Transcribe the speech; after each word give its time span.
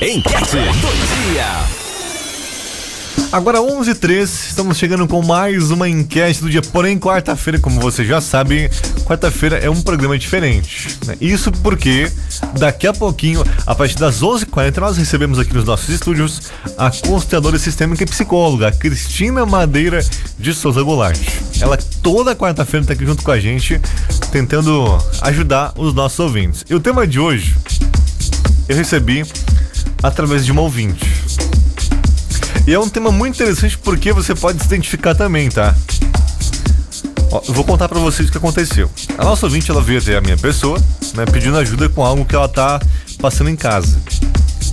Enquete 0.00 0.56
do 0.56 1.32
dia. 1.32 1.46
Agora 3.32 3.62
11 3.62 3.92
h 3.92 3.98
13 3.98 4.32
estamos 4.48 4.76
chegando 4.76 5.08
com 5.08 5.24
mais 5.24 5.70
uma 5.70 5.88
enquete 5.88 6.42
do 6.42 6.50
dia. 6.50 6.60
Porém, 6.60 6.98
quarta-feira, 6.98 7.58
como 7.58 7.80
você 7.80 8.04
já 8.04 8.20
sabe, 8.20 8.68
quarta-feira 9.06 9.56
é 9.56 9.70
um 9.70 9.80
programa 9.80 10.18
diferente. 10.18 10.98
Né? 11.06 11.16
Isso 11.18 11.50
porque 11.50 12.12
daqui 12.58 12.86
a 12.86 12.92
pouquinho, 12.92 13.42
a 13.66 13.74
partir 13.74 13.96
das 13.96 14.20
11h40, 14.22 14.76
nós 14.76 14.98
recebemos 14.98 15.38
aqui 15.38 15.54
nos 15.54 15.64
nossos 15.64 15.88
estúdios 15.88 16.52
a 16.76 16.90
consteladora 16.90 17.58
sistêmica 17.58 18.02
e 18.02 18.06
psicóloga, 18.06 18.70
Cristina 18.72 19.46
Madeira 19.46 20.04
de 20.38 20.52
Souza 20.52 20.82
Goulart. 20.82 21.18
Ela 21.58 21.78
toda 22.02 22.36
quarta-feira 22.36 22.84
está 22.84 22.92
aqui 22.92 23.06
junto 23.06 23.24
com 23.24 23.30
a 23.30 23.40
gente, 23.40 23.80
tentando 24.30 24.98
ajudar 25.22 25.72
os 25.74 25.94
nossos 25.94 26.18
ouvintes. 26.18 26.66
E 26.68 26.74
o 26.74 26.80
tema 26.80 27.06
de 27.06 27.18
hoje 27.18 27.56
eu 28.68 28.76
recebi 28.76 29.24
através 30.06 30.44
de 30.44 30.52
uma 30.52 30.62
ouvinte. 30.62 31.04
E 32.66 32.72
é 32.72 32.78
um 32.78 32.88
tema 32.88 33.10
muito 33.10 33.34
interessante 33.34 33.76
porque 33.78 34.12
você 34.12 34.34
pode 34.34 34.60
se 34.60 34.66
identificar 34.66 35.14
também, 35.14 35.48
tá? 35.48 35.74
Ó, 37.30 37.42
eu 37.46 37.54
vou 37.54 37.64
contar 37.64 37.88
para 37.88 37.98
vocês 37.98 38.28
o 38.28 38.32
que 38.32 38.38
aconteceu. 38.38 38.90
A 39.18 39.24
nossa 39.24 39.46
ouvinte, 39.46 39.70
ela 39.70 39.82
veio 39.82 39.98
até 39.98 40.16
a 40.16 40.20
minha 40.20 40.36
pessoa, 40.36 40.78
né, 41.14 41.24
pedindo 41.26 41.56
ajuda 41.58 41.88
com 41.88 42.04
algo 42.04 42.24
que 42.24 42.34
ela 42.34 42.48
tá 42.48 42.80
passando 43.20 43.50
em 43.50 43.56
casa. 43.56 43.98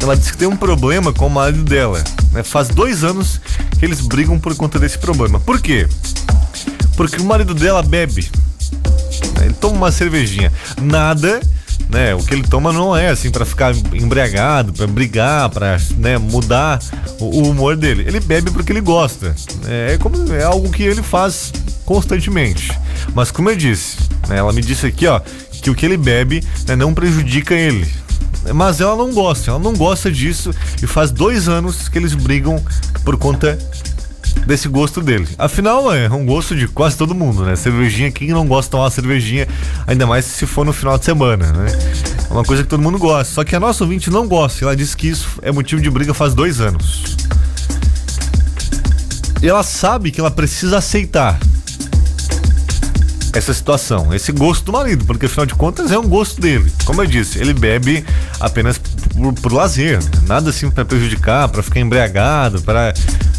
Ela 0.02 0.16
disse 0.16 0.32
que 0.32 0.38
tem 0.38 0.48
um 0.48 0.58
problema 0.58 1.14
com 1.14 1.28
o 1.28 1.30
marido 1.30 1.64
dela. 1.64 2.04
Né? 2.32 2.44
Faz 2.44 2.68
dois 2.68 3.04
anos 3.04 3.40
que 3.80 3.86
eles 3.86 4.02
brigam 4.02 4.40
por 4.40 4.54
conta 4.56 4.78
desse 4.78 4.98
problema. 4.98 5.40
Por 5.40 5.62
quê? 5.62 5.88
Porque 6.96 7.22
o 7.22 7.26
marido 7.26 7.54
dela 7.54 7.82
bebe. 7.82 8.30
Né? 9.38 9.46
Ele 9.46 9.54
toma 9.54 9.78
uma 9.78 9.92
cervejinha. 9.92 10.52
Nada 10.82 11.42
né? 11.90 12.14
O 12.16 12.24
que 12.24 12.34
ele 12.34 12.44
toma 12.44 12.72
não 12.74 12.96
é 12.96 13.10
assim 13.10 13.30
para 13.30 13.46
ficar 13.46 13.74
embriagado, 13.94 14.74
para 14.74 14.88
brigar, 14.88 15.50
para 15.50 15.78
né, 15.98 16.18
mudar 16.18 16.80
o, 17.20 17.26
o, 17.26 17.50
humor 17.50 17.76
dele. 17.76 18.04
Ele 18.08 18.20
bebe 18.20 18.52
porque 18.52 18.72
ele 18.72 18.82
gosta. 18.82 19.36
É, 19.68 19.98
como, 20.00 20.34
é 20.34 20.44
algo 20.44 20.70
que 20.72 20.84
ele 20.84 21.04
faz 21.04 21.52
constantemente. 21.86 22.72
Mas 23.14 23.32
como 23.32 23.50
eu 23.50 23.56
disse, 23.56 23.98
né, 24.28 24.38
ela 24.38 24.54
me 24.54 24.62
disse 24.62 24.86
aqui, 24.88 25.08
ó, 25.08 25.20
que 25.62 25.70
o 25.70 25.76
que 25.76 25.86
ele 25.86 25.98
bebe 25.98 26.44
né, 26.68 26.76
não 26.76 26.94
prejudica 26.94 27.54
ele. 27.54 27.88
Mas 28.54 28.82
ela 28.82 28.96
não 28.96 29.14
gosta, 29.14 29.52
ela 29.52 29.60
não 29.60 29.74
gosta 29.74 30.12
disso 30.12 30.54
e 30.82 30.88
faz 30.88 31.12
dois 31.12 31.48
anos 31.48 31.88
que 31.88 31.98
eles 31.98 32.14
brigam 32.14 32.62
por 33.06 33.16
conta 33.18 33.58
desse 34.46 34.68
gosto 34.68 35.02
dele. 35.02 35.28
Afinal, 35.38 35.94
é 35.94 36.10
um 36.10 36.26
gosto 36.26 36.56
de 36.56 36.68
quase 36.68 36.98
todo 36.98 37.16
mundo, 37.16 37.44
né? 37.44 37.56
Cervejinha, 37.56 38.12
quem 38.12 38.30
não 38.30 38.46
gosta 38.48 38.68
de 38.68 38.72
tomar 38.72 38.84
uma 38.86 38.92
cervejinha, 38.92 39.48
ainda 39.88 40.06
mais 40.06 40.26
se 40.26 40.46
for 40.46 40.66
no 40.66 40.74
final 40.74 40.98
de 40.98 41.06
semana, 41.06 41.52
né? 41.52 41.68
É 42.30 42.34
uma 42.34 42.44
coisa 42.44 42.64
que 42.64 42.70
todo 42.70 42.82
mundo 42.82 42.98
gosta. 42.98 43.34
Só 43.34 43.44
que 43.44 43.56
a 43.56 43.60
nossa 43.60 43.84
ouvinte 43.84 44.10
não 44.10 44.28
gosta. 44.28 44.66
Ela 44.66 44.76
disse 44.76 44.96
que 44.96 45.08
isso 45.08 45.40
é 45.42 45.52
motivo 45.52 45.82
de 45.82 45.90
briga 45.90 46.14
faz 46.14 46.34
dois 46.34 46.60
anos. 46.60 47.16
E 49.42 49.48
ela 49.48 49.64
sabe 49.64 50.12
que 50.12 50.20
ela 50.20 50.32
precisa 50.32 50.78
aceitar 50.78 51.38
essa 53.34 53.54
situação, 53.54 54.14
esse 54.14 54.32
gosto 54.32 54.66
do 54.66 54.72
marido, 54.72 55.06
porque 55.06 55.26
afinal 55.26 55.46
de 55.46 55.56
contas 55.56 55.92
é 55.92 55.98
um 55.98 56.08
gosto 56.08 56.40
dele. 56.40 56.72
Como 56.86 57.02
eu 57.02 57.08
disse, 57.08 57.40
ele 57.40 57.54
bebe 57.54 58.06
apenas 58.40 58.78
por, 58.78 59.34
por 59.34 59.52
lazer, 59.52 60.00
nada 60.28 60.52
assim 60.52 60.70
para 60.70 60.86
prejudicar, 60.86 61.50
para 61.50 61.64
ficar 61.64 61.80
embriagado, 61.80 62.62
para 62.62 62.94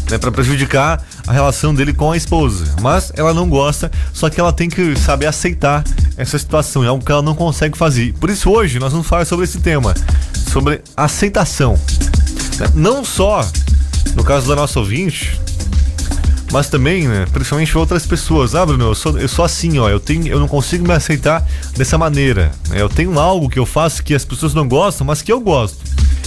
né, 0.09 0.17
para 0.17 0.31
prejudicar 0.31 1.03
a 1.27 1.31
relação 1.31 1.73
dele 1.73 1.93
com 1.93 2.11
a 2.11 2.17
esposa. 2.17 2.75
Mas 2.81 3.11
ela 3.15 3.33
não 3.33 3.49
gosta, 3.49 3.91
só 4.13 4.29
que 4.29 4.39
ela 4.39 4.53
tem 4.53 4.69
que 4.69 4.95
saber 4.97 5.25
aceitar 5.25 5.83
essa 6.17 6.37
situação, 6.37 6.83
é 6.83 6.87
algo 6.87 7.03
que 7.03 7.11
ela 7.11 7.21
não 7.21 7.35
consegue 7.35 7.77
fazer. 7.77 8.13
Por 8.13 8.29
isso 8.29 8.49
hoje 8.49 8.79
nós 8.79 8.91
vamos 8.91 9.07
falar 9.07 9.25
sobre 9.25 9.45
esse 9.45 9.59
tema, 9.59 9.93
sobre 10.51 10.81
aceitação. 10.95 11.79
Né, 12.59 12.69
não 12.73 13.03
só 13.03 13.47
no 14.15 14.23
caso 14.23 14.47
da 14.47 14.55
nossa 14.55 14.79
ouvinte, 14.79 15.39
mas 16.51 16.69
também, 16.69 17.07
né, 17.07 17.25
principalmente 17.33 17.77
outras 17.77 18.05
pessoas. 18.05 18.55
Ah, 18.55 18.65
Bruno, 18.65 18.85
eu 18.85 18.95
sou, 18.95 19.19
eu 19.19 19.27
sou 19.27 19.43
assim, 19.43 19.77
ó, 19.77 19.89
eu, 19.89 19.99
tenho, 19.99 20.27
eu 20.27 20.39
não 20.39 20.47
consigo 20.47 20.87
me 20.87 20.93
aceitar 20.93 21.45
dessa 21.75 21.97
maneira. 21.97 22.51
Né, 22.69 22.81
eu 22.81 22.87
tenho 22.87 23.19
algo 23.19 23.49
que 23.49 23.59
eu 23.59 23.65
faço 23.65 24.03
que 24.03 24.13
as 24.13 24.23
pessoas 24.23 24.53
não 24.53 24.67
gostam, 24.67 25.05
mas 25.05 25.21
que 25.21 25.31
eu 25.31 25.39
gosto. 25.39 25.77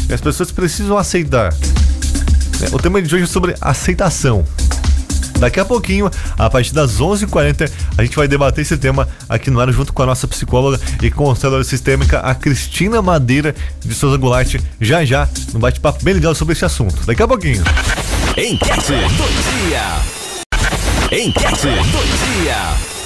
E 0.09 0.13
as 0.13 0.21
pessoas 0.21 0.51
precisam 0.51 0.99
aceitar. 0.99 1.55
É, 2.61 2.75
o 2.75 2.79
tema 2.79 3.01
de 3.01 3.15
hoje 3.15 3.25
é 3.25 3.27
sobre 3.27 3.55
aceitação. 3.61 4.45
Daqui 5.39 5.61
a 5.61 5.65
pouquinho, 5.65 6.11
a 6.37 6.51
partir 6.51 6.75
das 6.75 7.01
11:40, 7.01 7.23
h 7.23 7.27
40 7.29 7.73
a 7.97 8.05
gente 8.05 8.17
vai 8.17 8.27
debater 8.27 8.63
esse 8.63 8.77
tema 8.77 9.09
aqui 9.29 9.51
no 9.51 9.61
ar 9.61 9.71
junto 9.73 9.93
com 9.93 10.03
a 10.03 10.07
nossa 10.07 10.27
psicóloga 10.27 10.81
e 11.01 11.11
consteladora 11.11 11.63
sistêmica, 11.63 12.19
a 12.19 12.35
Cristina 12.35 13.01
Madeira 13.01 13.55
de 13.81 13.95
Souza 13.95 14.17
Goulart, 14.17 14.57
já 14.81 15.05
já, 15.05 15.29
num 15.53 15.61
bate-papo 15.61 16.03
bem 16.03 16.15
legal 16.15 16.35
sobre 16.35 16.55
esse 16.55 16.65
assunto. 16.65 17.07
Daqui 17.07 17.23
a 17.23 17.29
pouquinho. 17.29 17.63
Enquete 18.37 18.93
do 18.93 19.69
dia. 19.69 19.85
Enquete 21.13 21.69
do 21.69 22.43
dia. 22.43 22.98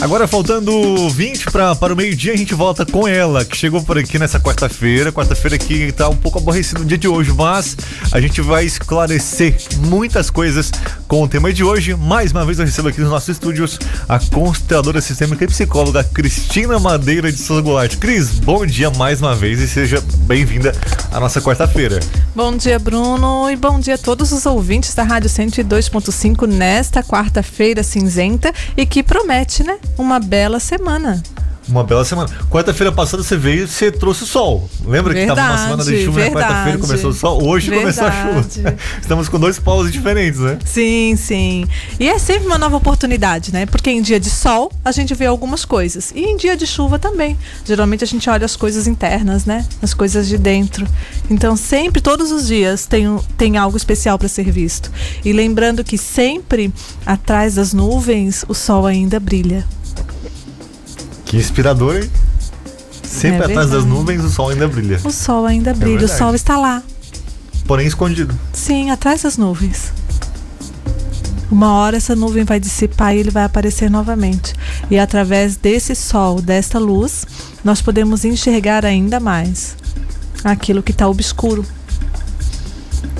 Agora 0.00 0.28
faltando 0.28 1.08
20 1.08 1.50
pra, 1.50 1.74
para 1.74 1.92
o 1.92 1.96
meio-dia, 1.96 2.34
a 2.34 2.36
gente 2.36 2.54
volta 2.54 2.84
com 2.84 3.08
ela, 3.08 3.44
que 3.44 3.56
chegou 3.56 3.82
por 3.82 3.96
aqui 3.96 4.18
nessa 4.18 4.38
quarta-feira. 4.38 5.10
Quarta-feira 5.10 5.56
que 5.56 5.92
tá 5.92 6.08
um 6.08 6.16
pouco 6.16 6.38
aborrecido 6.38 6.80
no 6.80 6.86
dia 6.86 6.98
de 6.98 7.08
hoje, 7.08 7.32
mas 7.32 7.74
a 8.12 8.20
gente 8.20 8.40
vai 8.42 8.66
esclarecer 8.66 9.56
muitas 9.86 10.28
coisas 10.28 10.70
com 11.08 11.22
o 11.22 11.28
tema 11.28 11.52
de 11.52 11.64
hoje. 11.64 11.94
Mais 11.94 12.32
uma 12.32 12.44
vez 12.44 12.58
eu 12.58 12.66
recebo 12.66 12.88
aqui 12.88 13.00
nos 13.00 13.08
nossos 13.08 13.30
estúdios 13.30 13.78
a 14.06 14.18
consteladora 14.18 15.00
sistêmica 15.00 15.44
e 15.44 15.46
psicóloga 15.46 16.04
Cristina 16.04 16.78
Madeira 16.78 17.32
de 17.32 17.38
Souza 17.38 17.62
Goulart. 17.62 17.96
Cris, 17.96 18.38
bom 18.40 18.66
dia 18.66 18.90
mais 18.90 19.22
uma 19.22 19.34
vez 19.34 19.58
e 19.60 19.66
seja 19.66 20.02
bem-vinda 20.26 20.74
à 21.12 21.18
nossa 21.18 21.40
quarta-feira. 21.40 22.00
Bom 22.34 22.56
dia, 22.56 22.78
Bruno, 22.78 23.48
e 23.50 23.56
bom 23.56 23.80
dia 23.80 23.94
a 23.94 23.98
todos 23.98 24.32
os 24.32 24.44
ouvintes 24.44 24.94
da 24.94 25.02
Rádio 25.02 25.30
102.5 25.30 26.46
nesta 26.46 27.02
quarta-feira 27.02 27.82
cinzenta 27.82 28.52
e 28.76 28.84
que 28.84 29.02
promete, 29.02 29.62
né? 29.62 29.78
Uma 29.98 30.18
bela 30.18 30.58
semana. 30.58 31.22
Uma 31.68 31.82
bela 31.82 32.04
semana. 32.04 32.28
Quarta-feira 32.50 32.92
passada 32.92 33.22
você 33.22 33.36
veio 33.36 33.64
e 33.64 33.66
você 33.66 33.90
trouxe 33.90 34.24
o 34.24 34.26
sol. 34.26 34.68
Lembra 34.84 35.14
verdade, 35.14 35.26
que 35.26 35.32
estava 35.32 35.50
uma 35.50 35.58
semana 35.58 35.84
de 35.84 36.04
chuva 36.04 36.20
e 36.20 36.24
na 36.24 36.40
quarta-feira 36.40 36.78
começou 36.78 37.10
o 37.10 37.14
sol? 37.14 37.42
Hoje 37.42 37.70
verdade. 37.70 37.96
começou 37.96 38.06
a 38.06 38.52
chuva. 38.52 38.76
Estamos 39.00 39.28
com 39.28 39.40
dois 39.40 39.58
polos 39.58 39.90
diferentes, 39.90 40.40
né? 40.40 40.58
Sim, 40.64 41.16
sim. 41.16 41.64
E 41.98 42.08
é 42.08 42.18
sempre 42.18 42.46
uma 42.46 42.58
nova 42.58 42.76
oportunidade, 42.76 43.52
né? 43.52 43.64
Porque 43.64 43.90
em 43.90 44.02
dia 44.02 44.20
de 44.20 44.28
sol 44.28 44.70
a 44.84 44.92
gente 44.92 45.14
vê 45.14 45.26
algumas 45.26 45.64
coisas. 45.64 46.12
E 46.14 46.20
em 46.20 46.36
dia 46.36 46.56
de 46.56 46.66
chuva 46.66 46.98
também. 46.98 47.36
Geralmente 47.64 48.04
a 48.04 48.06
gente 48.06 48.28
olha 48.28 48.44
as 48.44 48.56
coisas 48.56 48.86
internas, 48.86 49.46
né? 49.46 49.66
As 49.80 49.94
coisas 49.94 50.28
de 50.28 50.36
dentro. 50.36 50.86
Então 51.30 51.56
sempre, 51.56 52.02
todos 52.02 52.30
os 52.30 52.46
dias, 52.46 52.86
tem, 52.86 53.18
tem 53.38 53.56
algo 53.56 53.76
especial 53.76 54.18
para 54.18 54.28
ser 54.28 54.50
visto. 54.50 54.90
E 55.24 55.32
lembrando 55.32 55.82
que 55.82 55.96
sempre 55.96 56.72
atrás 57.06 57.54
das 57.54 57.72
nuvens 57.72 58.44
o 58.48 58.54
sol 58.54 58.86
ainda 58.86 59.18
brilha. 59.18 59.64
Que 61.24 61.36
inspirador, 61.36 61.96
hein? 61.96 62.10
Sempre 63.02 63.42
é 63.42 63.44
atrás 63.44 63.70
das 63.70 63.84
nuvens 63.84 64.24
o 64.24 64.30
sol 64.30 64.48
ainda 64.50 64.66
brilha. 64.66 65.00
O 65.04 65.10
sol 65.10 65.46
ainda 65.46 65.70
é 65.70 65.74
brilha, 65.74 66.04
o 66.04 66.08
sol 66.08 66.34
está 66.34 66.56
lá. 66.58 66.82
Porém 67.66 67.86
escondido. 67.86 68.34
Sim, 68.52 68.90
atrás 68.90 69.22
das 69.22 69.38
nuvens. 69.38 69.92
Uma 71.50 71.72
hora 71.74 71.96
essa 71.96 72.16
nuvem 72.16 72.44
vai 72.44 72.58
dissipar 72.58 73.14
e 73.14 73.20
ele 73.20 73.30
vai 73.30 73.44
aparecer 73.44 73.90
novamente. 73.90 74.54
E 74.90 74.98
através 74.98 75.56
desse 75.56 75.94
sol, 75.94 76.40
desta 76.42 76.78
luz, 76.78 77.24
nós 77.62 77.80
podemos 77.80 78.24
enxergar 78.24 78.84
ainda 78.84 79.20
mais 79.20 79.76
aquilo 80.42 80.82
que 80.82 80.90
está 80.90 81.08
obscuro. 81.08 81.64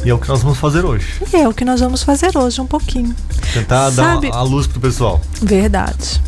E 0.05 0.11
é 0.11 0.15
o 0.15 0.19
que 0.19 0.29
nós 0.29 0.43
vamos 0.43 0.59
fazer 0.59 0.85
hoje. 0.85 1.07
E 1.33 1.37
é 1.37 1.49
o 1.49 1.55
que 1.55 1.65
nós 1.65 1.81
vamos 1.81 2.03
fazer 2.03 2.37
hoje, 2.37 2.61
um 2.61 2.67
pouquinho. 2.67 3.15
Tentar 3.53 3.91
Sabe? 3.93 4.31
dar 4.31 4.37
a 4.37 4.43
luz 4.43 4.67
pro 4.67 4.81
pessoal. 4.81 5.21
Verdade. 5.41 6.21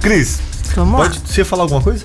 Cris, 0.00 0.40
Vamos 0.84 0.96
Pode 0.96 1.18
lá. 1.18 1.24
você 1.26 1.44
falar 1.44 1.62
alguma 1.62 1.82
coisa? 1.82 2.04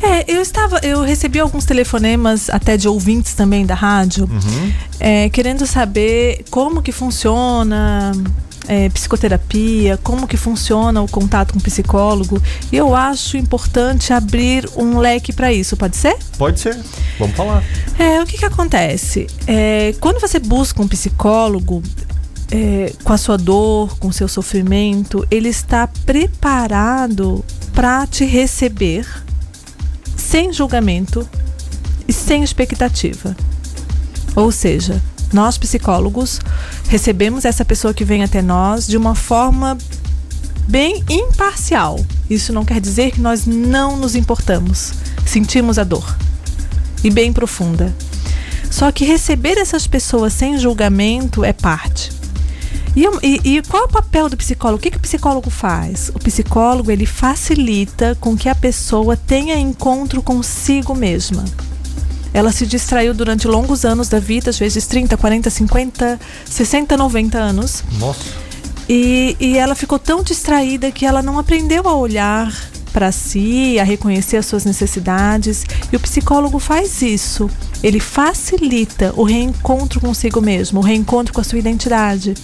É, 0.00 0.32
eu 0.32 0.40
estava, 0.40 0.78
eu 0.82 1.02
recebi 1.02 1.40
alguns 1.40 1.64
telefonemas 1.64 2.48
até 2.50 2.76
de 2.76 2.88
ouvintes 2.88 3.34
também 3.34 3.66
da 3.66 3.74
rádio, 3.74 4.28
uhum. 4.30 4.72
é, 5.00 5.28
querendo 5.28 5.66
saber 5.66 6.44
como 6.50 6.80
que 6.80 6.92
funciona 6.92 8.12
é, 8.68 8.88
psicoterapia, 8.90 9.98
como 10.02 10.28
que 10.28 10.36
funciona 10.36 11.02
o 11.02 11.08
contato 11.08 11.52
com 11.52 11.58
o 11.58 11.62
psicólogo. 11.62 12.40
E 12.70 12.76
eu 12.76 12.94
acho 12.94 13.36
importante 13.36 14.12
abrir 14.12 14.68
um 14.76 14.98
leque 14.98 15.32
para 15.32 15.52
isso, 15.52 15.76
pode 15.76 15.96
ser? 15.96 16.16
Pode 16.36 16.60
ser. 16.60 16.78
Vamos 17.18 17.34
falar. 17.34 17.64
É, 17.98 18.22
o 18.22 18.26
que 18.26 18.38
que 18.38 18.44
acontece? 18.44 19.26
É, 19.46 19.94
quando 19.98 20.20
você 20.20 20.38
busca 20.38 20.80
um 20.80 20.86
psicólogo, 20.86 21.82
é, 22.50 22.92
com 23.02 23.12
a 23.12 23.18
sua 23.18 23.36
dor, 23.36 23.98
com 23.98 24.08
o 24.08 24.12
seu 24.12 24.28
sofrimento, 24.28 25.26
ele 25.30 25.48
está 25.48 25.88
preparado 26.06 27.44
para 27.78 28.04
te 28.08 28.24
receber 28.24 29.06
sem 30.16 30.52
julgamento 30.52 31.24
e 32.08 32.12
sem 32.12 32.42
expectativa. 32.42 33.36
Ou 34.34 34.50
seja, 34.50 35.00
nós 35.32 35.56
psicólogos 35.56 36.40
recebemos 36.88 37.44
essa 37.44 37.64
pessoa 37.64 37.94
que 37.94 38.04
vem 38.04 38.24
até 38.24 38.42
nós 38.42 38.84
de 38.84 38.96
uma 38.96 39.14
forma 39.14 39.78
bem 40.66 41.04
imparcial. 41.08 42.04
Isso 42.28 42.52
não 42.52 42.64
quer 42.64 42.80
dizer 42.80 43.12
que 43.12 43.20
nós 43.20 43.46
não 43.46 43.96
nos 43.96 44.16
importamos, 44.16 44.92
sentimos 45.24 45.78
a 45.78 45.84
dor 45.84 46.18
e 47.04 47.10
bem 47.10 47.32
profunda. 47.32 47.94
Só 48.68 48.90
que 48.90 49.04
receber 49.04 49.56
essas 49.56 49.86
pessoas 49.86 50.32
sem 50.32 50.58
julgamento 50.58 51.44
é 51.44 51.52
parte. 51.52 52.17
E, 52.98 53.04
e, 53.22 53.58
e, 53.58 53.62
qual 53.62 53.84
é 53.84 53.86
o 53.86 53.88
papel 53.88 54.28
do 54.28 54.36
psicólogo? 54.36 54.80
O 54.80 54.82
que, 54.82 54.90
que 54.90 54.96
o 54.96 55.00
psicólogo 55.00 55.48
faz? 55.50 56.10
O 56.12 56.18
psicólogo 56.18 56.90
ele 56.90 57.06
facilita 57.06 58.16
com 58.20 58.36
que 58.36 58.48
a 58.48 58.56
pessoa 58.56 59.16
tenha 59.16 59.56
encontro 59.56 60.20
consigo 60.20 60.96
mesma. 60.96 61.44
Ela 62.34 62.50
se 62.50 62.66
distraiu 62.66 63.14
durante 63.14 63.46
longos 63.46 63.84
anos 63.84 64.08
da 64.08 64.18
vida, 64.18 64.50
às 64.50 64.58
vezes 64.58 64.84
30, 64.88 65.16
40, 65.16 65.48
50, 65.48 66.20
60, 66.44 66.96
90 66.96 67.38
anos. 67.38 67.84
Nossa. 68.00 68.24
E, 68.88 69.36
e 69.38 69.56
ela 69.56 69.76
ficou 69.76 70.00
tão 70.00 70.20
distraída 70.20 70.90
que 70.90 71.06
ela 71.06 71.22
não 71.22 71.38
aprendeu 71.38 71.86
a 71.86 71.94
olhar 71.94 72.52
para 72.92 73.12
si, 73.12 73.78
a 73.78 73.84
reconhecer 73.84 74.38
as 74.38 74.46
suas 74.46 74.64
necessidades. 74.64 75.64
E 75.92 75.94
o 75.94 76.00
psicólogo 76.00 76.58
faz 76.58 77.00
isso. 77.00 77.48
Ele 77.80 78.00
facilita 78.00 79.14
o 79.16 79.22
reencontro 79.22 80.00
consigo 80.00 80.40
mesmo, 80.40 80.80
o 80.80 80.82
reencontro 80.82 81.32
com 81.32 81.40
a 81.40 81.44
sua 81.44 81.60
identidade. 81.60 82.34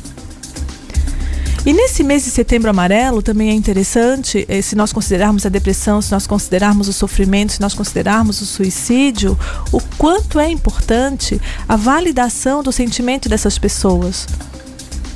E 1.66 1.72
nesse 1.72 2.05
mês 2.05 2.25
de 2.25 2.31
setembro 2.31 2.69
amarelo 2.69 3.22
também 3.22 3.49
é 3.49 3.55
interessante, 3.55 4.44
eh, 4.50 4.61
se 4.61 4.76
nós 4.76 4.93
considerarmos 4.93 5.46
a 5.46 5.49
depressão, 5.49 6.02
se 6.02 6.12
nós 6.12 6.26
considerarmos 6.26 6.88
o 6.88 6.93
sofrimento, 6.93 7.55
se 7.55 7.61
nós 7.61 7.72
considerarmos 7.72 8.43
o 8.43 8.44
suicídio, 8.44 9.38
o 9.72 9.81
quanto 9.96 10.38
é 10.38 10.46
importante 10.50 11.40
a 11.66 11.75
validação 11.75 12.62
do 12.62 12.70
sentimento 12.70 13.31
dessas 13.31 13.56
pessoas. 13.56 14.26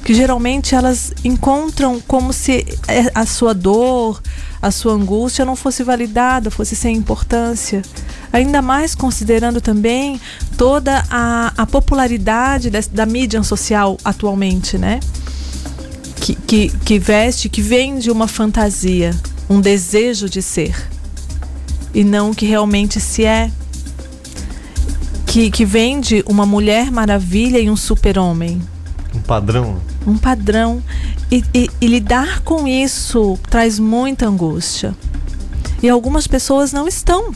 Que 0.02 0.14
geralmente 0.14 0.74
elas 0.74 1.12
encontram 1.22 2.00
como 2.08 2.32
se 2.32 2.64
eh, 2.88 3.10
a 3.14 3.26
sua 3.26 3.52
dor, 3.52 4.18
a 4.62 4.70
sua 4.70 4.94
angústia 4.94 5.44
não 5.44 5.54
fosse 5.54 5.82
validada, 5.84 6.50
fosse 6.50 6.74
sem 6.74 6.96
importância. 6.96 7.82
Ainda 8.32 8.62
mais 8.62 8.94
considerando 8.94 9.60
também 9.60 10.18
toda 10.56 11.04
a, 11.10 11.52
a 11.58 11.66
popularidade 11.66 12.70
da, 12.70 12.80
da 12.90 13.04
mídia 13.04 13.42
social 13.42 13.98
atualmente, 14.02 14.78
né? 14.78 14.98
Que, 16.28 16.34
que, 16.34 16.68
que 16.78 16.98
veste, 16.98 17.48
que 17.48 17.62
vem 17.62 17.98
de 17.98 18.10
uma 18.10 18.28
fantasia, 18.28 19.14
um 19.48 19.60
desejo 19.60 20.28
de 20.28 20.42
ser, 20.42 20.74
e 21.94 22.04
não 22.04 22.30
o 22.30 22.34
que 22.34 22.44
realmente 22.44 23.00
se 23.00 23.24
é. 23.24 23.50
Que, 25.26 25.50
que 25.50 25.64
vende 25.64 26.24
uma 26.26 26.46
mulher 26.46 26.90
maravilha 26.90 27.58
e 27.58 27.68
um 27.68 27.76
super-homem. 27.76 28.60
Um 29.14 29.20
padrão. 29.20 29.78
Um 30.06 30.16
padrão. 30.16 30.82
E, 31.30 31.44
e, 31.52 31.70
e, 31.80 31.86
lidar 31.86 32.40
com 32.40 32.66
isso 32.66 33.38
traz 33.50 33.78
muita 33.78 34.26
angústia. 34.26 34.96
E 35.82 35.88
algumas 35.88 36.26
pessoas 36.26 36.72
não 36.72 36.88
estão 36.88 37.34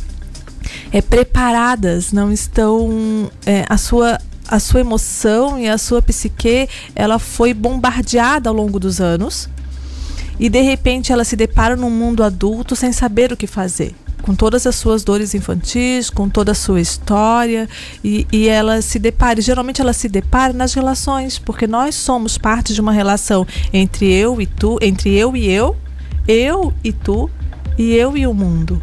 é, 0.90 1.02
preparadas, 1.02 2.12
não 2.12 2.32
estão. 2.32 3.30
É, 3.44 3.66
a 3.68 3.76
sua 3.76 4.18
a 4.48 4.58
sua 4.58 4.80
emoção 4.80 5.58
e 5.58 5.68
a 5.68 5.78
sua 5.78 6.02
psique, 6.02 6.68
ela 6.94 7.18
foi 7.18 7.54
bombardeada 7.54 8.48
ao 8.48 8.54
longo 8.54 8.78
dos 8.78 9.00
anos. 9.00 9.48
E 10.38 10.48
de 10.48 10.60
repente 10.60 11.12
ela 11.12 11.24
se 11.24 11.36
depara 11.36 11.76
num 11.76 11.90
mundo 11.90 12.22
adulto 12.22 12.74
sem 12.74 12.92
saber 12.92 13.32
o 13.32 13.36
que 13.36 13.46
fazer 13.46 13.94
com 14.22 14.36
todas 14.36 14.68
as 14.68 14.76
suas 14.76 15.02
dores 15.02 15.34
infantis, 15.34 16.08
com 16.08 16.28
toda 16.28 16.52
a 16.52 16.54
sua 16.54 16.80
história, 16.80 17.68
e, 18.04 18.24
e, 18.30 18.46
ela 18.46 18.80
se 18.80 18.96
depara, 19.00 19.40
geralmente 19.40 19.80
ela 19.80 19.92
se 19.92 20.08
depara 20.08 20.52
nas 20.52 20.72
relações, 20.74 21.40
porque 21.40 21.66
nós 21.66 21.96
somos 21.96 22.38
parte 22.38 22.72
de 22.72 22.80
uma 22.80 22.92
relação 22.92 23.44
entre 23.72 24.12
eu 24.12 24.40
e 24.40 24.46
tu, 24.46 24.78
entre 24.80 25.12
eu 25.12 25.36
e 25.36 25.50
eu, 25.50 25.76
eu 26.28 26.72
e 26.84 26.92
tu, 26.92 27.28
e 27.76 27.94
eu 27.94 28.16
e 28.16 28.24
o 28.24 28.32
mundo 28.32 28.80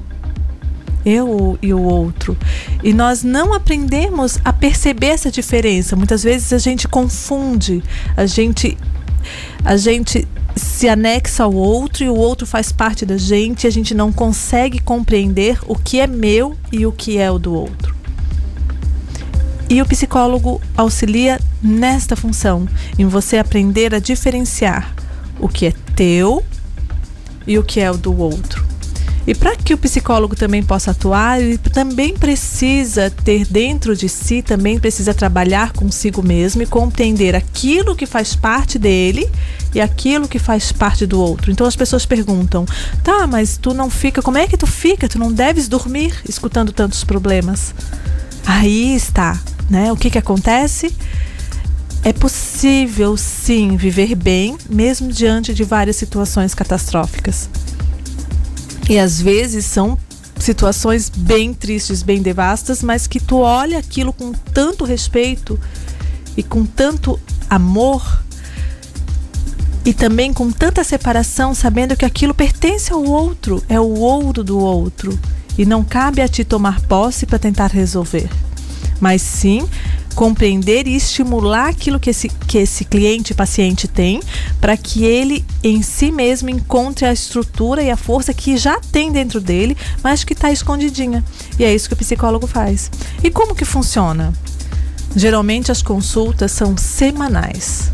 eu 1.10 1.58
e 1.62 1.74
o 1.74 1.82
outro. 1.82 2.38
E 2.84 2.94
nós 2.94 3.24
não 3.24 3.54
aprendemos 3.54 4.38
a 4.44 4.54
perceber 4.54 5.08
essa 5.08 5.32
diferença. 5.32 5.96
Muitas 5.96 6.24
vezes 6.24 6.54
a 6.54 6.58
gente 6.58 6.88
confunde, 6.88 7.84
a 8.16 8.26
gente 8.26 8.78
a 9.64 9.76
gente 9.76 10.28
se 10.56 10.88
anexa 10.88 11.44
ao 11.44 11.54
outro 11.54 12.04
e 12.04 12.10
o 12.10 12.16
outro 12.16 12.48
faz 12.48 12.72
parte 12.72 13.06
da 13.06 13.18
gente, 13.18 13.64
e 13.64 13.68
a 13.68 13.72
gente 13.72 13.94
não 13.94 14.12
consegue 14.12 14.80
compreender 14.80 15.60
o 15.68 15.76
que 15.76 16.00
é 16.00 16.08
meu 16.08 16.58
e 16.72 16.86
o 16.86 16.92
que 16.92 17.18
é 17.18 17.30
o 17.30 17.38
do 17.38 17.54
outro. 17.54 17.96
E 19.70 19.82
o 19.82 19.86
psicólogo 19.86 20.60
auxilia 20.76 21.40
nesta 21.62 22.16
função, 22.16 22.68
em 22.98 23.06
você 23.06 23.38
aprender 23.38 23.94
a 23.94 24.00
diferenciar 24.00 24.94
o 25.40 25.48
que 25.48 25.68
é 25.68 25.74
teu 25.96 26.44
e 27.46 27.58
o 27.58 27.64
que 27.64 27.80
é 27.80 27.92
o 27.92 27.98
do 27.98 28.18
outro. 28.18 28.69
E 29.27 29.36
para 29.36 29.56
que 29.56 29.74
o 29.74 29.77
psicólogo 29.77 30.36
também 30.36 30.63
possa 30.63 30.92
atuar, 30.92 31.39
ele 31.39 31.57
também 31.57 32.16
precisa 32.18 33.10
ter 33.10 33.45
dentro 33.45 33.95
de 33.95 34.10
si, 34.10 34.42
também 34.42 34.80
precisa 34.80 35.13
trabalhar 35.13 35.74
consigo 35.74 36.24
mesmo 36.24 36.62
e 36.62 36.66
compreender 36.66 37.36
aquilo 37.36 37.95
que 37.95 38.06
faz 38.06 38.36
parte 38.36 38.80
dele 38.80 39.30
e 39.74 39.80
aquilo 39.80 40.27
que 40.27 40.39
faz 40.39 40.71
parte 40.71 41.06
do 41.06 41.19
outro. 41.19 41.51
Então 41.51 41.68
as 41.68 41.75
pessoas 41.75 42.06
perguntam: 42.06 42.66
"Tá, 43.04 43.27
mas 43.27 43.57
tu 43.57 43.74
não 43.74 43.89
fica, 43.89 44.21
como 44.21 44.38
é 44.38 44.48
que 44.48 44.57
tu 44.57 44.66
fica? 44.66 45.07
Tu 45.07 45.19
não 45.19 45.31
deves 45.31 45.68
dormir 45.68 46.13
escutando 46.27 46.72
tantos 46.72 47.04
problemas?" 47.04 47.74
Aí 48.45 48.95
está, 48.95 49.39
né? 49.69 49.92
O 49.92 49.95
que 49.95 50.10
que 50.10 50.18
acontece? 50.18 50.92
É 52.04 52.13
possível 52.13 53.15
sim 53.18 53.75
viver 53.75 54.15
bem, 54.15 54.57
mesmo 54.69 55.12
diante 55.12 55.54
de 55.54 55.63
várias 55.63 55.98
situações 55.98 56.56
catastróficas. 56.56 57.50
E 58.89 58.97
às 58.97 59.21
vezes 59.21 59.65
são 59.65 59.97
situações 60.39 61.09
bem 61.09 61.53
tristes, 61.53 62.01
bem 62.01 62.24
devastas, 62.24 62.81
mas 62.81 63.06
que 63.06 63.19
tu 63.19 63.38
olha 63.38 63.77
aquilo 63.77 64.12
com 64.12 64.31
tanto 64.31 64.83
respeito 64.83 65.59
e 66.36 66.41
com 66.41 66.65
tanto 66.65 67.19
amor 67.47 68.24
e 69.86 69.94
também 69.94 70.33
com 70.33 70.51
tanta 70.51 70.83
separação, 70.83 71.53
sabendo 71.53 71.95
que 71.95 72.06
aquilo 72.06 72.33
pertence 72.33 72.91
ao 72.91 73.03
outro, 73.03 73.63
é 73.69 73.80
o 73.80 74.00
ouro 74.00 74.44
do 74.44 74.57
outro. 74.59 75.18
E 75.57 75.65
não 75.65 75.83
cabe 75.83 76.21
a 76.21 76.27
ti 76.27 76.44
tomar 76.44 76.81
posse 76.81 77.25
para 77.25 77.39
tentar 77.39 77.68
resolver, 77.68 78.30
mas 79.00 79.21
sim 79.21 79.68
compreender 80.19 80.86
e 80.86 80.98
estimular 80.98 81.69
aquilo 81.69 81.98
que 81.98 82.10
esse, 82.10 82.27
que 82.27 82.57
esse 82.57 82.83
cliente, 82.83 83.33
paciente 83.33 83.88
tem, 83.88 84.19
para 84.60 84.75
que 84.75 85.06
ele 85.06 85.45
em 85.63 85.81
si 85.81 86.12
mesmo 86.12 86.50
encontre 86.50 87.06
a 87.06 87.13
estrutura 87.13 87.81
e 87.81 87.89
a 87.89 87.95
força 87.95 88.33
que 88.33 88.57
já 88.57 88.81
tem 88.81 89.13
dentro 89.13 89.39
dele, 89.39 89.77
mas 90.04 90.25
que 90.25 90.33
está 90.33 90.51
escondidinha. 90.51 91.24
E 91.57 91.63
é 91.63 91.74
isso 91.74 91.88
que 91.88 91.94
o 91.94 91.98
psicólogo 91.98 92.48
faz. 92.48 92.92
E 93.24 93.31
como 93.31 93.56
que 93.56 93.63
funciona? 93.63 94.33
Geralmente 95.16 95.71
as 95.71 95.81
consultas 95.81 96.51
são 96.51 96.75
semanais. 96.75 97.89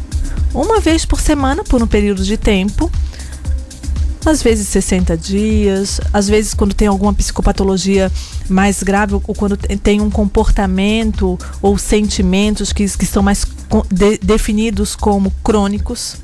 Uma 0.51 0.79
vez 0.79 1.05
por 1.05 1.21
semana, 1.21 1.63
por 1.63 1.83
um 1.83 1.87
período 1.87 2.23
de 2.23 2.37
tempo, 2.37 2.91
às 4.29 4.41
vezes 4.41 4.67
60 4.67 5.17
dias, 5.17 6.01
às 6.11 6.27
vezes 6.27 6.53
quando 6.53 6.73
tem 6.73 6.87
alguma 6.87 7.13
psicopatologia 7.13 8.11
mais 8.49 8.81
grave 8.81 9.13
ou 9.13 9.21
quando 9.21 9.55
tem 9.57 10.01
um 10.01 10.09
comportamento 10.09 11.37
ou 11.61 11.77
sentimentos 11.77 12.73
que, 12.73 12.85
que 12.85 13.03
estão 13.03 13.21
mais 13.21 13.45
de, 13.91 14.17
definidos 14.17 14.95
como 14.95 15.31
crônicos. 15.43 16.17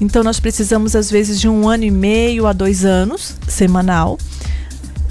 Então 0.00 0.22
nós 0.22 0.40
precisamos 0.40 0.96
às 0.96 1.10
vezes 1.10 1.40
de 1.40 1.48
um 1.48 1.68
ano 1.68 1.84
e 1.84 1.90
meio 1.90 2.46
a 2.46 2.52
dois 2.52 2.84
anos 2.84 3.36
semanal. 3.46 4.18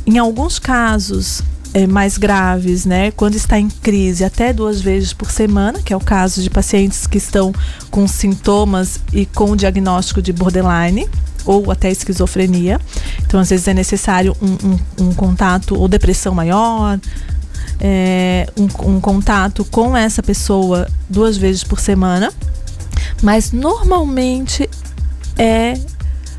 Em 0.05 0.17
alguns 0.17 0.57
casos 0.57 1.43
é, 1.73 1.85
mais 1.85 2.17
graves, 2.17 2.85
né, 2.85 3.11
quando 3.11 3.35
está 3.35 3.59
em 3.59 3.69
crise, 3.69 4.23
até 4.23 4.51
duas 4.51 4.81
vezes 4.81 5.13
por 5.13 5.29
semana, 5.29 5.79
que 5.83 5.93
é 5.93 5.95
o 5.95 5.99
caso 5.99 6.41
de 6.41 6.49
pacientes 6.49 7.05
que 7.05 7.19
estão 7.19 7.53
com 7.91 8.07
sintomas 8.07 8.99
e 9.13 9.25
com 9.27 9.55
diagnóstico 9.55 10.21
de 10.21 10.33
borderline 10.33 11.07
ou 11.49 11.71
até 11.71 11.89
esquizofrenia. 11.89 12.79
Então, 13.25 13.39
às 13.39 13.49
vezes 13.49 13.67
é 13.67 13.73
necessário 13.73 14.37
um, 14.39 15.03
um, 15.03 15.07
um 15.07 15.13
contato 15.15 15.75
ou 15.75 15.87
depressão 15.87 16.35
maior, 16.35 16.99
é, 17.79 18.47
um, 18.55 18.67
um 18.97 19.01
contato 19.01 19.65
com 19.65 19.97
essa 19.97 20.21
pessoa 20.21 20.87
duas 21.09 21.37
vezes 21.37 21.63
por 21.63 21.79
semana. 21.79 22.31
Mas 23.23 23.51
normalmente 23.51 24.69
é 25.39 25.73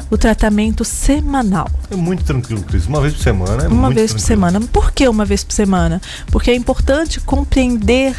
o 0.09 0.17
tratamento 0.17 0.85
semanal. 0.85 1.69
É 1.90 1.97
muito 1.97 2.23
tranquilo, 2.23 2.62
Cris. 2.62 2.87
Uma 2.87 3.00
vez 3.00 3.14
por 3.14 3.23
semana 3.23 3.64
é 3.64 3.69
Uma 3.69 3.88
vez 3.88 4.12
tranquilo. 4.12 4.21
por 4.21 4.26
semana. 4.26 4.61
Por 4.61 4.93
que 4.93 5.09
uma 5.09 5.25
vez 5.25 5.43
por 5.43 5.52
semana? 5.52 6.00
Porque 6.31 6.52
é 6.52 6.55
importante 6.55 7.19
compreender 7.19 8.14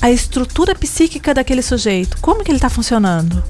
a 0.00 0.12
estrutura 0.12 0.76
psíquica 0.76 1.34
daquele 1.34 1.62
sujeito. 1.62 2.18
Como 2.20 2.44
que 2.44 2.52
ele 2.52 2.58
está 2.58 2.70
funcionando? 2.70 3.42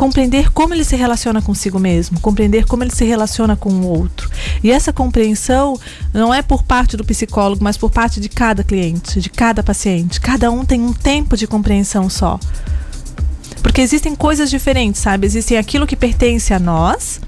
Compreender 0.00 0.50
como 0.50 0.72
ele 0.72 0.82
se 0.82 0.96
relaciona 0.96 1.42
consigo 1.42 1.78
mesmo, 1.78 2.18
compreender 2.20 2.64
como 2.64 2.82
ele 2.82 2.90
se 2.90 3.04
relaciona 3.04 3.54
com 3.54 3.68
o 3.68 3.86
outro. 3.86 4.30
E 4.62 4.70
essa 4.70 4.94
compreensão 4.94 5.78
não 6.10 6.32
é 6.32 6.40
por 6.40 6.62
parte 6.62 6.96
do 6.96 7.04
psicólogo, 7.04 7.62
mas 7.62 7.76
por 7.76 7.90
parte 7.90 8.18
de 8.18 8.30
cada 8.30 8.64
cliente, 8.64 9.20
de 9.20 9.28
cada 9.28 9.62
paciente. 9.62 10.18
Cada 10.18 10.50
um 10.50 10.64
tem 10.64 10.80
um 10.80 10.94
tempo 10.94 11.36
de 11.36 11.46
compreensão 11.46 12.08
só. 12.08 12.40
Porque 13.62 13.82
existem 13.82 14.16
coisas 14.16 14.48
diferentes, 14.48 15.02
sabe? 15.02 15.26
Existem 15.26 15.58
aquilo 15.58 15.86
que 15.86 15.94
pertence 15.94 16.54
a 16.54 16.58
nós, 16.58 17.20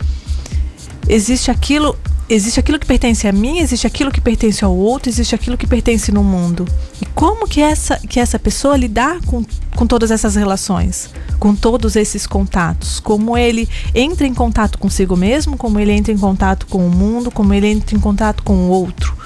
existe 1.07 1.51
aquilo 1.51 1.95
existe 2.29 2.59
aquilo 2.59 2.79
que 2.79 2.87
pertence 2.87 3.27
a 3.27 3.33
mim, 3.33 3.59
existe 3.59 3.87
aquilo 3.87 4.11
que 4.11 4.21
pertence 4.21 4.65
ao 4.65 4.75
outro, 4.75 5.09
existe 5.09 5.35
aquilo 5.35 5.57
que 5.57 5.67
pertence 5.67 6.11
no 6.13 6.23
mundo. 6.23 6.67
E 7.01 7.07
como 7.07 7.47
que 7.47 7.61
essa, 7.61 7.99
que 7.99 8.21
essa 8.21 8.39
pessoa 8.39 8.77
lidar 8.77 9.21
com, 9.27 9.45
com 9.77 9.87
todas 9.87 10.11
essas 10.11 10.35
relações, 10.35 11.11
com 11.39 11.55
todos 11.55 11.97
esses 11.97 12.27
contatos? 12.27 13.01
Como 13.01 13.37
ele 13.37 13.69
entra 13.95 14.27
em 14.27 14.35
contato 14.35 14.79
consigo 14.79 15.17
mesmo, 15.17 15.57
como 15.57 15.79
ele 15.79 15.93
entra 15.93 16.13
em 16.13 16.19
contato 16.19 16.67
com 16.67 16.87
o 16.87 16.91
mundo, 16.91 17.31
como 17.31 17.53
ele 17.53 17.67
entra 17.67 17.97
em 17.97 18.01
contato 18.01 18.43
com 18.43 18.55
o 18.55 18.69
outro. 18.69 19.17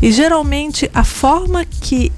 E 0.00 0.10
geralmente 0.10 0.90
a 0.92 1.04
forma 1.04 1.64
que, 1.64 2.10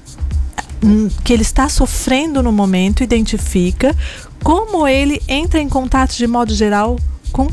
que 1.23 1.33
ele 1.33 1.43
está 1.43 1.69
sofrendo 1.69 2.41
no 2.41 2.51
momento 2.51 3.03
identifica 3.03 3.95
como 4.43 4.87
ele 4.87 5.21
entra 5.27 5.59
em 5.59 5.69
contato 5.69 6.15
de 6.15 6.27
modo 6.27 6.53
geral 6.53 6.97
com 7.31 7.47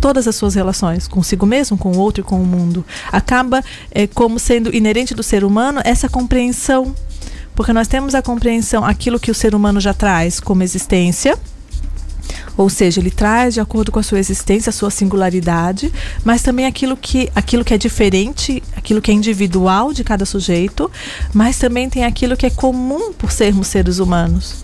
todas 0.00 0.28
as 0.28 0.36
suas 0.36 0.54
relações, 0.54 1.08
consigo 1.08 1.46
mesmo, 1.46 1.76
com 1.76 1.92
o 1.92 1.98
outro 1.98 2.20
e 2.20 2.24
com 2.24 2.40
o 2.40 2.46
mundo. 2.46 2.84
Acaba 3.10 3.62
é, 3.90 4.06
como 4.06 4.38
sendo 4.38 4.74
inerente 4.74 5.14
do 5.14 5.22
ser 5.22 5.44
humano 5.44 5.80
essa 5.84 6.08
compreensão. 6.08 6.94
Porque 7.54 7.72
nós 7.72 7.88
temos 7.88 8.14
a 8.14 8.20
compreensão, 8.20 8.84
aquilo 8.84 9.18
que 9.18 9.30
o 9.30 9.34
ser 9.34 9.54
humano 9.54 9.80
já 9.80 9.94
traz 9.94 10.38
como 10.38 10.62
existência, 10.62 11.38
ou 12.56 12.70
seja, 12.70 13.00
ele 13.00 13.10
traz 13.10 13.54
de 13.54 13.60
acordo 13.60 13.92
com 13.92 13.98
a 13.98 14.02
sua 14.02 14.18
existência, 14.18 14.70
a 14.70 14.72
sua 14.72 14.90
singularidade, 14.90 15.92
mas 16.24 16.42
também 16.42 16.64
aquilo 16.64 16.96
que, 16.96 17.30
aquilo 17.34 17.64
que 17.64 17.74
é 17.74 17.78
diferente, 17.78 18.62
aquilo 18.74 19.02
que 19.02 19.10
é 19.10 19.14
individual 19.14 19.92
de 19.92 20.02
cada 20.02 20.24
sujeito, 20.24 20.90
mas 21.34 21.58
também 21.58 21.90
tem 21.90 22.04
aquilo 22.04 22.36
que 22.36 22.46
é 22.46 22.50
comum 22.50 23.12
por 23.12 23.30
sermos 23.30 23.66
seres 23.66 23.98
humanos. 23.98 24.56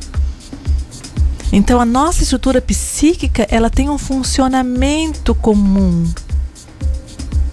Então 1.53 1.79
a 1.79 1.85
nossa 1.85 2.23
estrutura 2.23 2.63
psíquica, 2.63 3.47
ela 3.51 3.69
tem 3.69 3.91
um 3.91 3.99
funcionamento 3.99 5.35
comum. 5.35 6.11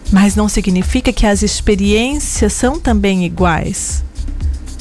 Mas 0.10 0.36
não 0.36 0.48
significa 0.48 1.12
que 1.12 1.26
as 1.26 1.44
experiências 1.44 2.54
são 2.54 2.80
também 2.80 3.26
iguais. 3.26 4.04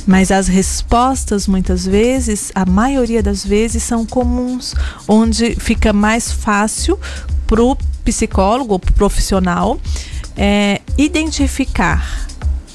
Mas 0.07 0.31
as 0.31 0.47
respostas, 0.47 1.47
muitas 1.47 1.85
vezes, 1.85 2.51
a 2.55 2.65
maioria 2.65 3.23
das 3.23 3.45
vezes, 3.45 3.83
são 3.83 4.07
comuns, 4.07 4.75
onde 5.07 5.55
fica 5.57 5.93
mais 5.93 6.33
fácil 6.33 6.99
para 7.47 7.63
o 7.63 7.77
psicólogo 8.05 8.73
ou 8.73 8.79
profissional 8.79 9.79
é, 10.35 10.81
identificar 10.97 12.27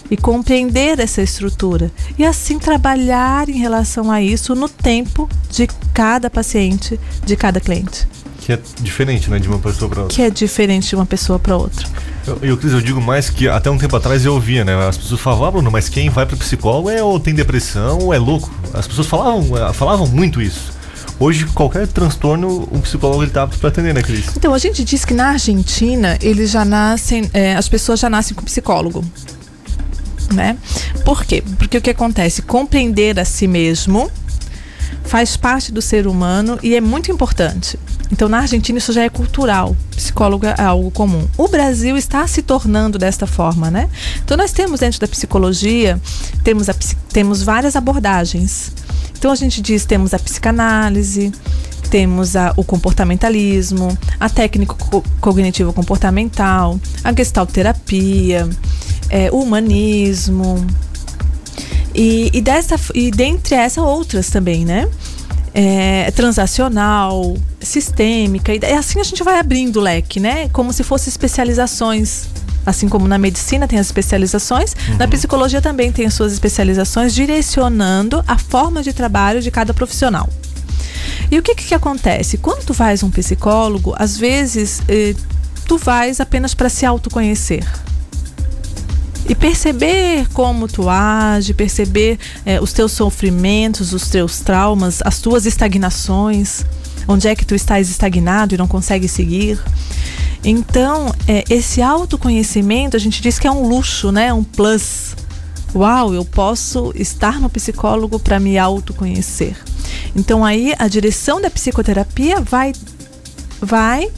e 0.10 0.18
compreender 0.18 1.00
essa 1.00 1.22
estrutura 1.22 1.92
e 2.18 2.26
assim 2.26 2.60
trabalhar 2.60 3.50
em 3.50 3.58
relação 3.58 4.12
a 4.12 4.22
isso 4.22 4.56
no 4.56 4.70
tempo 4.70 5.30
de 5.50 5.68
cada 5.94 6.30
paciente, 6.30 7.00
de 7.26 7.36
cada 7.36 7.60
cliente. 7.60 8.08
Que 8.40 8.54
é 8.54 8.60
diferente, 8.82 9.30
né, 9.30 9.40
de 9.40 9.48
uma 9.48 9.60
pessoa 9.60 9.90
para 9.90 10.02
outra. 10.02 10.16
Que 10.16 10.22
é 10.22 10.30
diferente 10.30 10.90
de 10.90 10.96
uma 10.96 11.06
pessoa 11.06 11.40
para 11.40 11.56
outra. 11.56 11.88
Eu, 12.28 12.40
eu, 12.42 12.58
Cris, 12.58 12.74
eu 12.74 12.82
digo 12.82 13.02
mais 13.02 13.30
que 13.30 13.48
até 13.48 13.70
um 13.70 13.78
tempo 13.78 13.96
atrás 13.96 14.26
eu 14.26 14.34
ouvia, 14.34 14.66
né? 14.66 14.76
As 14.88 14.98
pessoas 14.98 15.22
falavam, 15.22 15.46
ah, 15.46 15.52
Bruno, 15.52 15.72
mas 15.72 15.88
quem 15.88 16.10
vai 16.10 16.26
para 16.26 16.36
psicólogo 16.36 16.90
é 16.90 17.02
ou 17.02 17.20
tem 17.20 17.34
depressão 17.34 18.00
ou 18.00 18.14
é 18.14 18.20
louco. 18.20 18.52
As 18.74 18.86
pessoas 18.86 19.08
falavam, 19.08 19.58
eh, 19.58 19.74
falavam 19.74 20.08
muito 20.08 20.42
isso. 20.42 20.74
Hoje, 21.20 21.46
qualquer 21.48 21.88
transtorno, 21.88 22.68
um 22.72 22.82
psicólogo 22.82 23.26
tá 23.28 23.44
apto 23.44 23.58
para 23.60 23.70
atender, 23.70 23.94
né, 23.94 24.02
Cris? 24.02 24.26
Então, 24.36 24.54
a 24.54 24.58
gente 24.58 24.84
diz 24.84 25.06
que 25.06 25.14
na 25.14 25.30
Argentina, 25.30 26.18
eles 26.22 26.52
já 26.52 26.66
nascem, 26.66 27.30
é, 27.34 27.56
as 27.56 27.70
pessoas 27.70 28.00
já 28.00 28.10
nascem 28.10 28.36
com 28.36 28.44
psicólogo 28.44 29.06
né? 30.32 30.58
Por 31.04 31.26
quê? 31.26 31.44
Porque 31.58 31.78
o 31.78 31.82
que 31.82 31.90
acontece? 31.90 32.42
Compreender 32.42 33.20
a 33.20 33.26
si 33.26 33.48
mesmo 33.48 34.12
faz 35.04 35.36
parte 35.36 35.72
do 35.72 35.82
ser 35.82 36.08
humano 36.08 36.58
e 36.64 36.76
é 36.76 36.82
muito 36.82 37.12
importante. 37.12 37.78
Então, 38.12 38.30
na 38.30 38.40
Argentina, 38.40 38.78
isso 38.78 38.94
já 38.94 39.04
é 39.04 39.10
cultural. 39.10 39.76
Psicólogo 39.96 40.46
é 40.46 40.62
algo 40.62 40.92
comum. 40.92 41.28
O 41.38 41.48
Brasil 41.48 41.98
está 41.98 42.26
se 42.28 42.42
tornando 42.42 43.00
desta 43.00 43.26
forma, 43.26 43.72
né? 43.72 43.90
Então, 44.24 44.38
nós 44.38 44.52
temos 44.52 44.80
dentro 44.80 45.00
da 45.00 45.08
psicologia, 45.08 46.00
temos, 46.44 46.70
a, 46.70 46.76
temos 47.12 47.42
várias 47.42 47.76
abordagens. 47.76 48.72
Então, 49.18 49.32
a 49.32 49.36
gente 49.36 49.62
diz, 49.62 49.86
temos 49.86 50.14
a 50.14 50.20
psicanálise, 50.20 51.32
temos 51.94 52.36
a, 52.36 52.52
o 52.58 52.64
comportamentalismo, 52.64 53.96
a 54.20 54.28
técnica 54.28 54.74
co 54.74 55.04
cognitivo 55.22 55.72
comportamental, 55.72 56.80
a 57.04 57.14
gestalterapia, 57.14 58.50
é, 59.12 59.30
o 59.32 59.44
humanismo 59.44 60.66
e, 61.94 62.32
e, 62.34 62.42
dessa, 62.42 62.80
e 62.96 63.12
dentre 63.12 63.54
essas 63.54 63.84
outras 63.84 64.32
também, 64.32 64.66
né? 64.66 64.90
É, 65.54 66.10
transacional, 66.16 67.38
sistêmica, 67.62 68.52
e 68.56 68.66
assim 68.74 69.00
a 69.00 69.04
gente 69.04 69.24
vai 69.24 69.38
abrindo 69.38 69.78
o 69.78 69.82
leque, 69.82 70.20
né? 70.20 70.50
Como 70.50 70.74
se 70.74 70.84
fossem 70.84 71.12
especializações. 71.12 72.26
Assim 72.66 72.90
como 72.90 73.08
na 73.08 73.20
medicina 73.20 73.68
tem 73.68 73.78
as 73.78 73.86
especializações, 73.86 74.74
uhum. 74.90 74.98
na 74.98 75.08
psicologia 75.08 75.62
também 75.62 75.92
tem 75.92 76.08
as 76.08 76.16
suas 76.16 76.34
especializações, 76.34 77.14
direcionando 77.14 78.24
a 78.26 78.38
forma 78.38 78.82
de 78.82 78.94
trabalho 78.94 79.44
de 79.44 79.52
cada 79.52 79.76
profissional. 79.76 80.28
E 81.34 81.40
o 81.40 81.42
que, 81.42 81.56
que, 81.56 81.74
acontece? 81.74 82.38
Quando 82.38 82.64
tu 82.64 82.74
vais 82.74 83.02
um 83.02 83.10
psicólogo, 83.10 83.96
às 83.98 84.16
vezes 84.16 84.84
eh, 84.88 85.16
tu 85.66 85.80
vais 85.80 86.20
apenas 86.20 86.54
para 86.54 86.70
se 86.70 86.86
autoconhecer 86.86 87.68
e 89.28 89.34
perceber 89.34 90.28
como 90.32 90.68
tu 90.68 90.88
age, 90.88 91.52
perceber 91.56 92.20
é, 92.46 92.62
os 92.62 92.72
teus 92.72 92.92
sofrimentos, 92.92 93.94
os 93.94 94.10
teus 94.10 94.42
traumas, 94.42 95.02
as 95.04 95.22
tuas 95.22 95.48
estagnações, 95.48 96.64
onde 97.08 97.28
é 97.28 97.36
que 97.36 97.48
tu 97.48 97.56
estás 97.56 97.90
estagnado 97.90 98.54
e 98.54 98.58
não 98.60 98.68
consegue 98.68 99.08
seguir. 99.08 99.60
Então, 100.44 101.16
é, 101.28 101.44
esse 101.50 101.82
autoconhecimento, 101.82 102.96
a 102.96 103.00
gente 103.00 103.20
diz 103.24 103.40
que 103.40 103.48
é 103.48 103.52
um 103.52 103.68
luxo, 103.68 104.12
né? 104.12 104.32
Um 104.32 104.44
plus. 104.44 105.16
Uau, 105.74 106.14
eu 106.14 106.26
posso 106.26 106.94
estar 106.94 107.40
no 107.40 107.50
psicólogo 107.50 108.20
para 108.20 108.40
me 108.40 108.56
autoconhecer. 108.56 109.58
Então 110.16 110.44
aí 110.44 110.74
a 110.78 110.88
direção 110.88 111.42
da 111.42 111.50
psicoterapia 111.50 112.40
vai 112.40 112.74
vai 113.62 114.10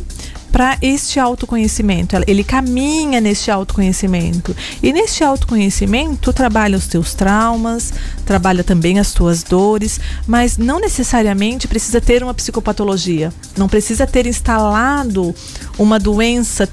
para 0.55 0.77
este 0.81 1.19
autoconhecimento. 1.19 2.15
Ele 2.25 2.41
caminha 2.41 3.19
neste 3.19 3.51
autoconhecimento. 3.51 4.55
E 4.81 4.93
neste 4.93 5.21
autoconhecimento, 5.21 6.31
trabalha 6.31 6.77
os 6.77 6.87
teus 6.87 7.13
traumas, 7.13 7.93
trabalha 8.25 8.63
também 8.63 8.97
as 8.97 9.11
tuas 9.11 9.43
dores, 9.43 9.99
mas 10.25 10.57
não 10.57 10.79
necessariamente 10.79 11.67
precisa 11.67 11.99
ter 11.99 12.23
uma 12.23 12.33
psicopatologia. 12.33 13.33
Não 13.57 13.67
precisa 13.67 14.07
ter 14.07 14.27
instalado 14.27 15.35
uma 15.77 15.99
doença 15.99 16.69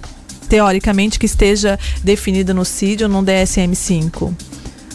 teoricamente 0.49 1.19
que 1.19 1.27
esteja 1.27 1.77
definida 2.05 2.55
no 2.55 2.65
CID 2.65 3.03
ou 3.03 3.11
no 3.11 3.21
DSM-5. 3.21 4.33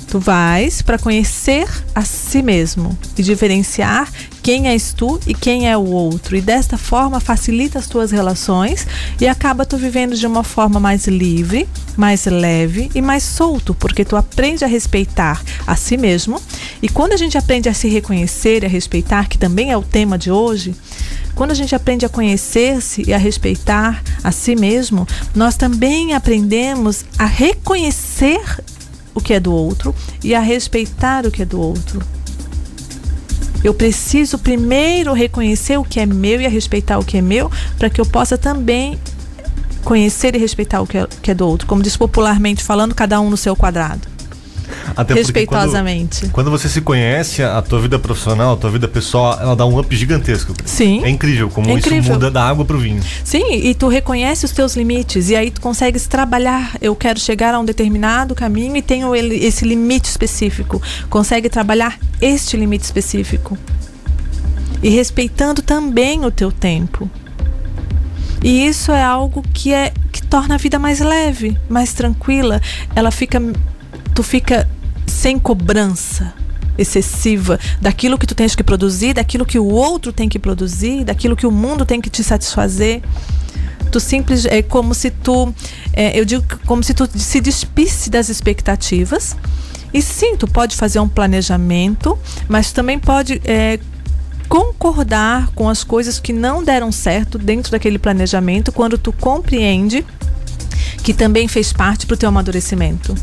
Tu 0.09 0.19
vais 0.19 0.81
para 0.81 0.97
conhecer 0.97 1.67
a 1.93 2.03
si 2.03 2.41
mesmo 2.41 2.97
e 3.17 3.21
diferenciar 3.21 4.09
quem 4.41 4.69
és 4.69 4.93
tu 4.93 5.19
e 5.27 5.33
quem 5.33 5.69
é 5.69 5.75
o 5.75 5.85
outro. 5.85 6.37
E 6.37 6.41
desta 6.41 6.77
forma 6.77 7.19
facilita 7.19 7.77
as 7.77 7.87
tuas 7.87 8.11
relações 8.11 8.87
e 9.19 9.27
acaba 9.27 9.65
tu 9.65 9.75
vivendo 9.75 10.15
de 10.15 10.25
uma 10.25 10.45
forma 10.45 10.79
mais 10.79 11.07
livre, 11.07 11.67
mais 11.97 12.25
leve 12.25 12.89
e 12.95 13.01
mais 13.01 13.23
solto, 13.23 13.73
porque 13.73 14.05
tu 14.05 14.15
aprende 14.15 14.63
a 14.63 14.67
respeitar 14.67 15.43
a 15.65 15.75
si 15.75 15.97
mesmo. 15.97 16.41
E 16.81 16.87
quando 16.87 17.11
a 17.11 17.17
gente 17.17 17.37
aprende 17.37 17.67
a 17.67 17.73
se 17.73 17.89
reconhecer 17.89 18.63
e 18.63 18.65
a 18.65 18.69
respeitar, 18.69 19.27
que 19.27 19.37
também 19.37 19.71
é 19.71 19.77
o 19.77 19.83
tema 19.83 20.17
de 20.17 20.31
hoje, 20.31 20.73
quando 21.35 21.51
a 21.51 21.55
gente 21.55 21.75
aprende 21.75 22.05
a 22.05 22.09
conhecer-se 22.09 23.03
e 23.05 23.13
a 23.13 23.17
respeitar 23.17 24.01
a 24.23 24.31
si 24.31 24.55
mesmo, 24.55 25.05
nós 25.35 25.57
também 25.57 26.13
aprendemos 26.13 27.03
a 27.19 27.25
reconhecer 27.25 28.39
o 29.17 29.21
que 29.21 29.33
é 29.33 29.39
do 29.39 29.51
outro 29.51 29.93
e 30.23 30.35
a 30.35 30.39
respeitar 30.39 31.25
o 31.25 31.31
que 31.31 31.41
é 31.41 31.45
do 31.45 31.59
outro. 31.59 32.01
Eu 33.63 33.73
preciso 33.73 34.37
primeiro 34.37 35.11
reconhecer 35.13 35.77
o 35.77 35.83
que 35.83 35.99
é 35.99 36.05
meu 36.05 36.39
e 36.39 36.45
a 36.45 36.49
respeitar 36.49 36.99
o 36.99 37.03
que 37.03 37.17
é 37.17 37.21
meu, 37.21 37.51
para 37.79 37.89
que 37.89 37.99
eu 37.99 38.05
possa 38.05 38.37
também 38.37 38.99
conhecer 39.83 40.35
e 40.35 40.37
respeitar 40.37 40.81
o 40.81 40.87
que 40.87 40.99
é, 40.99 41.07
que 41.21 41.31
é 41.31 41.33
do 41.33 41.47
outro. 41.47 41.67
Como 41.67 41.81
diz 41.81 41.97
popularmente 41.97 42.63
falando, 42.63 42.93
cada 42.93 43.19
um 43.19 43.29
no 43.29 43.37
seu 43.37 43.55
quadrado. 43.55 44.07
Até 44.95 45.13
Respeitosamente. 45.13 46.21
Quando, 46.21 46.31
quando, 46.31 46.51
você 46.51 46.67
se 46.67 46.81
conhece, 46.81 47.43
a 47.43 47.61
tua 47.61 47.79
vida 47.79 47.99
profissional, 47.99 48.53
a 48.53 48.57
tua 48.57 48.69
vida 48.69 48.87
pessoal, 48.87 49.37
ela 49.39 49.55
dá 49.55 49.65
um 49.65 49.79
up 49.79 49.95
gigantesco. 49.95 50.53
Sim. 50.65 51.03
É 51.03 51.09
incrível 51.09 51.49
como 51.49 51.69
é 51.69 51.73
incrível. 51.73 51.99
isso 52.01 52.11
muda 52.11 52.31
da 52.31 52.47
água 52.47 52.65
pro 52.65 52.77
vinho. 52.77 53.01
Sim, 53.23 53.53
e 53.53 53.73
tu 53.73 53.87
reconhece 53.87 54.45
os 54.45 54.51
teus 54.51 54.75
limites 54.75 55.29
e 55.29 55.35
aí 55.35 55.51
tu 55.51 55.61
consegues 55.61 56.07
trabalhar. 56.07 56.75
Eu 56.81 56.95
quero 56.95 57.19
chegar 57.19 57.53
a 57.53 57.59
um 57.59 57.65
determinado 57.65 58.33
caminho 58.35 58.75
e 58.75 58.81
tenho 58.81 59.15
esse 59.15 59.65
limite 59.65 60.09
específico. 60.09 60.81
Consegue 61.09 61.49
trabalhar 61.49 61.97
este 62.21 62.57
limite 62.57 62.85
específico. 62.85 63.57
E 64.81 64.89
respeitando 64.89 65.61
também 65.61 66.23
o 66.25 66.31
teu 66.31 66.51
tempo. 66.51 67.09
E 68.43 68.67
isso 68.67 68.91
é 68.91 69.03
algo 69.03 69.43
que 69.53 69.73
é 69.73 69.91
que 70.11 70.21
torna 70.21 70.55
a 70.55 70.57
vida 70.57 70.77
mais 70.77 70.99
leve, 70.99 71.57
mais 71.67 71.93
tranquila. 71.93 72.61
Ela 72.95 73.11
fica 73.11 73.41
tu 74.17 74.23
fica 74.23 74.67
sem 75.05 75.37
cobrança 75.37 76.33
excessiva 76.75 77.59
daquilo 77.79 78.17
que 78.17 78.25
tu 78.25 78.33
tens 78.33 78.55
que 78.55 78.63
produzir, 78.63 79.13
daquilo 79.13 79.45
que 79.45 79.59
o 79.59 79.65
outro 79.67 80.11
tem 80.11 80.27
que 80.27 80.39
produzir, 80.39 81.03
daquilo 81.03 81.35
que 81.35 81.45
o 81.45 81.51
mundo 81.51 81.85
tem 81.85 82.01
que 82.01 82.09
te 82.09 82.23
satisfazer. 82.23 83.03
Tu 83.91 83.99
simples 83.99 84.45
é 84.45 84.63
como 84.63 84.95
se 84.95 85.11
tu, 85.11 85.53
é, 85.93 86.19
eu 86.19 86.25
digo 86.25 86.43
como 86.65 86.83
se 86.83 86.95
tu 86.95 87.07
se 87.15 87.39
despisse 87.39 88.09
das 88.09 88.27
expectativas 88.27 89.37
E 89.93 90.01
sim, 90.01 90.35
tu 90.35 90.47
pode 90.47 90.75
fazer 90.75 90.99
um 90.99 91.07
planejamento, 91.07 92.17
mas 92.49 92.71
também 92.71 92.97
pode 92.97 93.39
é, 93.45 93.79
concordar 94.49 95.49
com 95.53 95.69
as 95.69 95.83
coisas 95.83 96.19
que 96.19 96.33
não 96.33 96.63
deram 96.63 96.91
certo 96.91 97.37
dentro 97.37 97.71
daquele 97.71 97.99
planejamento 97.99 98.71
quando 98.71 98.97
tu 98.97 99.13
compreende 99.13 100.03
que 101.03 101.13
também 101.13 101.47
fez 101.47 101.71
parte 101.71 102.07
para 102.07 102.15
o 102.15 102.17
teu 102.17 102.29
amadurecimento. 102.29 103.15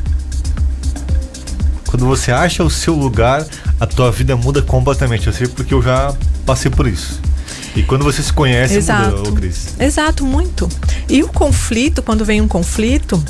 Quando 1.95 2.07
você 2.07 2.33
acha 2.33 2.65
o 2.65 2.69
seu 2.69 2.93
lugar, 2.93 3.47
a 3.79 3.87
tua 3.87 4.11
vida 4.11 4.37
muda 4.37 4.61
completamente. 4.61 5.29
Eu 5.29 5.33
sei 5.33 5.47
porque 5.47 5.73
eu 5.73 5.81
já 5.81 6.13
passei 6.45 6.69
por 6.69 6.89
isso. 6.89 7.21
E 7.77 7.85
quando 7.85 8.03
você 8.03 8.21
se 8.21 8.33
conhece, 8.33 8.75
Exato. 8.75 9.19
muda, 9.19 9.31
Cris. 9.31 9.77
Exato, 9.79 10.25
muito. 10.25 10.69
E 11.09 11.23
o 11.23 11.29
conflito, 11.29 12.03
quando 12.03 12.25
vem 12.25 12.41
um 12.41 12.49
conflito, 12.49 13.23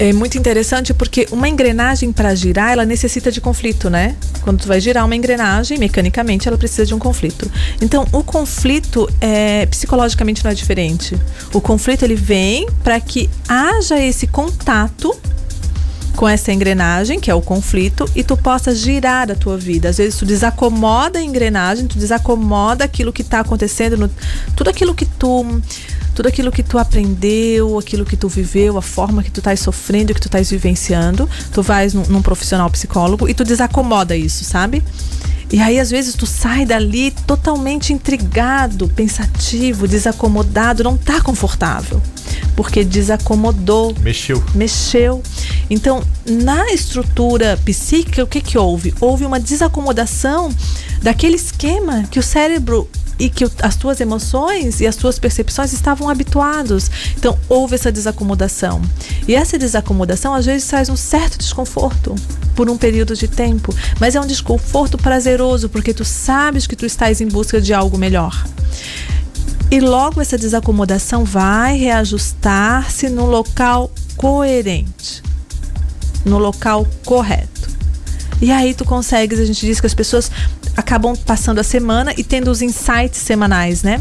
é 0.00 0.12
muito 0.12 0.36
interessante 0.36 0.92
porque 0.92 1.28
uma 1.30 1.48
engrenagem 1.48 2.10
para 2.10 2.34
girar, 2.34 2.72
ela 2.72 2.84
necessita 2.84 3.30
de 3.30 3.40
conflito, 3.40 3.88
né? 3.88 4.16
Quando 4.42 4.62
tu 4.62 4.66
vai 4.66 4.80
girar 4.80 5.04
uma 5.04 5.14
engrenagem, 5.14 5.78
mecanicamente, 5.78 6.48
ela 6.48 6.58
precisa 6.58 6.86
de 6.86 6.92
um 6.92 6.98
conflito. 6.98 7.48
Então, 7.80 8.04
o 8.10 8.24
conflito 8.24 9.08
é 9.20 9.64
psicologicamente 9.66 10.42
não 10.42 10.50
é 10.50 10.54
diferente. 10.54 11.16
O 11.54 11.60
conflito 11.60 12.04
ele 12.04 12.16
vem 12.16 12.68
para 12.82 12.98
que 12.98 13.30
haja 13.48 13.96
esse 13.96 14.26
contato 14.26 15.16
com 16.18 16.28
essa 16.28 16.52
engrenagem, 16.52 17.20
que 17.20 17.30
é 17.30 17.34
o 17.34 17.40
conflito, 17.40 18.04
e 18.12 18.24
tu 18.24 18.36
possa 18.36 18.74
girar 18.74 19.30
a 19.30 19.36
tua 19.36 19.56
vida. 19.56 19.88
Às 19.88 19.98
vezes 19.98 20.18
tu 20.18 20.26
desacomoda 20.26 21.20
a 21.20 21.22
engrenagem, 21.22 21.86
tu 21.86 21.96
desacomoda 21.96 22.82
aquilo 22.82 23.12
que 23.12 23.22
está 23.22 23.38
acontecendo, 23.38 23.96
no, 23.96 24.10
tudo 24.56 24.68
aquilo 24.68 24.96
que 24.96 25.06
tu 25.06 25.62
tudo 26.16 26.26
aquilo 26.26 26.50
que 26.50 26.64
tu 26.64 26.76
aprendeu, 26.76 27.78
aquilo 27.78 28.04
que 28.04 28.16
tu 28.16 28.28
viveu, 28.28 28.76
a 28.76 28.82
forma 28.82 29.22
que 29.22 29.30
tu 29.30 29.38
estás 29.38 29.60
sofrendo, 29.60 30.12
que 30.12 30.20
tu 30.20 30.26
estás 30.26 30.50
vivenciando, 30.50 31.30
tu 31.52 31.62
vais 31.62 31.94
num, 31.94 32.02
num 32.08 32.20
profissional 32.20 32.68
psicólogo 32.68 33.28
e 33.28 33.34
tu 33.34 33.44
desacomoda 33.44 34.16
isso, 34.16 34.42
sabe? 34.42 34.82
E 35.50 35.60
aí, 35.60 35.80
às 35.80 35.90
vezes, 35.90 36.14
tu 36.14 36.26
sai 36.26 36.66
dali 36.66 37.10
totalmente 37.26 37.92
intrigado, 37.92 38.88
pensativo, 38.88 39.88
desacomodado, 39.88 40.84
não 40.84 40.96
tá 40.96 41.20
confortável. 41.20 42.02
Porque 42.54 42.84
desacomodou. 42.84 43.94
Mexeu. 44.00 44.44
Mexeu. 44.54 45.22
Então, 45.70 46.02
na 46.26 46.70
estrutura 46.72 47.58
psíquica, 47.64 48.22
o 48.22 48.26
que 48.26 48.40
que 48.40 48.58
houve? 48.58 48.92
Houve 49.00 49.24
uma 49.24 49.40
desacomodação 49.40 50.50
daquele 51.02 51.36
esquema 51.36 52.04
que 52.10 52.18
o 52.18 52.22
cérebro 52.22 52.88
e 53.18 53.28
que 53.28 53.44
as 53.62 53.76
tuas 53.76 54.00
emoções 54.00 54.80
e 54.80 54.86
as 54.86 54.96
tuas 54.96 55.18
percepções 55.18 55.72
estavam 55.72 56.08
habituados. 56.08 56.90
Então, 57.16 57.38
houve 57.48 57.74
essa 57.74 57.90
desacomodação. 57.90 58.80
E 59.26 59.34
essa 59.34 59.58
desacomodação 59.58 60.34
às 60.34 60.46
vezes 60.46 60.68
traz 60.68 60.88
um 60.88 60.96
certo 60.96 61.38
desconforto 61.38 62.14
por 62.54 62.70
um 62.70 62.76
período 62.76 63.14
de 63.14 63.28
tempo, 63.28 63.74
mas 64.00 64.14
é 64.14 64.20
um 64.20 64.26
desconforto 64.26 64.98
prazeroso 64.98 65.68
porque 65.68 65.94
tu 65.94 66.04
sabes 66.04 66.66
que 66.66 66.76
tu 66.76 66.86
estás 66.86 67.20
em 67.20 67.28
busca 67.28 67.60
de 67.60 67.72
algo 67.74 67.98
melhor. 67.98 68.44
E 69.70 69.80
logo 69.80 70.20
essa 70.20 70.38
desacomodação 70.38 71.24
vai 71.24 71.76
reajustar-se 71.76 73.08
no 73.10 73.26
local 73.26 73.90
coerente, 74.16 75.22
no 76.24 76.38
local 76.38 76.86
correto. 77.04 77.68
E 78.40 78.50
aí 78.52 78.72
tu 78.72 78.84
consegues, 78.84 79.38
a 79.40 79.44
gente 79.44 79.66
diz 79.66 79.80
que 79.80 79.86
as 79.86 79.94
pessoas 79.94 80.30
acabam 80.78 81.16
passando 81.16 81.58
a 81.58 81.64
semana 81.64 82.14
e 82.16 82.22
tendo 82.22 82.52
os 82.52 82.62
insights 82.62 83.20
semanais, 83.20 83.82
né? 83.82 84.00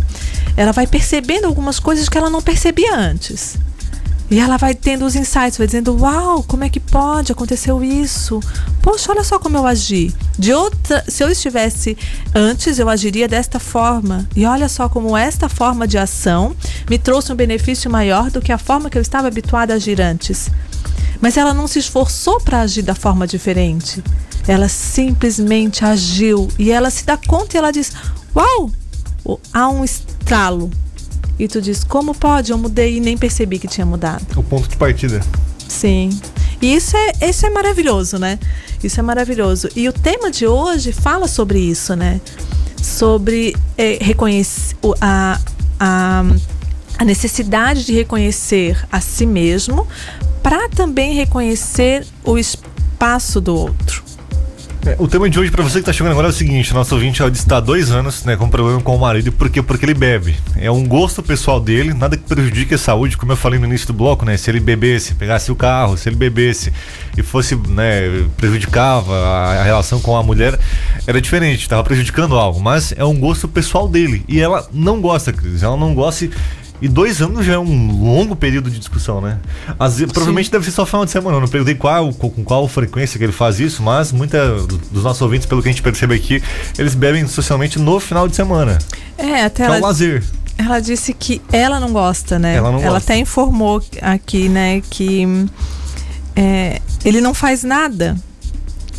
Ela 0.55 0.71
vai 0.71 0.85
percebendo 0.85 1.45
algumas 1.45 1.79
coisas 1.79 2.07
que 2.07 2.15
ela 2.15 2.29
não 2.29 2.39
percebia 2.39 2.95
antes. 2.95 3.57
E 4.29 4.39
ela 4.39 4.57
vai 4.57 4.75
tendo 4.75 5.03
os 5.03 5.15
insights, 5.15 5.57
vai 5.57 5.65
dizendo: 5.65 5.97
Uau, 5.99 6.43
como 6.43 6.63
é 6.63 6.69
que 6.69 6.79
pode? 6.79 7.31
Aconteceu 7.31 7.83
isso. 7.83 8.39
Poxa, 8.79 9.11
olha 9.11 9.23
só 9.23 9.39
como 9.39 9.57
eu 9.57 9.65
agi. 9.65 10.13
De 10.37 10.53
outra, 10.53 11.03
se 11.07 11.23
eu 11.23 11.31
estivesse 11.31 11.97
antes, 12.35 12.77
eu 12.77 12.89
agiria 12.89 13.27
desta 13.27 13.57
forma. 13.59 14.27
E 14.35 14.45
olha 14.45 14.69
só 14.69 14.87
como 14.87 15.17
esta 15.17 15.49
forma 15.49 15.87
de 15.87 15.97
ação 15.97 16.55
me 16.87 16.99
trouxe 16.99 17.31
um 17.31 17.35
benefício 17.35 17.89
maior 17.89 18.29
do 18.29 18.41
que 18.41 18.51
a 18.51 18.57
forma 18.57 18.89
que 18.89 18.97
eu 18.97 19.01
estava 19.01 19.27
habituada 19.27 19.73
a 19.73 19.77
agir 19.77 19.99
antes. 19.99 20.51
Mas 21.19 21.37
ela 21.37 21.55
não 21.55 21.65
se 21.65 21.79
esforçou 21.79 22.39
para 22.39 22.61
agir 22.61 22.83
da 22.83 22.93
forma 22.93 23.25
diferente. 23.25 24.03
Ela 24.47 24.69
simplesmente 24.69 25.83
agiu 25.83 26.47
e 26.57 26.71
ela 26.71 26.89
se 26.89 27.05
dá 27.05 27.17
conta 27.17 27.55
e 27.55 27.57
ela 27.57 27.71
diz: 27.71 27.91
Uau, 28.35 28.71
há 29.53 29.69
um 29.69 29.83
estralo. 29.83 30.71
E 31.37 31.47
tu 31.47 31.61
diz: 31.61 31.83
Como 31.83 32.15
pode? 32.15 32.51
Eu 32.51 32.57
mudei 32.57 32.97
e 32.97 32.99
nem 32.99 33.17
percebi 33.17 33.59
que 33.59 33.67
tinha 33.67 33.85
mudado. 33.85 34.25
O 34.37 34.43
ponto 34.43 34.69
de 34.69 34.77
partida. 34.77 35.21
Sim. 35.67 36.09
E 36.61 36.73
isso 36.73 36.95
é, 36.95 37.29
isso 37.29 37.45
é 37.45 37.49
maravilhoso, 37.49 38.17
né? 38.17 38.39
Isso 38.83 38.99
é 38.99 39.03
maravilhoso. 39.03 39.69
E 39.75 39.87
o 39.87 39.93
tema 39.93 40.31
de 40.31 40.47
hoje 40.47 40.91
fala 40.91 41.27
sobre 41.27 41.59
isso, 41.59 41.95
né? 41.95 42.21
Sobre 42.81 43.55
é, 43.77 43.97
reconhecer 44.01 44.75
a, 45.01 45.39
a, 45.79 46.23
a 46.97 47.05
necessidade 47.05 47.85
de 47.85 47.93
reconhecer 47.93 48.77
a 48.91 48.99
si 49.01 49.25
mesmo 49.25 49.87
para 50.41 50.69
também 50.69 51.13
reconhecer 51.13 52.05
o 52.23 52.37
espaço 52.37 53.41
do 53.41 53.55
outro. 53.55 54.03
É, 54.87 54.95
o 54.97 55.05
tema 55.05 55.29
de 55.29 55.37
hoje 55.37 55.51
para 55.51 55.61
você 55.61 55.73
que 55.73 55.79
está 55.79 55.91
chegando 55.91 56.13
agora 56.13 56.27
é 56.27 56.29
o 56.29 56.33
seguinte: 56.33 56.73
nosso 56.73 56.95
ouvinte 56.95 57.21
está 57.21 57.57
há 57.57 57.59
dois 57.59 57.91
anos 57.91 58.23
né, 58.23 58.37
com 58.37 58.47
problema 58.47 58.79
com 58.81 58.95
o 58.95 58.99
marido, 58.99 59.33
por 59.33 59.49
quê? 59.49 59.61
Porque 59.61 59.83
ele 59.83 59.93
bebe. 59.93 60.37
É 60.55 60.71
um 60.71 60.87
gosto 60.87 61.21
pessoal 61.21 61.59
dele, 61.59 61.93
nada 61.93 62.15
que 62.15 62.23
prejudique 62.23 62.73
a 62.73 62.77
saúde, 62.77 63.17
como 63.17 63.33
eu 63.33 63.35
falei 63.35 63.59
no 63.59 63.65
início 63.65 63.87
do 63.87 63.93
bloco, 63.93 64.23
né? 64.23 64.37
Se 64.37 64.49
ele 64.49 64.61
bebesse, 64.61 65.13
pegasse 65.15 65.51
o 65.51 65.55
carro, 65.55 65.97
se 65.97 66.07
ele 66.07 66.15
bebesse 66.15 66.71
e 67.17 67.21
fosse, 67.21 67.53
né, 67.55 68.25
prejudicava 68.37 69.13
a, 69.13 69.59
a 69.59 69.63
relação 69.63 69.99
com 69.99 70.15
a 70.15 70.23
mulher, 70.23 70.57
era 71.05 71.19
diferente, 71.19 71.61
estava 71.61 71.83
prejudicando 71.83 72.37
algo, 72.37 72.61
mas 72.61 72.93
é 72.95 73.03
um 73.03 73.19
gosto 73.19 73.45
pessoal 73.45 73.89
dele. 73.89 74.23
E 74.25 74.39
ela 74.39 74.69
não 74.71 75.01
gosta, 75.01 75.33
Cris, 75.33 75.63
ela 75.63 75.75
não 75.75 75.93
gosta. 75.93 76.29
E 76.81 76.87
dois 76.87 77.21
anos 77.21 77.45
já 77.45 77.53
é 77.53 77.57
um 77.57 78.03
longo 78.03 78.35
período 78.35 78.69
de 78.69 78.77
discussão, 78.77 79.19
né? 79.19 79.39
Às 79.79 79.97
vezes, 79.97 80.11
provavelmente 80.11 80.51
deve 80.51 80.63
ser 80.65 80.71
só 80.71 80.85
final 80.85 81.05
de 81.05 81.11
semana. 81.11 81.37
Eu 81.37 81.41
não 81.41 81.47
perguntei 81.47 81.75
qual, 81.75 82.13
com 82.13 82.43
qual 82.43 82.67
frequência 82.67 83.17
que 83.17 83.23
ele 83.23 83.31
faz 83.31 83.59
isso, 83.59 83.81
mas 83.81 84.11
muita 84.11 84.53
dos 84.91 85.03
nossos 85.03 85.21
ouvintes, 85.21 85.47
pelo 85.47 85.61
que 85.61 85.69
a 85.69 85.71
gente 85.71 85.81
percebe 85.81 86.13
aqui, 86.13 86.41
eles 86.77 86.93
bebem 86.93 87.25
socialmente 87.27 87.79
no 87.79 87.99
final 87.99 88.27
de 88.27 88.35
semana. 88.35 88.77
É, 89.17 89.43
até 89.43 89.63
que 89.63 89.69
ela, 89.69 89.77
é 89.77 89.79
o 89.79 89.83
lazer. 89.83 90.23
Ela 90.57 90.79
disse 90.79 91.13
que 91.13 91.41
ela 91.51 91.79
não 91.79 91.91
gosta, 91.91 92.37
né? 92.37 92.55
Ela 92.55 92.71
não 92.71 92.79
ela 92.79 92.93
gosta. 92.93 93.13
até 93.13 93.19
informou 93.19 93.83
aqui, 94.01 94.47
né, 94.47 94.81
que 94.89 95.25
é, 96.35 96.79
ele 97.03 97.19
não 97.19 97.33
faz 97.33 97.63
nada, 97.63 98.15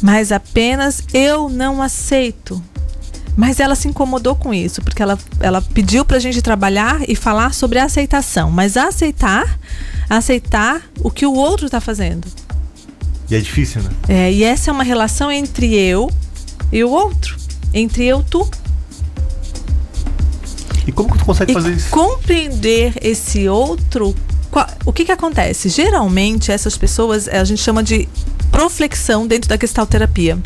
mas 0.03 0.33
apenas 0.33 1.03
eu 1.13 1.49
não 1.49 1.81
aceito. 1.81 2.63
Mas 3.39 3.61
ela 3.61 3.77
se 3.77 3.87
incomodou 3.87 4.35
com 4.35 4.53
isso, 4.53 4.83
porque 4.83 5.01
ela, 5.01 5.17
ela 5.39 5.63
pediu 5.63 6.05
pra 6.05 6.19
gente 6.19 6.43
trabalhar 6.43 7.09
e 7.09 7.15
falar 7.15 7.55
sobre 7.55 7.79
a 7.79 7.85
aceitação. 7.85 8.51
Mas 8.51 8.77
aceitar, 8.77 9.61
aceitar 10.11 10.83
o 10.99 11.09
que 11.09 11.25
o 11.25 11.33
outro 11.33 11.71
tá 11.71 11.81
fazendo. 11.81 12.27
E 13.31 13.37
é 13.37 13.39
difícil, 13.39 13.81
né? 13.81 13.91
É, 14.09 14.33
e 14.33 14.43
essa 14.43 14.71
é 14.71 14.73
uma 14.73 14.83
relação 14.83 15.31
entre 15.31 15.73
eu 15.73 16.11
e 16.73 16.83
o 16.83 16.91
outro. 16.91 17.37
Entre 17.73 18.05
eu 18.07 18.25
tu. 18.25 18.45
E 20.85 20.91
como 20.91 21.13
que 21.13 21.19
tu 21.19 21.25
consegue 21.25 21.53
E 21.53 21.55
fazer 21.55 21.75
isso? 21.75 21.91
compreender 21.91 22.95
esse 23.01 23.49
outro. 23.49 24.17
O 24.85 24.93
que 24.93 25.05
que 25.05 25.13
acontece? 25.13 25.69
Geralmente, 25.69 26.51
essas 26.51 26.77
pessoas, 26.77 27.29
a 27.29 27.45
gente 27.45 27.63
chama 27.63 27.83
de 27.83 28.09
proflexão 28.51 29.27
dentro 29.27 29.49
da 29.49 29.57
gestalterapia. 29.57 30.39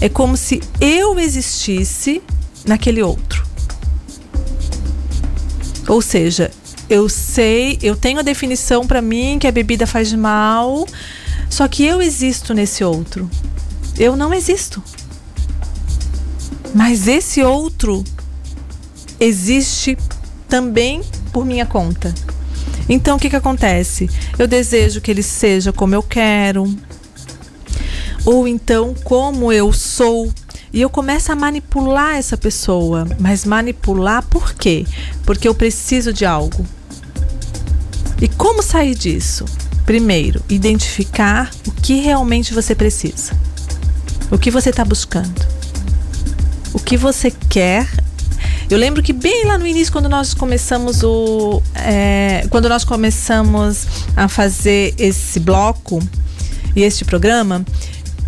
É 0.00 0.08
como 0.08 0.36
se 0.36 0.60
eu 0.80 1.18
existisse 1.18 2.22
naquele 2.64 3.02
outro. 3.02 3.44
Ou 5.88 6.00
seja, 6.00 6.50
eu 6.88 7.08
sei, 7.08 7.78
eu 7.82 7.96
tenho 7.96 8.18
a 8.18 8.22
definição 8.22 8.86
para 8.86 9.00
mim 9.00 9.38
que 9.38 9.46
a 9.46 9.52
bebida 9.52 9.86
faz 9.86 10.12
mal, 10.12 10.86
só 11.48 11.66
que 11.68 11.84
eu 11.84 12.02
existo 12.02 12.54
nesse 12.54 12.84
outro. 12.84 13.28
Eu 13.98 14.16
não 14.16 14.34
existo. 14.34 14.82
Mas 16.74 17.06
esse 17.06 17.42
outro 17.42 18.02
existe 19.20 19.96
também 20.48 21.02
por 21.32 21.44
minha 21.44 21.64
conta. 21.64 22.12
Então 22.88 23.16
o 23.16 23.20
que 23.20 23.30
que 23.30 23.36
acontece? 23.36 24.08
Eu 24.38 24.46
desejo 24.46 25.00
que 25.00 25.10
ele 25.10 25.22
seja 25.22 25.72
como 25.72 25.94
eu 25.94 26.02
quero, 26.02 26.72
ou 28.24 28.48
então 28.48 28.94
como 29.04 29.52
eu 29.52 29.72
sou. 29.72 30.32
E 30.72 30.80
eu 30.80 30.90
começo 30.90 31.30
a 31.30 31.36
manipular 31.36 32.16
essa 32.16 32.36
pessoa. 32.36 33.06
Mas 33.20 33.44
manipular 33.44 34.22
por 34.24 34.54
quê? 34.54 34.84
Porque 35.24 35.46
eu 35.46 35.54
preciso 35.54 36.12
de 36.12 36.26
algo. 36.26 36.66
E 38.20 38.28
como 38.28 38.62
sair 38.62 38.94
disso? 38.94 39.44
Primeiro, 39.86 40.42
identificar 40.48 41.50
o 41.66 41.70
que 41.70 42.00
realmente 42.00 42.54
você 42.54 42.74
precisa. 42.74 43.36
O 44.30 44.38
que 44.38 44.50
você 44.50 44.70
está 44.70 44.84
buscando. 44.84 45.46
O 46.72 46.80
que 46.80 46.96
você 46.96 47.30
quer. 47.30 47.86
Eu 48.74 48.80
lembro 48.80 49.04
que 49.04 49.12
bem 49.12 49.44
lá 49.44 49.56
no 49.56 49.64
início, 49.68 49.92
quando 49.92 50.08
nós 50.08 50.34
começamos 50.34 51.04
o. 51.04 51.62
é, 51.76 52.44
quando 52.50 52.68
nós 52.68 52.84
começamos 52.84 53.86
a 54.16 54.26
fazer 54.26 54.92
esse 54.98 55.38
bloco, 55.38 56.02
e 56.74 56.82
este 56.82 57.04
programa, 57.04 57.64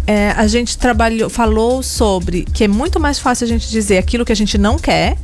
é, 0.07 0.31
a 0.37 0.47
gente 0.47 0.79
trabalhou, 0.79 1.29
falou 1.29 1.83
sobre 1.83 2.45
que 2.45 2.63
é 2.63 2.69
muito 2.69 3.01
mais 3.01 3.19
fácil 3.19 3.45
a 3.45 3.49
gente 3.49 3.69
dizer 3.69 3.99
aquilo 3.99 4.25
que 4.25 4.31
a 4.31 4.37
gente 4.37 4.57
não 4.57 4.79
quer. 4.79 5.19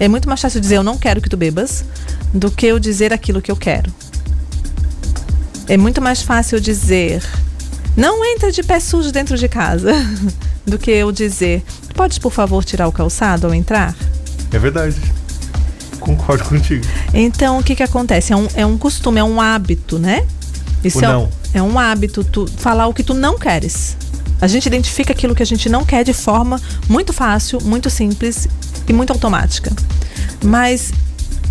É 0.00 0.08
muito 0.08 0.26
mais 0.26 0.40
fácil 0.40 0.58
dizer 0.58 0.76
eu 0.76 0.82
não 0.82 0.96
quero 0.96 1.20
que 1.20 1.28
tu 1.28 1.36
bebas 1.36 1.84
do 2.32 2.50
que 2.50 2.64
eu 2.64 2.78
dizer 2.78 3.12
aquilo 3.12 3.42
que 3.42 3.50
eu 3.50 3.56
quero. 3.56 3.92
É 5.68 5.76
muito 5.76 6.00
mais 6.00 6.22
fácil 6.22 6.58
dizer 6.60 7.22
não 7.94 8.24
entra 8.24 8.50
de 8.50 8.62
pé 8.62 8.80
sujo 8.80 9.12
dentro 9.12 9.36
de 9.36 9.48
casa 9.48 9.92
do 10.64 10.78
que 10.78 10.90
eu 10.90 11.12
dizer 11.12 11.62
pode 11.94 12.18
por 12.20 12.32
favor 12.32 12.64
tirar 12.64 12.88
o 12.88 12.92
calçado 12.92 13.46
ao 13.46 13.52
entrar? 13.52 13.94
É 14.52 14.58
verdade. 14.58 14.96
Concordo 16.00 16.44
contigo. 16.44 16.84
Então 17.12 17.58
o 17.58 17.62
que 17.62 17.74
que 17.74 17.82
acontece? 17.82 18.32
É 18.32 18.36
um, 18.36 18.48
é 18.54 18.66
um 18.66 18.78
costume, 18.78 19.18
é 19.18 19.24
um 19.24 19.40
hábito, 19.40 19.98
né? 19.98 20.24
Isso 20.84 21.04
é, 21.04 21.08
um- 21.08 21.12
não. 21.12 21.28
é 21.54 21.62
um 21.62 21.78
hábito, 21.78 22.22
tu 22.22 22.46
falar 22.58 22.86
o 22.86 22.94
que 22.94 23.02
tu 23.02 23.14
não 23.14 23.38
queres. 23.38 23.96
A 24.40 24.46
gente 24.46 24.66
identifica 24.66 25.12
aquilo 25.12 25.34
que 25.34 25.42
a 25.42 25.46
gente 25.46 25.68
não 25.68 25.84
quer 25.84 26.04
de 26.04 26.12
forma 26.12 26.60
muito 26.88 27.12
fácil, 27.12 27.58
muito 27.62 27.88
simples 27.88 28.46
e 28.86 28.92
muito 28.92 29.10
automática. 29.12 29.72
Mas 30.44 30.92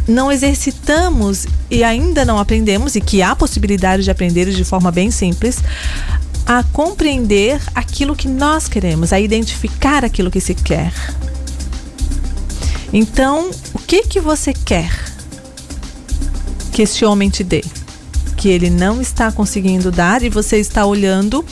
não 0.08 0.32
exercitamos 0.32 1.48
e 1.70 1.84
ainda 1.84 2.24
não 2.24 2.38
aprendemos, 2.38 2.96
e 2.96 3.02
que 3.02 3.24
há 3.24 3.36
possibilidade 3.36 4.04
de 4.04 4.12
aprender 4.12 4.46
de 4.52 4.64
forma 4.64 4.92
bem 4.92 5.10
simples, 5.10 5.58
a 6.46 6.62
compreender 6.72 7.60
aquilo 7.74 8.16
que 8.16 8.28
nós 8.28 8.68
queremos, 8.68 9.12
a 9.12 9.20
identificar 9.20 10.06
aquilo 10.06 10.30
que 10.30 10.40
se 10.40 10.54
quer. 10.54 10.94
Então, 12.98 13.52
o 13.74 13.80
que 13.80 14.04
que 14.04 14.22
você 14.22 14.54
quer 14.54 14.90
que 16.72 16.82
esse 16.82 17.04
homem 17.04 17.30
te 17.30 17.44
dê? 17.44 17.62
Que 18.38 18.48
ele 18.48 18.70
não 18.70 19.02
está 19.02 19.34
conseguindo 19.34 19.92
dar 19.92 20.24
e 20.24 20.30
você 20.30 20.60
está 20.60 20.86
olhando 20.86 21.44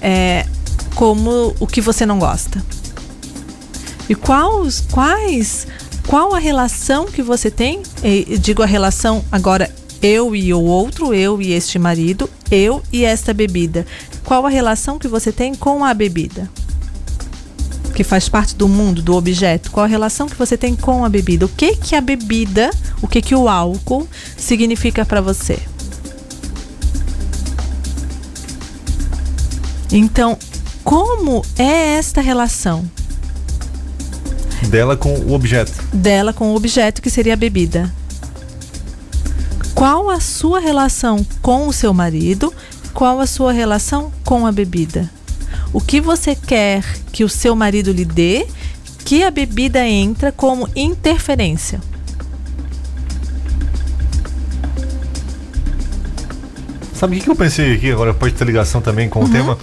é, 0.00 0.46
como 0.94 1.56
o 1.58 1.66
que 1.66 1.80
você 1.80 2.06
não 2.06 2.20
gosta. 2.20 2.64
E 4.08 4.14
quais, 4.14 4.80
quais, 4.92 5.66
qual 6.06 6.32
a 6.32 6.38
relação 6.38 7.06
que 7.06 7.20
você 7.20 7.50
tem? 7.50 7.82
E 8.04 8.38
digo 8.38 8.62
a 8.62 8.66
relação 8.66 9.24
agora 9.32 9.68
eu 10.00 10.36
e 10.36 10.54
o 10.54 10.62
outro, 10.62 11.12
eu 11.12 11.42
e 11.42 11.52
este 11.52 11.80
marido, 11.80 12.30
eu 12.48 12.80
e 12.92 13.04
esta 13.04 13.34
bebida. 13.34 13.84
Qual 14.22 14.46
a 14.46 14.48
relação 14.48 15.00
que 15.00 15.08
você 15.08 15.32
tem 15.32 15.52
com 15.52 15.84
a 15.84 15.92
bebida? 15.92 16.48
Que 17.96 18.04
faz 18.04 18.28
parte 18.28 18.54
do 18.54 18.68
mundo, 18.68 19.00
do 19.00 19.14
objeto. 19.16 19.70
Qual 19.70 19.82
a 19.82 19.88
relação 19.88 20.28
que 20.28 20.36
você 20.36 20.54
tem 20.54 20.76
com 20.76 21.02
a 21.02 21.08
bebida? 21.08 21.46
O 21.46 21.48
que 21.48 21.74
que 21.74 21.94
a 21.94 22.00
bebida, 22.02 22.70
o 23.00 23.08
que 23.08 23.22
que 23.22 23.34
o 23.34 23.48
álcool 23.48 24.06
significa 24.36 25.02
para 25.02 25.22
você? 25.22 25.58
Então, 29.90 30.36
como 30.84 31.42
é 31.58 31.94
esta 31.96 32.20
relação? 32.20 32.84
Dela 34.68 34.94
com 34.94 35.14
o 35.14 35.32
objeto. 35.32 35.72
dela 35.90 36.34
com 36.34 36.52
o 36.52 36.54
objeto 36.54 37.00
que 37.00 37.08
seria 37.08 37.32
a 37.32 37.36
bebida. 37.36 37.90
Qual 39.74 40.10
a 40.10 40.20
sua 40.20 40.60
relação 40.60 41.24
com 41.40 41.66
o 41.66 41.72
seu 41.72 41.94
marido? 41.94 42.52
Qual 42.92 43.20
a 43.20 43.26
sua 43.26 43.52
relação 43.52 44.12
com 44.22 44.46
a 44.46 44.52
bebida? 44.52 45.10
O 45.72 45.80
que 45.80 46.00
você 46.00 46.34
quer 46.34 46.84
que 47.12 47.24
o 47.24 47.28
seu 47.28 47.54
marido 47.54 47.92
lhe 47.92 48.04
dê 48.04 48.46
que 49.04 49.22
a 49.22 49.30
bebida 49.30 49.86
entra 49.86 50.32
como 50.32 50.68
interferência? 50.74 51.80
Sabe 56.94 57.18
o 57.18 57.20
que, 57.20 57.28
eu 57.28 57.36
pensei 57.36 57.74
aqui? 57.74 57.92
Agora 57.92 58.14
pode 58.14 58.32
ter 58.32 58.44
ligação 58.46 58.80
também 58.80 59.06
com 59.06 59.22
o 59.22 59.28
tema. 59.28 59.58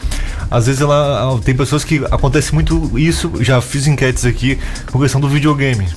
Às 0.52 0.68
vezes 0.68 0.82
ela 0.82 1.40
tem 1.44 1.56
pessoas 1.56 1.84
que 1.84 2.06
acontece 2.12 2.54
muito 2.54 2.98
isso. 2.98 3.32
Já 3.40 3.60
fiz 3.60 3.88
enquetes 3.88 4.24
aqui 4.24 4.60
com 4.92 5.00
questão 5.00 5.20
do 5.20 5.28
videogame. 5.28 5.88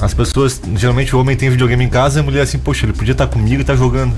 As 0.00 0.12
pessoas, 0.12 0.60
geralmente 0.74 1.14
o 1.14 1.20
homem 1.20 1.36
tem 1.36 1.48
videogame 1.48 1.84
em 1.84 1.88
casa 1.88 2.18
e 2.18 2.20
a 2.20 2.22
mulher 2.24 2.42
assim, 2.42 2.58
poxa, 2.58 2.84
ele 2.84 2.92
podia 2.92 3.12
estar 3.12 3.28
comigo 3.28 3.60
e 3.60 3.64
tá 3.64 3.76
jogando. 3.76 4.12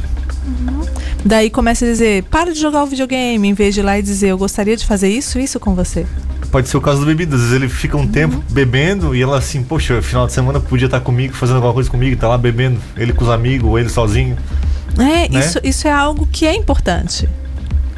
Daí 1.24 1.50
começa 1.50 1.84
a 1.84 1.88
dizer: 1.88 2.24
para 2.24 2.52
de 2.52 2.60
jogar 2.60 2.82
o 2.82 2.86
videogame, 2.86 3.48
em 3.48 3.54
vez 3.54 3.74
de 3.74 3.80
ir 3.80 3.82
lá 3.82 3.98
e 3.98 4.02
dizer: 4.02 4.28
eu 4.28 4.38
gostaria 4.38 4.76
de 4.76 4.84
fazer 4.84 5.08
isso, 5.08 5.38
isso 5.38 5.58
com 5.58 5.74
você. 5.74 6.06
Pode 6.50 6.68
ser 6.68 6.76
o 6.76 6.80
caso 6.80 7.00
da 7.00 7.06
bebida. 7.06 7.34
Às 7.34 7.42
vezes 7.42 7.56
ele 7.56 7.68
fica 7.68 7.96
um 7.96 8.06
tempo 8.06 8.42
bebendo 8.50 9.14
e 9.14 9.22
ela 9.22 9.38
assim, 9.38 9.62
poxa, 9.62 10.00
final 10.02 10.26
de 10.26 10.32
semana 10.32 10.60
podia 10.60 10.86
estar 10.86 11.00
comigo, 11.00 11.34
fazendo 11.34 11.56
alguma 11.56 11.74
coisa 11.74 11.90
comigo, 11.90 12.16
tá 12.16 12.28
lá 12.28 12.38
bebendo, 12.38 12.80
ele 12.96 13.12
com 13.12 13.24
os 13.24 13.30
amigos, 13.30 13.68
ou 13.68 13.78
ele 13.78 13.88
sozinho. 13.88 14.36
É, 14.98 15.28
Né? 15.28 15.40
isso, 15.40 15.60
isso 15.64 15.88
é 15.88 15.92
algo 15.92 16.28
que 16.30 16.46
é 16.46 16.54
importante. 16.54 17.28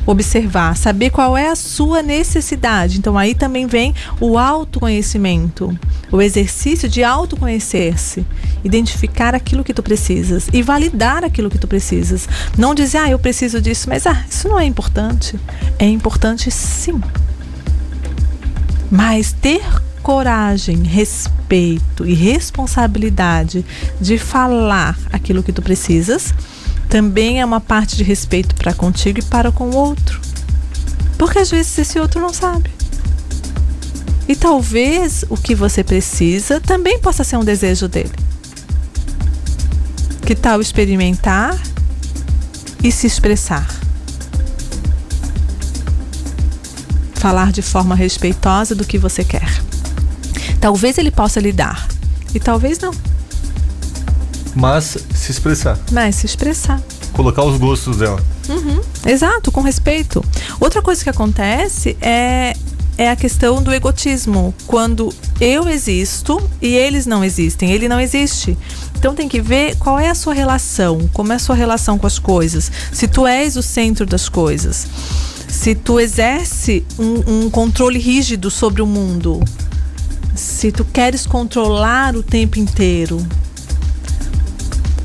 Observar, 0.06 0.76
saber 0.76 1.10
qual 1.10 1.36
é 1.36 1.48
a 1.48 1.56
sua 1.56 2.02
necessidade. 2.02 2.98
Então 2.98 3.18
aí 3.18 3.34
também 3.34 3.66
vem 3.66 3.94
o 4.20 4.38
autoconhecimento, 4.38 5.76
o 6.12 6.22
exercício 6.22 6.88
de 6.88 7.02
autoconhecer-se, 7.02 8.24
identificar 8.64 9.34
aquilo 9.34 9.64
que 9.64 9.74
tu 9.74 9.82
precisas 9.82 10.48
e 10.52 10.62
validar 10.62 11.24
aquilo 11.24 11.50
que 11.50 11.58
tu 11.58 11.66
precisas. 11.66 12.28
Não 12.56 12.74
dizer, 12.74 12.98
ah, 12.98 13.10
eu 13.10 13.18
preciso 13.18 13.60
disso, 13.60 13.88
mas 13.88 14.06
ah, 14.06 14.24
isso 14.30 14.48
não 14.48 14.58
é 14.58 14.64
importante. 14.64 15.38
É 15.78 15.86
importante 15.86 16.50
sim. 16.50 17.00
Mas 18.90 19.32
ter 19.32 19.62
coragem, 20.06 20.84
respeito 20.84 22.06
e 22.06 22.14
responsabilidade 22.14 23.64
de 24.00 24.18
falar 24.18 24.96
aquilo 25.12 25.42
que 25.42 25.52
tu 25.52 25.60
precisas 25.60 26.32
também 26.88 27.40
é 27.40 27.44
uma 27.44 27.60
parte 27.60 27.96
de 27.96 28.04
respeito 28.04 28.54
para 28.54 28.72
contigo 28.72 29.18
e 29.18 29.22
para 29.22 29.52
com 29.52 29.70
o 29.70 29.76
outro. 29.76 30.20
Porque 31.18 31.38
às 31.38 31.50
vezes 31.50 31.76
esse 31.78 31.98
outro 31.98 32.20
não 32.20 32.32
sabe. 32.32 32.70
E 34.28 34.34
talvez 34.34 35.24
o 35.28 35.36
que 35.36 35.54
você 35.54 35.84
precisa 35.84 36.60
também 36.60 36.98
possa 36.98 37.22
ser 37.22 37.36
um 37.36 37.44
desejo 37.44 37.88
dele. 37.88 38.12
Que 40.26 40.34
tal 40.34 40.60
experimentar 40.60 41.56
e 42.82 42.90
se 42.90 43.06
expressar? 43.06 43.68
Falar 47.14 47.52
de 47.52 47.62
forma 47.62 47.94
respeitosa 47.94 48.74
do 48.74 48.84
que 48.84 48.98
você 48.98 49.22
quer. 49.22 49.62
Talvez 50.60 50.98
ele 50.98 51.12
possa 51.12 51.38
lhe 51.38 51.52
dar, 51.52 51.88
e 52.34 52.40
talvez 52.40 52.78
não, 52.78 52.92
Mas 54.56 54.96
se 55.14 55.30
expressar. 55.30 55.78
mas 55.92 56.16
se 56.16 56.24
expressar. 56.26 56.80
Colocar 57.12 57.44
os 57.44 57.58
gostos 57.58 57.98
dela. 57.98 58.20
Exato, 59.06 59.52
com 59.52 59.60
respeito. 59.60 60.24
Outra 60.58 60.80
coisa 60.80 61.04
que 61.04 61.10
acontece 61.10 61.96
é, 62.00 62.54
é 62.96 63.10
a 63.10 63.16
questão 63.16 63.62
do 63.62 63.72
egotismo. 63.72 64.54
Quando 64.66 65.12
eu 65.38 65.68
existo 65.68 66.40
e 66.60 66.74
eles 66.74 67.04
não 67.04 67.22
existem, 67.22 67.70
ele 67.70 67.86
não 67.86 68.00
existe. 68.00 68.56
Então 68.98 69.14
tem 69.14 69.28
que 69.28 69.40
ver 69.42 69.76
qual 69.76 69.98
é 69.98 70.08
a 70.08 70.14
sua 70.14 70.32
relação, 70.32 71.08
como 71.12 71.32
é 71.32 71.36
a 71.36 71.38
sua 71.38 71.54
relação 71.54 71.98
com 71.98 72.06
as 72.06 72.18
coisas. 72.18 72.72
Se 72.90 73.06
tu 73.06 73.26
és 73.26 73.56
o 73.56 73.62
centro 73.62 74.06
das 74.06 74.28
coisas, 74.28 74.86
se 75.48 75.74
tu 75.74 76.00
exerce 76.00 76.82
um, 76.98 77.44
um 77.44 77.50
controle 77.50 77.98
rígido 77.98 78.50
sobre 78.50 78.80
o 78.80 78.86
mundo, 78.86 79.42
se 80.34 80.72
tu 80.72 80.84
queres 80.84 81.26
controlar 81.26 82.16
o 82.16 82.22
tempo 82.22 82.58
inteiro, 82.58 83.24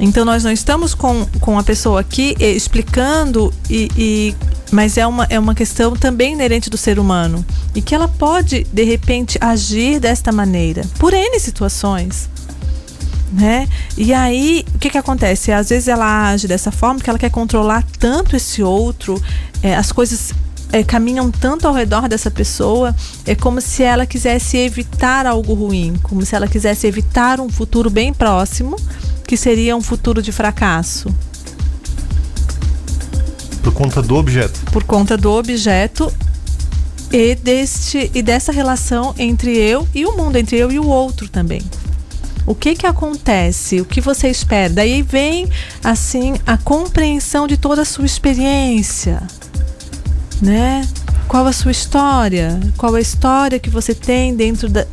então 0.01 0.25
nós 0.25 0.43
não 0.43 0.51
estamos 0.51 0.95
com, 0.95 1.25
com 1.39 1.59
a 1.59 1.63
pessoa 1.63 2.01
aqui 2.01 2.35
eh, 2.39 2.51
explicando 2.51 3.53
e, 3.69 3.87
e- 3.95 4.35
mas 4.71 4.97
é 4.97 5.05
uma, 5.05 5.25
é 5.29 5.37
uma 5.37 5.53
questão 5.53 5.95
também 5.95 6.33
inerente 6.33 6.69
do 6.69 6.77
ser 6.77 6.97
humano 6.97 7.45
e 7.75 7.81
que 7.81 7.93
ela 7.93 8.07
pode 8.07 8.63
de 8.73 8.83
repente 8.83 9.37
agir 9.39 9.99
desta 9.99 10.31
maneira 10.31 10.83
por 10.97 11.13
N 11.13 11.39
situações. 11.39 12.29
Né? 13.31 13.67
E 13.95 14.13
aí, 14.13 14.65
o 14.75 14.79
que, 14.79 14.89
que 14.89 14.97
acontece? 14.97 15.51
Às 15.53 15.69
vezes 15.69 15.87
ela 15.87 16.31
age 16.31 16.47
dessa 16.47 16.69
forma 16.71 16.95
porque 16.95 17.09
ela 17.09 17.19
quer 17.19 17.29
controlar 17.29 17.85
tanto 17.97 18.35
esse 18.35 18.61
outro, 18.63 19.21
eh, 19.63 19.73
as 19.75 19.91
coisas 19.91 20.33
eh, 20.73 20.83
caminham 20.83 21.29
tanto 21.31 21.67
ao 21.67 21.73
redor 21.73 22.09
dessa 22.09 22.31
pessoa, 22.31 22.95
é 23.25 23.35
como 23.35 23.61
se 23.61 23.83
ela 23.83 24.05
quisesse 24.05 24.57
evitar 24.57 25.25
algo 25.25 25.53
ruim, 25.53 25.93
como 26.03 26.25
se 26.25 26.35
ela 26.35 26.47
quisesse 26.47 26.87
evitar 26.87 27.39
um 27.39 27.49
futuro 27.49 27.89
bem 27.89 28.13
próximo, 28.13 28.75
que 29.31 29.37
seria 29.37 29.77
um 29.77 29.81
futuro 29.81 30.21
de 30.21 30.29
fracasso, 30.29 31.07
Por 33.63 33.71
conta 33.71 34.01
do 34.01 34.17
objeto. 34.17 34.59
por 34.73 34.83
conta 34.83 35.15
do 35.15 35.31
objeto 35.31 36.11
e, 37.09 37.33
deste, 37.35 38.11
e 38.13 38.21
dessa 38.21 38.51
relação 38.51 39.15
entre 39.17 39.55
eu 39.57 39.87
e 39.95 40.05
o 40.05 40.17
mundo, 40.17 40.35
entre 40.35 40.57
eu 40.57 40.69
e 40.69 40.77
o 40.77 40.85
outro 40.85 41.29
também. 41.29 41.61
O 42.45 42.53
que 42.53 42.75
que 42.75 42.85
acontece? 42.85 43.79
O 43.79 43.85
que 43.85 44.01
você 44.01 44.27
espera? 44.27 44.73
Daí 44.73 45.01
vem 45.01 45.47
assim 45.81 46.33
a 46.45 46.57
compreensão 46.57 47.47
de 47.47 47.55
toda 47.55 47.83
a 47.83 47.85
sua 47.85 48.05
experiência, 48.05 49.23
né? 50.41 50.85
Qual 51.31 51.47
a 51.47 51.53
sua 51.53 51.71
história? 51.71 52.59
Qual 52.75 52.93
a 52.93 52.99
história 52.99 53.57
que 53.57 53.69
você 53.69 53.95
tem 53.95 54.35
dentro 54.35 54.67
da, 54.67 54.85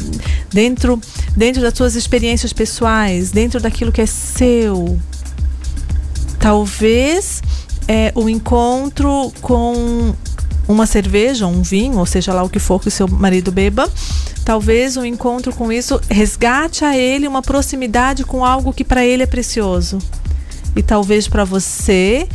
dentro, 0.53 1.01
dentro 1.37 1.61
das 1.61 1.75
suas 1.75 1.97
experiências 1.97 2.53
pessoais, 2.53 3.33
dentro 3.33 3.59
daquilo 3.59 3.91
que 3.91 4.01
é 4.01 4.07
seu? 4.07 4.97
Talvez 6.39 7.43
é, 7.89 8.13
o 8.15 8.29
encontro 8.29 9.33
com 9.41 10.15
uma 10.69 10.87
cerveja, 10.87 11.45
um 11.45 11.61
vinho, 11.61 11.99
ou 11.99 12.07
seja 12.07 12.33
lá 12.33 12.45
o 12.45 12.49
que 12.49 12.61
for 12.61 12.81
que 12.81 12.87
o 12.87 12.93
seu 12.93 13.09
marido 13.09 13.51
beba, 13.51 13.91
talvez 14.45 14.97
um 14.97 15.05
encontro 15.05 15.53
com 15.53 15.73
isso 15.73 16.01
resgate 16.09 16.85
a 16.85 16.97
ele 16.97 17.27
uma 17.27 17.43
proximidade 17.43 18.23
com 18.23 18.45
algo 18.45 18.73
que 18.73 18.85
para 18.85 19.05
ele 19.05 19.25
é 19.25 19.27
precioso. 19.27 19.99
E 20.77 20.85
talvez 20.85 21.27
para 21.27 21.43
você 21.43 22.29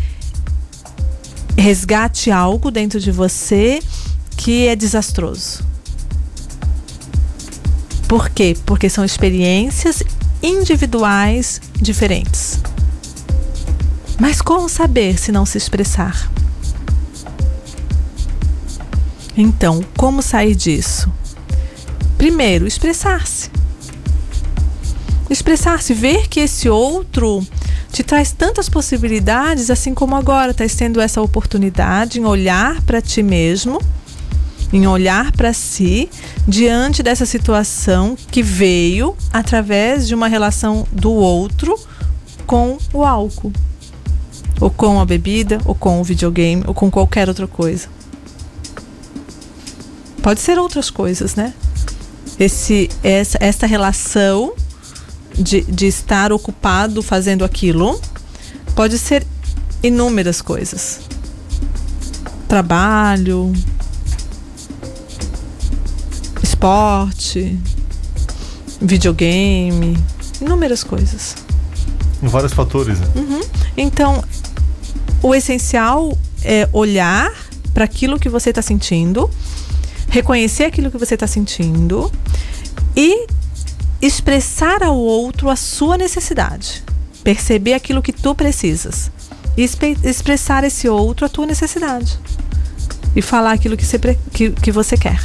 resgate 1.57 2.31
algo 2.31 2.71
dentro 2.71 2.99
de 2.99 3.11
você 3.11 3.81
que 4.35 4.67
é 4.67 4.75
desastroso. 4.75 5.63
Por 8.07 8.29
quê? 8.29 8.55
Porque 8.65 8.89
são 8.89 9.03
experiências 9.03 10.03
individuais 10.41 11.61
diferentes. 11.75 12.59
Mas 14.19 14.41
como 14.41 14.69
saber 14.69 15.17
se 15.17 15.31
não 15.31 15.45
se 15.45 15.57
expressar? 15.57 16.29
Então, 19.35 19.83
como 19.97 20.21
sair 20.21 20.55
disso? 20.55 21.11
Primeiro, 22.17 22.67
expressar-se. 22.67 23.49
Expressar-se, 25.29 25.93
ver 25.93 26.27
que 26.27 26.41
esse 26.41 26.69
outro 26.69 27.45
te 27.93 28.03
traz 28.03 28.31
tantas 28.31 28.67
possibilidades, 28.67 29.69
assim 29.69 29.93
como 29.93 30.15
agora 30.15 30.49
estás 30.49 30.73
tendo 30.73 30.99
essa 30.99 31.21
oportunidade 31.21 32.19
em 32.19 32.25
olhar 32.25 32.81
para 32.81 32.99
ti 32.99 33.21
mesmo, 33.21 33.79
em 34.73 34.87
olhar 34.87 35.31
para 35.31 35.53
si 35.53 36.09
diante 36.47 37.03
dessa 37.03 37.23
situação 37.23 38.17
que 38.31 38.41
veio 38.41 39.15
através 39.31 40.07
de 40.07 40.15
uma 40.15 40.27
relação 40.27 40.87
do 40.91 41.11
outro 41.11 41.79
com 42.47 42.79
o 42.91 43.05
álcool, 43.05 43.53
ou 44.59 44.71
com 44.71 44.99
a 44.99 45.05
bebida, 45.05 45.59
ou 45.63 45.75
com 45.75 46.01
o 46.01 46.03
videogame, 46.03 46.63
ou 46.65 46.73
com 46.73 46.89
qualquer 46.89 47.29
outra 47.29 47.45
coisa. 47.45 47.87
Pode 50.23 50.39
ser 50.39 50.57
outras 50.57 50.89
coisas, 50.89 51.35
né? 51.35 51.53
Esse, 52.39 52.89
essa, 53.03 53.37
essa 53.39 53.67
relação 53.67 54.55
de, 55.37 55.61
de 55.61 55.87
estar 55.87 56.31
ocupado 56.31 57.01
fazendo 57.01 57.43
aquilo 57.43 57.99
pode 58.75 58.97
ser 58.97 59.25
inúmeras 59.81 60.41
coisas. 60.41 61.01
Trabalho, 62.47 63.51
esporte, 66.41 67.59
videogame, 68.81 69.97
inúmeras 70.39 70.83
coisas. 70.83 71.35
Vários 72.21 72.53
fatores, 72.53 72.99
né? 72.99 73.07
Uhum. 73.15 73.41
Então, 73.75 74.23
o 75.21 75.33
essencial 75.35 76.17
é 76.43 76.69
olhar 76.71 77.31
para 77.73 77.83
aquilo 77.85 78.19
que 78.19 78.29
você 78.29 78.51
está 78.51 78.61
sentindo 78.61 79.29
reconhecer 80.13 80.65
aquilo 80.65 80.91
que 80.91 80.97
você 80.97 81.15
está 81.15 81.25
sentindo 81.25 82.11
e 82.95 83.25
expressar 84.05 84.83
ao 84.83 84.97
outro 84.97 85.49
a 85.49 85.55
sua 85.55 85.97
necessidade. 85.97 86.83
Perceber 87.23 87.73
aquilo 87.73 88.01
que 88.01 88.11
tu 88.11 88.35
precisas. 88.35 89.09
E 89.55 89.63
expressar 90.03 90.63
esse 90.63 90.89
outro 90.89 91.25
a 91.25 91.29
tua 91.29 91.45
necessidade. 91.45 92.19
E 93.15 93.21
falar 93.21 93.53
aquilo 93.53 93.77
que 93.77 93.85
você, 93.85 93.99
que, 94.33 94.49
que 94.49 94.71
você 94.71 94.97
quer. 94.97 95.21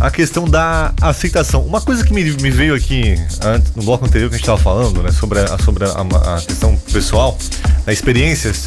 a 0.00 0.10
questão 0.10 0.44
da 0.44 0.92
aceitação. 1.00 1.62
Uma 1.62 1.80
coisa 1.80 2.04
que 2.04 2.12
me, 2.12 2.24
me 2.24 2.50
veio 2.50 2.74
aqui 2.74 3.14
antes, 3.42 3.72
no 3.74 3.82
bloco 3.82 4.04
anterior 4.04 4.28
que 4.28 4.36
a 4.36 4.38
gente 4.38 4.44
estava 4.44 4.60
falando, 4.60 5.02
né, 5.02 5.10
sobre, 5.10 5.40
a, 5.40 5.58
sobre 5.58 5.84
a, 5.84 6.36
a 6.36 6.40
questão 6.40 6.76
pessoal, 6.92 7.36
das 7.84 7.94
experiências, 7.94 8.66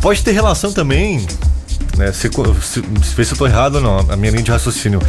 pode 0.00 0.22
ter 0.22 0.32
relação 0.32 0.72
também 0.72 1.26
né? 1.98 2.12
Se, 2.12 2.30
se, 2.62 2.82
se, 3.02 3.24
se 3.24 3.32
eu 3.32 3.36
tô 3.36 3.46
errado 3.46 3.74
ou 3.74 3.80
não, 3.80 3.98
a 4.08 4.16
minha 4.16 4.30
linha 4.30 4.42
de 4.42 4.50
raciocínio. 4.50 5.00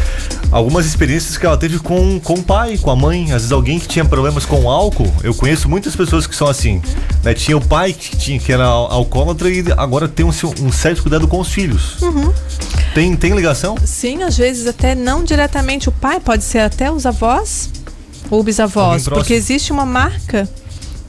Algumas 0.52 0.86
experiências 0.86 1.38
que 1.38 1.46
ela 1.46 1.56
teve 1.56 1.80
com, 1.80 2.20
com 2.20 2.34
o 2.34 2.44
pai, 2.44 2.78
com 2.78 2.90
a 2.90 2.96
mãe, 2.96 3.26
às 3.26 3.44
vezes 3.44 3.52
alguém 3.52 3.80
que 3.80 3.88
tinha 3.88 4.04
problemas 4.04 4.46
com 4.46 4.70
álcool. 4.70 5.12
Eu 5.24 5.34
conheço 5.34 5.70
muitas 5.70 5.96
pessoas 5.96 6.26
que 6.26 6.36
são 6.36 6.48
assim, 6.48 6.82
né? 7.24 7.34
Tinha 7.34 7.56
o 7.56 7.62
pai 7.62 7.94
que, 7.94 8.18
tinha, 8.18 8.40
que 8.40 8.52
era 8.52 8.66
alcoólatra 8.66 9.50
e 9.50 9.64
agora 9.78 10.08
tem 10.08 10.26
um, 10.26 10.32
um 10.62 10.72
certo 10.72 11.04
cuidado 11.04 11.28
com 11.28 11.40
os 11.40 11.50
filhos. 11.50 12.02
Uhum. 12.02 12.34
Tem, 12.94 13.16
tem 13.16 13.34
ligação? 13.34 13.76
Sim, 13.86 14.24
às 14.24 14.36
vezes 14.36 14.66
até 14.66 14.96
não 14.96 15.24
diretamente 15.24 15.88
o 15.88 15.92
pai, 15.92 16.20
pode 16.20 16.44
ser 16.44 16.60
até 16.60 16.92
os 16.92 17.06
avós 17.06 17.70
ou 18.30 18.44
bisavós, 18.44 19.08
porque 19.08 19.34
existe 19.34 19.72
uma 19.72 19.86
marca 19.86 20.48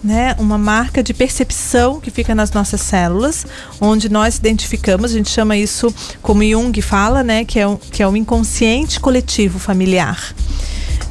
né, 0.02 0.34
uma 0.38 0.56
marca 0.56 1.02
de 1.02 1.12
percepção 1.12 2.00
que 2.00 2.10
fica 2.10 2.34
nas 2.34 2.50
nossas 2.52 2.80
células, 2.80 3.46
onde 3.80 4.08
nós 4.08 4.36
identificamos, 4.36 5.12
a 5.12 5.14
gente 5.14 5.30
chama 5.30 5.56
isso, 5.56 5.94
como 6.22 6.42
Jung 6.42 6.80
fala, 6.80 7.22
né, 7.22 7.44
que 7.44 7.58
é 7.58 7.66
o, 7.66 7.76
que 7.76 8.02
é 8.02 8.08
o 8.08 8.16
inconsciente 8.16 8.98
coletivo 8.98 9.58
familiar. 9.58 10.34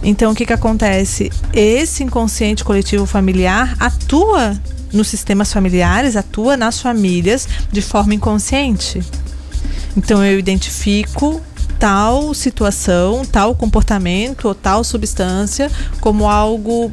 Então, 0.01 0.31
o 0.31 0.35
que, 0.35 0.45
que 0.45 0.53
acontece? 0.53 1.29
Esse 1.53 2.03
inconsciente 2.03 2.63
coletivo 2.63 3.05
familiar 3.05 3.75
atua 3.79 4.59
nos 4.91 5.07
sistemas 5.07 5.53
familiares, 5.53 6.15
atua 6.15 6.57
nas 6.57 6.79
famílias 6.79 7.47
de 7.71 7.81
forma 7.81 8.13
inconsciente. 8.13 9.01
Então, 9.95 10.23
eu 10.23 10.39
identifico 10.39 11.41
tal 11.77 12.33
situação, 12.33 13.23
tal 13.25 13.55
comportamento 13.55 14.47
ou 14.47 14.55
tal 14.55 14.83
substância 14.83 15.71
como 16.01 16.29
algo 16.29 16.91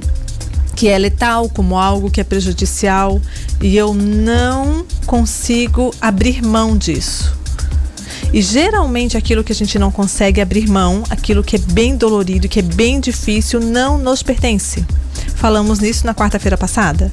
que 0.76 0.88
é 0.88 0.98
letal, 0.98 1.48
como 1.48 1.78
algo 1.78 2.10
que 2.10 2.20
é 2.20 2.24
prejudicial, 2.24 3.18
e 3.62 3.76
eu 3.78 3.94
não 3.94 4.84
consigo 5.06 5.92
abrir 6.00 6.42
mão 6.42 6.76
disso. 6.76 7.34
E 8.30 8.42
geralmente 8.42 9.16
aquilo 9.16 9.42
que 9.42 9.52
a 9.52 9.54
gente 9.54 9.78
não 9.78 9.90
consegue 9.90 10.38
abrir 10.38 10.68
mão, 10.68 11.02
aquilo 11.08 11.42
que 11.42 11.56
é 11.56 11.58
bem 11.58 11.96
dolorido, 11.96 12.48
que 12.48 12.58
é 12.58 12.62
bem 12.62 13.00
difícil, 13.00 13.58
não 13.58 13.96
nos 13.96 14.22
pertence. 14.22 14.84
Falamos 15.34 15.78
nisso 15.78 16.04
na 16.04 16.14
quarta-feira 16.14 16.58
passada. 16.58 17.10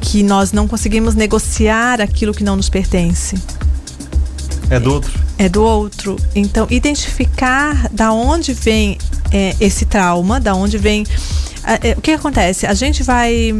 Que 0.00 0.22
nós 0.22 0.52
não 0.52 0.68
conseguimos 0.68 1.16
negociar 1.16 2.00
aquilo 2.00 2.32
que 2.32 2.44
não 2.44 2.54
nos 2.54 2.68
pertence. 2.68 3.36
É 4.70 4.78
do 4.78 4.92
outro. 4.92 5.20
É 5.36 5.48
do 5.48 5.64
outro. 5.64 6.16
Então, 6.34 6.66
identificar 6.70 7.88
da 7.90 8.12
onde 8.12 8.52
vem 8.52 8.98
é, 9.32 9.56
esse 9.60 9.84
trauma, 9.84 10.38
da 10.38 10.54
onde 10.54 10.78
vem 10.78 11.04
o 11.96 12.00
que 12.00 12.12
acontece? 12.12 12.66
A 12.66 12.74
gente 12.74 13.02
vai. 13.02 13.54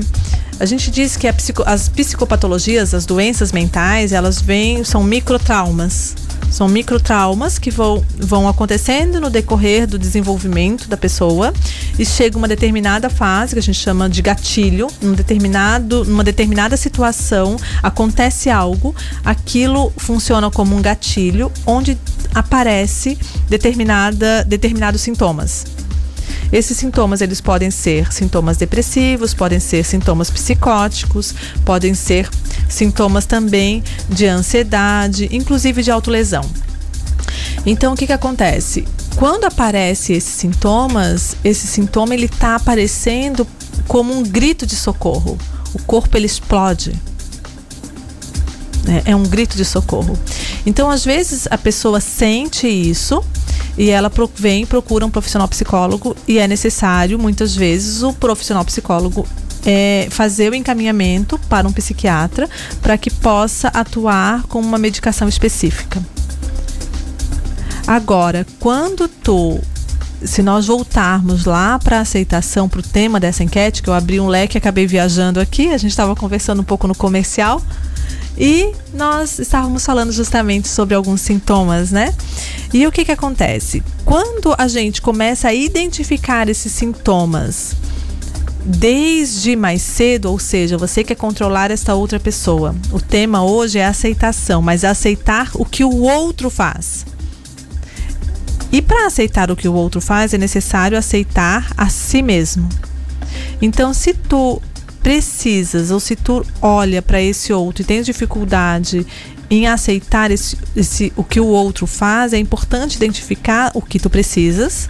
A 0.59 0.67
gente 0.67 0.91
diz 0.91 1.17
que 1.17 1.31
psico, 1.33 1.63
as 1.65 1.89
psicopatologias, 1.89 2.93
as 2.93 3.07
doenças 3.07 3.51
mentais, 3.51 4.13
elas 4.13 4.41
vêm, 4.41 4.85
são 4.85 5.03
microtraumas. 5.03 6.15
São 6.51 6.69
microtraumas 6.69 7.59
que 7.59 7.71
vão, 7.71 8.05
vão 8.19 8.49
acontecendo 8.49 9.21
no 9.21 9.31
decorrer 9.31 9.87
do 9.87 9.97
desenvolvimento 9.97 10.89
da 10.89 10.97
pessoa 10.97 11.53
e 11.97 12.05
chega 12.05 12.37
uma 12.37 12.49
determinada 12.49 13.09
fase, 13.09 13.55
que 13.55 13.61
a 13.61 13.63
gente 13.63 13.79
chama 13.79 14.11
de 14.11 14.21
gatilho, 14.21 14.89
num 15.01 15.13
determinado, 15.13 16.05
numa 16.05 16.25
determinada 16.25 16.77
situação, 16.77 17.57
acontece 17.83 18.51
algo, 18.51 18.95
aquilo 19.25 19.93
funciona 19.97 20.51
como 20.51 20.77
um 20.77 20.83
gatilho 20.83 21.53
onde 21.65 21.97
aparece 22.35 23.17
determinada, 23.49 24.45
determinados 24.45 25.01
sintomas. 25.03 25.65
Esses 26.53 26.77
sintomas 26.77 27.21
eles 27.21 27.41
podem 27.41 27.71
ser 27.71 28.13
sintomas 28.13 28.57
depressivos, 28.57 29.33
podem 29.33 29.61
ser 29.61 29.85
sintomas 29.85 30.31
psicóticos, 30.31 31.35
podem 31.65 31.95
ser 31.95 32.29
sintomas 32.69 33.25
também 33.25 33.85
de 34.09 34.27
ansiedade, 34.27 35.29
inclusive 35.31 35.83
de 35.83 35.91
autolesão. 35.91 36.49
Então 37.65 37.93
o 37.93 37.97
que, 37.97 38.07
que 38.07 38.13
acontece? 38.13 38.85
Quando 39.17 39.45
aparece 39.45 40.13
esses 40.13 40.35
sintomas, 40.35 41.37
esse 41.45 41.67
sintoma 41.67 42.15
ele 42.15 42.27
está 42.27 42.57
aparecendo 42.57 43.47
como 43.87 44.17
um 44.17 44.23
grito 44.23 44.67
de 44.67 44.77
socorro. 44.77 45.37
O 45.75 45.83
corpo 45.83 46.17
ele 46.17 46.27
explode. 46.27 46.95
né? 48.85 49.03
É 49.05 49.15
um 49.15 49.25
grito 49.25 49.57
de 49.57 49.65
socorro. 49.65 50.19
Então, 50.65 50.91
às 50.91 51.05
vezes, 51.05 51.47
a 51.51 51.59
pessoa 51.59 52.01
sente 52.01 52.67
isso 52.67 53.23
e 53.81 53.89
ela 53.89 54.13
vem 54.37 54.67
procura 54.67 55.07
um 55.07 55.11
profissional 55.11 55.49
psicólogo 55.49 56.15
e 56.29 56.39
é 56.39 56.47
necessário, 56.47 57.19
muitas 57.19 57.57
vezes, 57.57 58.03
o 58.03 58.13
profissional 58.13 58.63
psicólogo 58.63 59.27
é, 59.65 60.07
fazer 60.11 60.53
o 60.53 60.55
encaminhamento 60.55 61.39
para 61.49 61.67
um 61.67 61.73
psiquiatra 61.73 62.47
para 62.83 62.99
que 62.99 63.11
possa 63.11 63.69
atuar 63.69 64.43
com 64.43 64.61
uma 64.61 64.77
medicação 64.77 65.27
específica. 65.27 65.99
Agora, 67.87 68.47
quando 68.59 69.09
tu 69.09 69.59
se 70.23 70.43
nós 70.43 70.67
voltarmos 70.67 71.47
lá 71.47 71.79
para 71.79 71.97
a 71.97 72.01
aceitação, 72.03 72.69
para 72.69 72.81
o 72.81 72.83
tema 72.83 73.19
dessa 73.19 73.43
enquete, 73.43 73.83
que 73.83 73.89
eu 73.89 73.95
abri 73.95 74.21
um 74.21 74.29
leque 74.29 74.59
e 74.59 74.59
acabei 74.59 74.87
viajando 74.87 75.41
aqui, 75.41 75.71
a 75.71 75.79
gente 75.79 75.93
estava 75.93 76.15
conversando 76.15 76.61
um 76.61 76.65
pouco 76.65 76.87
no 76.87 76.95
comercial 76.95 77.63
e 78.37 78.73
nós 78.95 79.39
estávamos 79.39 79.85
falando 79.85 80.13
justamente 80.13 80.69
sobre 80.69 80.95
alguns 80.95 81.21
sintomas, 81.21 81.91
né? 81.91 82.15
E 82.73 82.87
o 82.87 82.93
que, 82.93 83.05
que 83.05 83.13
acontece? 83.13 83.83
Quando 84.05 84.55
a 84.57 84.69
gente 84.69 85.03
começa 85.03 85.49
a 85.49 85.55
identificar 85.55 86.49
esses 86.49 86.73
sintomas 86.73 87.77
desde 88.65 89.57
mais 89.57 89.83
cedo, 89.83 90.31
ou 90.31 90.39
seja, 90.39 90.77
você 90.77 91.03
quer 91.03 91.15
controlar 91.15 91.71
esta 91.71 91.95
outra 91.95 92.21
pessoa. 92.21 92.75
O 92.93 93.01
tema 93.01 93.43
hoje 93.43 93.79
é 93.79 93.87
aceitação, 93.87 94.61
mas 94.61 94.85
aceitar 94.85 95.51
o 95.55 95.65
que 95.65 95.83
o 95.83 96.03
outro 96.03 96.51
faz. 96.51 97.07
E 98.73 98.81
para 98.81 99.07
aceitar 99.07 99.51
o 99.51 99.57
que 99.57 99.69
o 99.69 99.75
outro 99.75 100.01
faz, 100.01 100.33
é 100.33 100.39
necessário 100.39 100.97
aceitar 100.97 101.73
a 101.77 101.89
si 101.89 102.23
mesmo. 102.23 102.69
Então, 103.61 103.93
se 103.93 104.15
tu 104.15 104.63
precisas 105.03 105.91
ou 105.91 105.99
se 105.99 106.15
tu 106.15 106.45
olha 106.61 107.01
para 107.03 107.21
esse 107.21 107.53
outro 107.53 107.83
e 107.83 107.85
tens 107.85 108.07
dificuldade 108.07 109.07
em 109.51 109.67
aceitar 109.67 110.31
esse, 110.31 110.57
esse, 110.77 111.13
o 111.17 111.25
que 111.25 111.41
o 111.41 111.47
outro 111.47 111.87
faz, 111.87 112.33
é 112.33 112.39
importante 112.39 112.97
identificar 112.97 113.73
o 113.75 113.83
que 113.83 113.99
tu 113.99 114.09
precisas, 114.09 114.89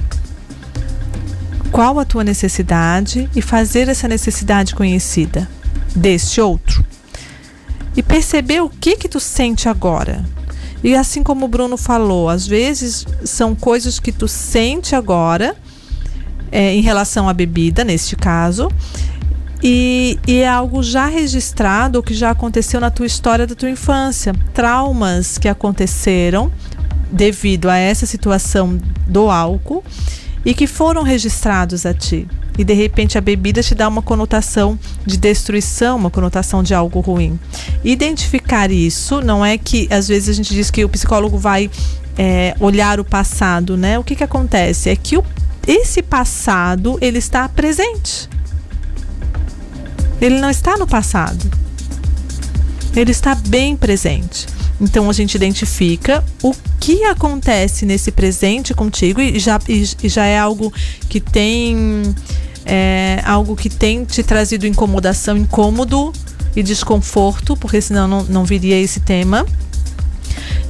qual 1.73 1.99
a 1.99 2.05
tua 2.05 2.23
necessidade 2.23 3.29
e 3.35 3.41
fazer 3.41 3.89
essa 3.89 4.07
necessidade 4.07 4.75
conhecida 4.75 5.49
deste 5.97 6.41
outro. 6.41 6.85
E 7.97 8.03
perceber 8.03 8.61
o 8.61 8.69
que 8.69 8.97
que 8.97 9.09
tu 9.09 9.19
sente 9.19 9.69
agora. 9.69 10.25
E 10.83 10.95
assim 10.95 11.23
como 11.23 11.47
o 11.47 11.49
Bruno 11.49 11.77
falou, 11.77 12.29
às 12.29 12.47
vezes 12.47 13.07
são 13.25 13.55
coisas 13.55 13.99
que 13.99 14.13
tu 14.13 14.29
sente 14.29 14.95
agora 14.95 15.57
é, 16.53 16.75
em 16.75 16.81
relação 16.81 17.29
à 17.29 17.33
bebida, 17.33 17.85
neste 17.85 18.17
caso, 18.17 18.69
e, 19.63 20.19
e, 20.27 20.39
é 20.39 20.49
algo 20.49 20.83
já 20.83 21.07
registrado 21.07 22.03
que 22.03 22.15
já 22.15 22.31
aconteceu 22.31 22.81
na 22.81 22.91
tua 22.91 23.07
história 23.07 23.47
da 23.47 23.55
tua 23.55 23.69
infância. 23.69 24.35
Traumas 24.55 25.37
que 25.37 25.49
aconteceram 25.49 26.51
devido 27.13 27.69
a 27.69 27.77
essa 27.77 28.07
situação 28.07 28.81
do 29.07 29.29
álcool 29.29 29.85
e 30.45 30.55
que 30.55 30.67
foram 30.67 31.03
registrados 31.03 31.85
a 31.85 31.93
ti. 31.93 32.27
E 32.59 32.65
de 32.65 32.75
repente 32.75 33.17
a 33.17 33.21
bebida 33.21 33.63
te 33.63 33.75
dá 33.75 33.89
uma 33.89 34.03
conotação 34.03 34.79
de 35.05 35.17
destruição, 35.17 35.97
uma 35.97 36.11
conotação 36.11 36.63
de 36.63 36.75
algo 36.75 37.01
ruim. 37.01 37.39
Identificar 37.85 38.71
isso 38.71 39.21
não 39.21 39.45
é 39.45 39.57
que 39.59 39.89
às 39.91 40.09
vezes 40.09 40.29
a 40.29 40.33
gente 40.33 40.55
diz 40.55 40.71
que 40.71 40.85
o 40.85 40.89
psicólogo 40.89 41.39
vai 41.39 41.71
é, 42.19 42.55
olhar 42.61 43.01
o 43.01 43.05
passado, 43.05 43.77
né? 43.77 43.99
O 43.99 44.05
que, 44.05 44.17
que 44.17 44.25
acontece? 44.25 44.91
É 44.91 44.97
que 44.97 45.17
o, 45.17 45.25
esse 45.67 46.03
passado 46.03 46.99
ele 47.01 47.19
está 47.19 47.49
presente. 47.49 48.29
Ele 50.21 50.39
não 50.41 50.51
está 50.51 50.77
no 50.77 50.87
passado. 50.87 51.51
Ele 52.95 53.11
está 53.11 53.35
bem 53.35 53.77
presente. 53.77 54.47
Então 54.81 55.09
a 55.11 55.13
gente 55.13 55.35
identifica 55.35 56.25
o 56.43 56.55
que 56.79 57.05
acontece 57.05 57.85
nesse 57.85 58.11
presente 58.11 58.73
contigo 58.73 59.21
e 59.21 59.39
já, 59.39 59.59
e, 59.69 59.85
já 60.09 60.25
é 60.25 60.39
algo 60.39 60.73
que 61.09 61.21
tem 61.21 62.03
é, 62.65 63.21
algo 63.25 63.55
que 63.55 63.69
tem 63.69 64.05
te 64.05 64.23
trazido 64.23 64.67
incomodação, 64.67 65.37
incômodo 65.37 66.13
e 66.57 66.63
desconforto, 66.63 67.57
porque 67.57 67.81
senão 67.81 68.09
não, 68.09 68.25
não 68.25 68.45
viria 68.45 68.81
esse 68.81 69.01
tema. 69.01 69.47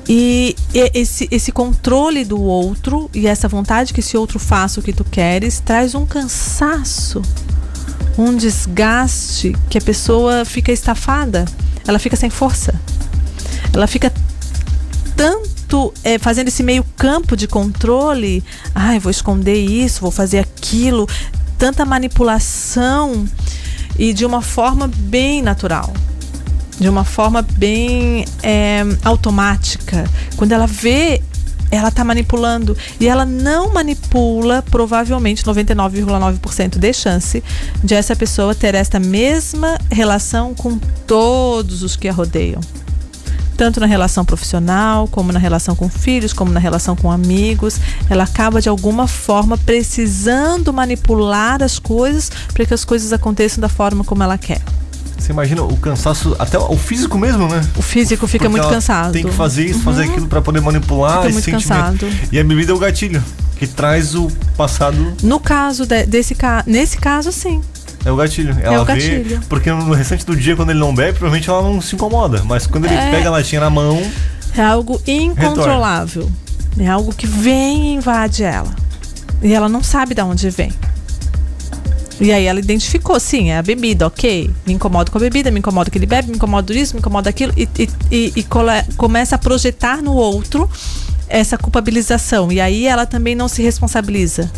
E 0.08 0.56
esse, 0.74 1.28
esse 1.30 1.52
controle 1.52 2.24
do 2.24 2.40
outro 2.40 3.08
e 3.14 3.28
essa 3.28 3.46
vontade 3.46 3.94
que 3.94 4.00
esse 4.00 4.16
outro 4.16 4.40
faça 4.40 4.80
o 4.80 4.82
que 4.82 4.92
tu 4.92 5.04
queres 5.04 5.60
traz 5.60 5.94
um 5.94 6.04
cansaço 6.04 7.22
um 8.20 8.36
desgaste 8.36 9.56
que 9.68 9.78
a 9.78 9.80
pessoa 9.80 10.44
fica 10.44 10.70
estafada, 10.70 11.44
ela 11.86 11.98
fica 11.98 12.16
sem 12.16 12.28
força. 12.28 12.74
Ela 13.72 13.86
fica 13.86 14.12
tanto 15.16 15.92
é, 16.02 16.18
fazendo 16.18 16.48
esse 16.48 16.62
meio 16.62 16.84
campo 16.96 17.36
de 17.36 17.46
controle, 17.46 18.44
ai, 18.74 18.98
vou 18.98 19.10
esconder 19.10 19.56
isso, 19.56 20.00
vou 20.00 20.10
fazer 20.10 20.38
aquilo, 20.38 21.08
tanta 21.58 21.84
manipulação 21.84 23.26
e 23.98 24.12
de 24.12 24.24
uma 24.24 24.42
forma 24.42 24.88
bem 24.88 25.42
natural 25.42 25.92
de 26.80 26.88
uma 26.88 27.04
forma 27.04 27.42
bem 27.42 28.24
é, 28.42 28.80
automática. 29.04 30.08
Quando 30.34 30.52
ela 30.52 30.66
vê 30.66 31.20
ela 31.70 31.88
está 31.88 32.04
manipulando 32.04 32.76
e 32.98 33.06
ela 33.06 33.24
não 33.24 33.72
manipula 33.72 34.62
provavelmente 34.70 35.44
99,9% 35.44 36.78
de 36.78 36.92
chance 36.92 37.42
de 37.82 37.94
essa 37.94 38.16
pessoa 38.16 38.54
ter 38.54 38.74
esta 38.74 38.98
mesma 38.98 39.78
relação 39.90 40.54
com 40.54 40.78
todos 41.06 41.82
os 41.82 41.96
que 41.96 42.08
a 42.08 42.12
rodeiam. 42.12 42.60
Tanto 43.56 43.78
na 43.78 43.84
relação 43.84 44.24
profissional, 44.24 45.06
como 45.06 45.32
na 45.32 45.38
relação 45.38 45.76
com 45.76 45.86
filhos, 45.88 46.32
como 46.32 46.50
na 46.50 46.58
relação 46.58 46.96
com 46.96 47.10
amigos, 47.10 47.78
ela 48.08 48.24
acaba 48.24 48.58
de 48.58 48.70
alguma 48.70 49.06
forma 49.06 49.58
precisando 49.58 50.72
manipular 50.72 51.62
as 51.62 51.78
coisas 51.78 52.30
para 52.54 52.64
que 52.64 52.72
as 52.72 52.86
coisas 52.86 53.12
aconteçam 53.12 53.60
da 53.60 53.68
forma 53.68 54.02
como 54.02 54.22
ela 54.22 54.38
quer. 54.38 54.62
Você 55.20 55.32
imagina 55.32 55.62
o 55.62 55.76
cansaço, 55.76 56.34
até 56.38 56.58
o 56.58 56.76
físico 56.76 57.18
mesmo, 57.18 57.46
né? 57.46 57.60
O 57.76 57.82
físico 57.82 58.26
fica 58.26 58.46
Porque 58.48 58.60
muito 58.60 58.72
cansado. 58.72 59.12
Tem 59.12 59.24
que 59.24 59.30
fazer 59.30 59.66
isso, 59.66 59.78
uhum. 59.78 59.84
fazer 59.84 60.04
aquilo 60.04 60.26
para 60.26 60.40
poder 60.40 60.60
manipular 60.60 61.16
fica 61.18 61.28
esse 61.28 61.32
muito 61.34 61.62
sentimento. 61.62 62.06
Cansado. 62.06 62.28
E 62.32 62.38
a 62.40 62.44
bebida 62.44 62.72
é 62.72 62.74
o 62.74 62.78
gatilho, 62.78 63.22
que 63.56 63.66
traz 63.66 64.14
o 64.14 64.28
passado. 64.56 65.14
No 65.22 65.38
caso 65.38 65.84
de, 65.86 66.06
desse 66.06 66.34
nesse 66.66 66.96
caso, 66.96 67.30
sim. 67.30 67.60
É 68.02 68.10
o 68.10 68.16
gatilho. 68.16 68.56
Ela 68.62 68.76
é 68.76 68.80
o 68.80 68.84
gatilho. 68.84 69.38
vê. 69.40 69.46
Porque 69.46 69.70
no 69.70 69.92
restante 69.92 70.24
do 70.24 70.34
dia, 70.34 70.56
quando 70.56 70.70
ele 70.70 70.78
não 70.78 70.94
bebe, 70.94 71.12
provavelmente 71.12 71.50
ela 71.50 71.62
não 71.62 71.80
se 71.82 71.94
incomoda. 71.94 72.42
Mas 72.44 72.66
quando 72.66 72.86
ele 72.86 72.94
é... 72.94 73.10
pega 73.10 73.28
a 73.28 73.32
latinha 73.32 73.60
na 73.60 73.68
mão. 73.68 74.02
É 74.56 74.62
algo 74.62 75.00
incontrolável. 75.06 76.22
Retorna. 76.22 76.50
É 76.78 76.88
algo 76.88 77.12
que 77.14 77.26
vem 77.26 77.92
e 77.92 77.94
invade 77.96 78.42
ela. 78.42 78.74
E 79.42 79.52
ela 79.52 79.68
não 79.68 79.82
sabe 79.82 80.14
de 80.14 80.22
onde 80.22 80.48
vem. 80.48 80.72
E 82.20 82.30
aí 82.30 82.44
ela 82.44 82.58
identificou, 82.58 83.18
sim, 83.18 83.50
é 83.50 83.56
a 83.56 83.62
bebida, 83.62 84.06
ok. 84.06 84.50
Me 84.66 84.74
incomodo 84.74 85.10
com 85.10 85.16
a 85.16 85.20
bebida, 85.20 85.50
me 85.50 85.58
incomodo 85.58 85.90
que 85.90 85.96
ele 85.96 86.06
bebe, 86.06 86.28
me 86.28 86.36
incomodo 86.36 86.72
isso, 86.74 86.94
me 86.94 87.00
incomodo 87.00 87.28
aquilo. 87.28 87.52
E, 87.56 87.66
e, 87.78 87.88
e, 88.10 88.32
e 88.36 88.46
começa 88.96 89.36
a 89.36 89.38
projetar 89.38 90.02
no 90.02 90.12
outro 90.12 90.68
essa 91.28 91.56
culpabilização. 91.56 92.52
E 92.52 92.60
aí 92.60 92.86
ela 92.86 93.06
também 93.06 93.34
não 93.34 93.48
se 93.48 93.62
responsabiliza. 93.62 94.50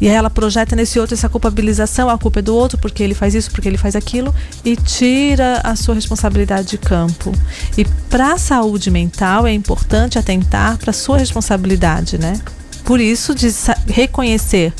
E 0.00 0.08
aí 0.08 0.14
ela 0.14 0.28
projeta 0.28 0.76
nesse 0.76 0.98
outro 0.98 1.14
essa 1.14 1.28
culpabilização, 1.28 2.10
a 2.10 2.18
culpa 2.18 2.40
é 2.40 2.42
do 2.42 2.54
outro, 2.54 2.76
porque 2.76 3.02
ele 3.02 3.14
faz 3.14 3.34
isso, 3.34 3.50
porque 3.50 3.68
ele 3.68 3.78
faz 3.78 3.96
aquilo, 3.96 4.34
e 4.64 4.76
tira 4.76 5.60
a 5.64 5.74
sua 5.74 5.94
responsabilidade 5.94 6.68
de 6.68 6.78
campo. 6.78 7.32
E 7.78 7.84
para 8.10 8.34
a 8.34 8.38
saúde 8.38 8.90
mental 8.90 9.46
é 9.46 9.52
importante 9.52 10.18
atentar 10.18 10.76
para 10.76 10.90
a 10.90 10.94
sua 10.94 11.16
responsabilidade, 11.16 12.18
né? 12.18 12.38
Por 12.84 13.00
isso, 13.00 13.34
de 13.34 13.48
reconhecer 13.88 14.72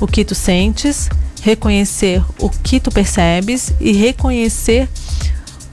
o 0.00 0.06
que 0.06 0.24
tu 0.24 0.34
sentes, 0.34 1.08
reconhecer 1.42 2.24
o 2.38 2.48
que 2.48 2.80
tu 2.80 2.90
percebes 2.90 3.72
e 3.80 3.92
reconhecer 3.92 4.88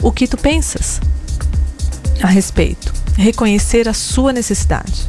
o 0.02 0.12
que 0.12 0.28
tu 0.28 0.38
pensas 0.38 1.00
a 2.22 2.28
respeito. 2.28 2.94
Reconhecer 3.16 3.88
a 3.88 3.94
sua 3.94 4.32
necessidade. 4.32 5.08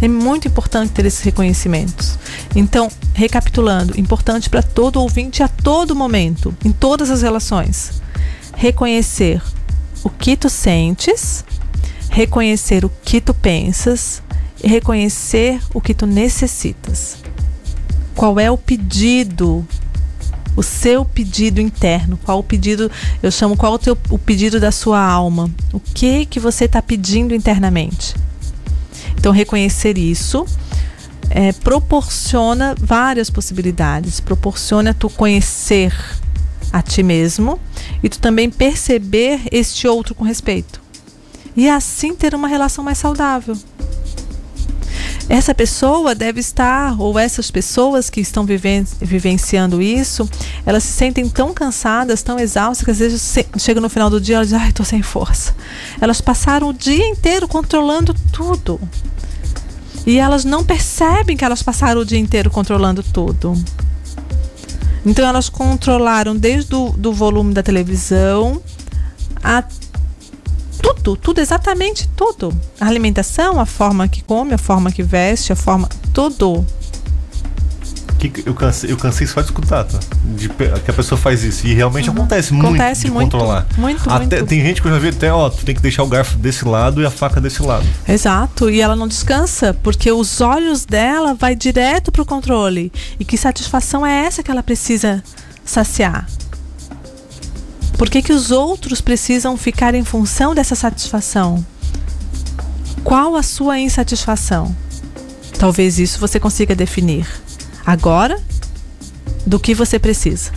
É 0.00 0.06
muito 0.06 0.46
importante 0.46 0.92
ter 0.92 1.06
esses 1.06 1.20
reconhecimentos. 1.20 2.18
Então, 2.54 2.88
recapitulando, 3.14 3.98
importante 3.98 4.48
para 4.48 4.62
todo 4.62 5.00
ouvinte 5.00 5.42
a 5.42 5.48
todo 5.48 5.96
momento, 5.96 6.54
em 6.64 6.70
todas 6.70 7.10
as 7.10 7.22
relações. 7.22 8.00
Reconhecer 8.54 9.42
o 10.04 10.10
que 10.10 10.36
tu 10.36 10.48
sentes, 10.48 11.44
reconhecer 12.10 12.84
o 12.84 12.90
que 13.02 13.20
tu 13.20 13.34
pensas 13.34 14.22
e 14.62 14.68
reconhecer 14.68 15.60
o 15.74 15.80
que 15.80 15.94
tu 15.94 16.06
necessitas. 16.06 17.16
Qual 18.18 18.40
é 18.40 18.50
o 18.50 18.58
pedido? 18.58 19.64
O 20.56 20.62
seu 20.64 21.04
pedido 21.04 21.60
interno, 21.60 22.18
qual 22.24 22.40
o 22.40 22.42
pedido, 22.42 22.90
eu 23.22 23.30
chamo 23.30 23.56
qual 23.56 23.74
o, 23.74 23.78
teu, 23.78 23.96
o 24.10 24.18
pedido 24.18 24.58
da 24.58 24.72
sua 24.72 25.00
alma? 25.00 25.48
O 25.72 25.78
que 25.78 26.26
que 26.26 26.40
você 26.40 26.64
está 26.64 26.82
pedindo 26.82 27.32
internamente? 27.32 28.16
Então 29.16 29.30
reconhecer 29.30 29.96
isso 29.96 30.44
é, 31.30 31.52
proporciona 31.52 32.74
várias 32.76 33.30
possibilidades, 33.30 34.18
proporciona 34.18 34.92
tu 34.92 35.08
conhecer 35.08 35.94
a 36.72 36.82
ti 36.82 37.04
mesmo 37.04 37.56
e 38.02 38.08
tu 38.08 38.18
também 38.18 38.50
perceber 38.50 39.42
este 39.52 39.86
outro 39.86 40.12
com 40.16 40.24
respeito. 40.24 40.82
e 41.56 41.68
assim 41.68 42.16
ter 42.16 42.34
uma 42.34 42.48
relação 42.48 42.82
mais 42.82 42.98
saudável. 42.98 43.56
Essa 45.28 45.54
pessoa 45.54 46.14
deve 46.14 46.40
estar, 46.40 46.98
ou 46.98 47.18
essas 47.18 47.50
pessoas 47.50 48.08
que 48.08 48.20
estão 48.20 48.46
viven 48.46 48.86
vivenciando 48.98 49.82
isso, 49.82 50.28
elas 50.64 50.84
se 50.84 50.92
sentem 50.92 51.28
tão 51.28 51.52
cansadas, 51.52 52.22
tão 52.22 52.38
exaustas, 52.38 52.84
que 52.84 52.90
às 52.90 52.98
vezes 52.98 53.20
se, 53.20 53.46
chega 53.58 53.80
no 53.80 53.90
final 53.90 54.08
do 54.08 54.20
dia 54.20 54.34
e 54.34 54.36
elas 54.36 54.48
dizem, 54.48 54.64
ai, 54.64 54.72
tô 54.72 54.84
sem 54.84 55.02
força. 55.02 55.54
Elas 56.00 56.22
passaram 56.22 56.70
o 56.70 56.72
dia 56.72 57.06
inteiro 57.06 57.46
controlando 57.46 58.14
tudo. 58.32 58.80
E 60.06 60.18
elas 60.18 60.44
não 60.46 60.64
percebem 60.64 61.36
que 61.36 61.44
elas 61.44 61.62
passaram 61.62 62.00
o 62.00 62.04
dia 62.04 62.18
inteiro 62.18 62.50
controlando 62.50 63.02
tudo. 63.02 63.52
Então 65.04 65.26
elas 65.26 65.50
controlaram 65.50 66.34
desde 66.34 66.74
o 66.74 66.90
do 66.90 67.12
volume 67.12 67.52
da 67.52 67.62
televisão 67.62 68.62
a 69.42 69.62
tudo, 70.80 71.16
tudo, 71.16 71.40
exatamente 71.40 72.08
tudo. 72.16 72.52
A 72.80 72.86
alimentação, 72.86 73.60
a 73.60 73.66
forma 73.66 74.08
que 74.08 74.22
come, 74.22 74.54
a 74.54 74.58
forma 74.58 74.90
que 74.90 75.02
veste, 75.02 75.52
a 75.52 75.56
forma. 75.56 75.88
Tudo. 76.12 76.64
Que 78.18 78.42
eu, 78.44 78.52
cansei, 78.52 78.90
eu 78.90 78.96
cansei 78.96 79.28
só 79.28 79.40
de 79.40 79.46
escutar, 79.46 79.84
tá? 79.84 80.00
De, 80.24 80.48
que 80.48 80.90
a 80.90 80.94
pessoa 80.94 81.16
faz 81.16 81.44
isso. 81.44 81.64
E 81.68 81.72
realmente 81.72 82.10
uhum. 82.10 82.16
acontece, 82.16 82.52
acontece 82.52 83.02
muito 83.02 83.06
de 83.06 83.10
muito, 83.12 83.30
controlar. 83.30 83.66
Muito, 83.76 84.10
até, 84.10 84.36
muito. 84.38 84.48
Tem 84.48 84.60
gente 84.60 84.82
que 84.82 84.88
eu 84.88 84.92
já 84.92 84.98
vi 84.98 85.08
até, 85.08 85.32
ó, 85.32 85.48
tu 85.48 85.64
tem 85.64 85.72
que 85.72 85.80
deixar 85.80 86.02
o 86.02 86.08
garfo 86.08 86.36
desse 86.36 86.66
lado 86.66 87.00
e 87.00 87.06
a 87.06 87.10
faca 87.12 87.40
desse 87.40 87.62
lado. 87.62 87.86
Exato. 88.08 88.68
E 88.68 88.80
ela 88.80 88.96
não 88.96 89.06
descansa, 89.06 89.72
porque 89.84 90.10
os 90.10 90.40
olhos 90.40 90.84
dela 90.84 91.32
vai 91.32 91.54
direto 91.54 92.10
pro 92.10 92.26
controle. 92.26 92.90
E 93.20 93.24
que 93.24 93.36
satisfação 93.36 94.04
é 94.04 94.24
essa 94.24 94.42
que 94.42 94.50
ela 94.50 94.64
precisa 94.64 95.22
saciar? 95.64 96.26
Por 97.98 98.08
que, 98.08 98.22
que 98.22 98.32
os 98.32 98.52
outros 98.52 99.00
precisam 99.00 99.56
ficar 99.56 99.92
em 99.92 100.04
função 100.04 100.54
dessa 100.54 100.76
satisfação? 100.76 101.66
Qual 103.02 103.34
a 103.34 103.42
sua 103.42 103.80
insatisfação? 103.80 104.74
Talvez 105.58 105.98
isso 105.98 106.20
você 106.20 106.38
consiga 106.38 106.76
definir. 106.76 107.26
Agora, 107.84 108.40
do 109.44 109.58
que 109.58 109.74
você 109.74 109.98
precisa? 109.98 110.52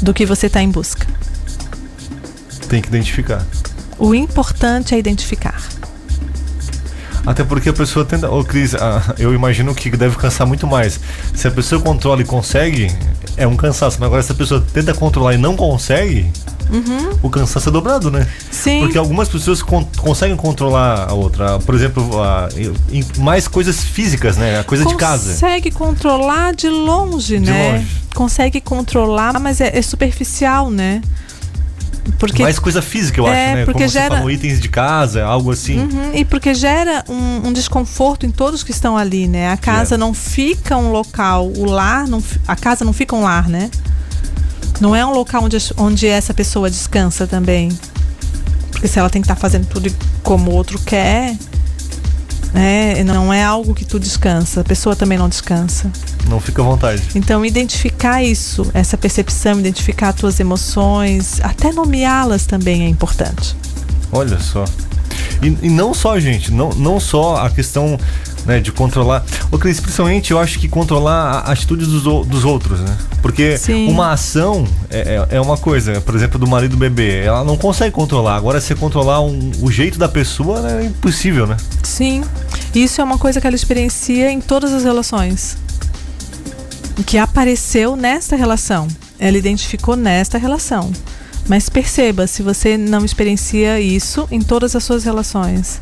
Do 0.00 0.14
que 0.14 0.24
você 0.24 0.46
está 0.46 0.62
em 0.62 0.70
busca? 0.70 1.06
Tem 2.66 2.80
que 2.80 2.88
identificar. 2.88 3.46
O 3.98 4.14
importante 4.14 4.94
é 4.94 4.98
identificar. 4.98 5.60
Até 7.26 7.44
porque 7.44 7.68
a 7.68 7.72
pessoa 7.72 8.04
tenta. 8.04 8.30
Ô, 8.30 8.42
Cris, 8.44 8.74
ah, 8.74 9.14
eu 9.18 9.34
imagino 9.34 9.74
que 9.74 9.90
deve 9.90 10.16
cansar 10.16 10.46
muito 10.46 10.66
mais. 10.66 10.98
Se 11.34 11.46
a 11.46 11.50
pessoa 11.50 11.80
controla 11.80 12.22
e 12.22 12.24
consegue, 12.24 12.90
é 13.36 13.46
um 13.46 13.56
cansaço. 13.56 13.98
Mas 14.00 14.06
agora, 14.06 14.22
se 14.22 14.32
a 14.32 14.34
pessoa 14.34 14.64
tenta 14.72 14.94
controlar 14.94 15.34
e 15.34 15.38
não 15.38 15.56
consegue, 15.56 16.30
Uhum. 16.70 17.18
o 17.22 17.28
cansaço 17.28 17.68
é 17.68 17.72
dobrado, 17.72 18.10
né? 18.12 18.26
Sim. 18.50 18.80
Porque 18.80 18.96
algumas 18.96 19.28
pessoas 19.28 19.60
con 19.60 19.84
conseguem 19.98 20.36
controlar 20.36 21.08
a 21.10 21.12
outra. 21.12 21.58
Por 21.58 21.74
exemplo, 21.74 22.22
a, 22.22 22.48
em 22.92 23.04
mais 23.18 23.48
coisas 23.48 23.82
físicas, 23.82 24.36
né? 24.36 24.60
A 24.60 24.64
coisa 24.64 24.84
de 24.84 24.94
casa. 24.96 25.32
Consegue 25.32 25.70
controlar 25.72 26.54
de 26.54 26.68
longe, 26.68 27.38
De 27.38 27.50
né? 27.50 27.72
longe. 27.72 27.86
Consegue 28.14 28.60
controlar, 28.60 29.38
mas 29.40 29.60
é, 29.60 29.76
é 29.76 29.82
superficial, 29.82 30.70
né? 30.70 31.02
Porque 32.18 32.42
Mais 32.42 32.58
coisa 32.58 32.80
física, 32.82 33.20
eu 33.20 33.28
É, 33.28 33.30
acho, 33.46 33.54
né? 33.56 33.64
porque 33.64 33.78
Como 33.80 33.88
gera- 33.90 34.14
falou, 34.16 34.30
itens 34.30 34.60
de 34.60 34.68
casa, 34.68 35.24
algo 35.24 35.50
assim. 35.50 35.78
Uhum, 35.80 36.10
e 36.14 36.24
porque 36.24 36.54
gera 36.54 37.04
um, 37.08 37.48
um 37.48 37.52
desconforto 37.52 38.24
em 38.26 38.30
todos 38.30 38.62
que 38.62 38.70
estão 38.70 38.96
ali, 38.96 39.26
né? 39.28 39.50
A 39.50 39.56
casa 39.56 39.90
Gera. 39.90 39.98
não 39.98 40.12
fica 40.14 40.76
um 40.76 40.90
local, 40.90 41.46
o 41.48 41.64
lar, 41.64 42.06
não, 42.06 42.22
a 42.48 42.56
casa 42.56 42.84
não 42.84 42.92
fica 42.92 43.14
um 43.14 43.22
lar, 43.22 43.48
né? 43.48 43.70
Não 44.80 44.96
é 44.96 45.04
um 45.04 45.12
local 45.12 45.44
onde, 45.44 45.56
onde 45.76 46.06
essa 46.06 46.32
pessoa 46.32 46.70
descansa 46.70 47.26
também. 47.26 47.70
Porque 48.72 48.88
se 48.88 48.98
ela 48.98 49.10
tem 49.10 49.20
que 49.20 49.26
estar 49.26 49.36
fazendo 49.36 49.66
tudo 49.66 49.92
como 50.22 50.50
o 50.50 50.54
outro 50.54 50.78
quer, 50.78 51.36
né? 52.54 52.89
Não 53.04 53.32
é 53.32 53.42
algo 53.44 53.74
que 53.74 53.84
tu 53.84 53.98
descansa. 53.98 54.60
A 54.60 54.64
pessoa 54.64 54.94
também 54.96 55.16
não 55.18 55.28
descansa. 55.28 55.90
Não 56.28 56.40
fica 56.40 56.62
à 56.62 56.64
vontade. 56.64 57.02
Então, 57.14 57.44
identificar 57.44 58.22
isso, 58.22 58.70
essa 58.74 58.96
percepção, 58.96 59.58
identificar 59.58 60.10
as 60.10 60.14
tuas 60.16 60.40
emoções, 60.40 61.40
até 61.42 61.72
nomeá-las 61.72 62.46
também 62.46 62.84
é 62.84 62.88
importante. 62.88 63.56
Olha 64.12 64.38
só. 64.38 64.64
E, 65.42 65.66
e 65.66 65.70
não 65.70 65.94
só, 65.94 66.18
gente, 66.20 66.52
não, 66.52 66.70
não 66.70 67.00
só 67.00 67.36
a 67.44 67.50
questão 67.50 67.98
né, 68.44 68.60
de 68.60 68.70
controlar. 68.72 69.24
Ô, 69.50 69.58
Cris, 69.58 69.80
principalmente 69.80 70.30
eu 70.32 70.38
acho 70.38 70.58
que 70.58 70.68
controlar 70.68 71.40
a 71.46 71.52
atitude 71.52 71.86
dos, 71.86 72.02
dos 72.26 72.44
outros, 72.44 72.80
né? 72.80 72.96
Porque 73.22 73.56
Sim. 73.58 73.88
uma 73.88 74.12
ação 74.12 74.66
é, 74.90 75.26
é 75.30 75.36
é 75.36 75.40
uma 75.40 75.56
coisa, 75.56 76.00
por 76.00 76.14
exemplo, 76.14 76.38
do 76.38 76.46
marido 76.46 76.76
bebê, 76.76 77.20
ela 77.22 77.44
não 77.44 77.56
consegue 77.56 77.90
controlar. 77.90 78.36
Agora, 78.36 78.60
se 78.60 78.74
controlar 78.74 79.20
um- 79.20 79.50
o 79.60 79.70
jeito 79.70 79.98
da 79.98 80.08
pessoa, 80.08 80.60
né, 80.62 80.82
é 80.82 80.86
impossível, 80.86 81.46
né? 81.46 81.56
Sim, 81.82 82.22
isso 82.74 83.00
é 83.00 83.04
uma 83.04 83.18
coisa 83.18 83.40
que 83.40 83.46
ela 83.46 83.56
experiencia 83.56 84.30
em 84.30 84.40
todas 84.40 84.72
as 84.72 84.84
relações. 84.84 85.56
Que 87.06 87.18
apareceu 87.18 87.96
nesta 87.96 88.36
relação. 88.36 88.86
Ela 89.18 89.36
identificou 89.36 89.96
nesta 89.96 90.38
relação. 90.38 90.92
Mas 91.48 91.68
perceba 91.68 92.26
se 92.26 92.42
você 92.42 92.76
não 92.76 93.04
experiencia 93.04 93.80
isso 93.80 94.28
em 94.30 94.40
todas 94.40 94.76
as 94.76 94.84
suas 94.84 95.02
relações. 95.02 95.80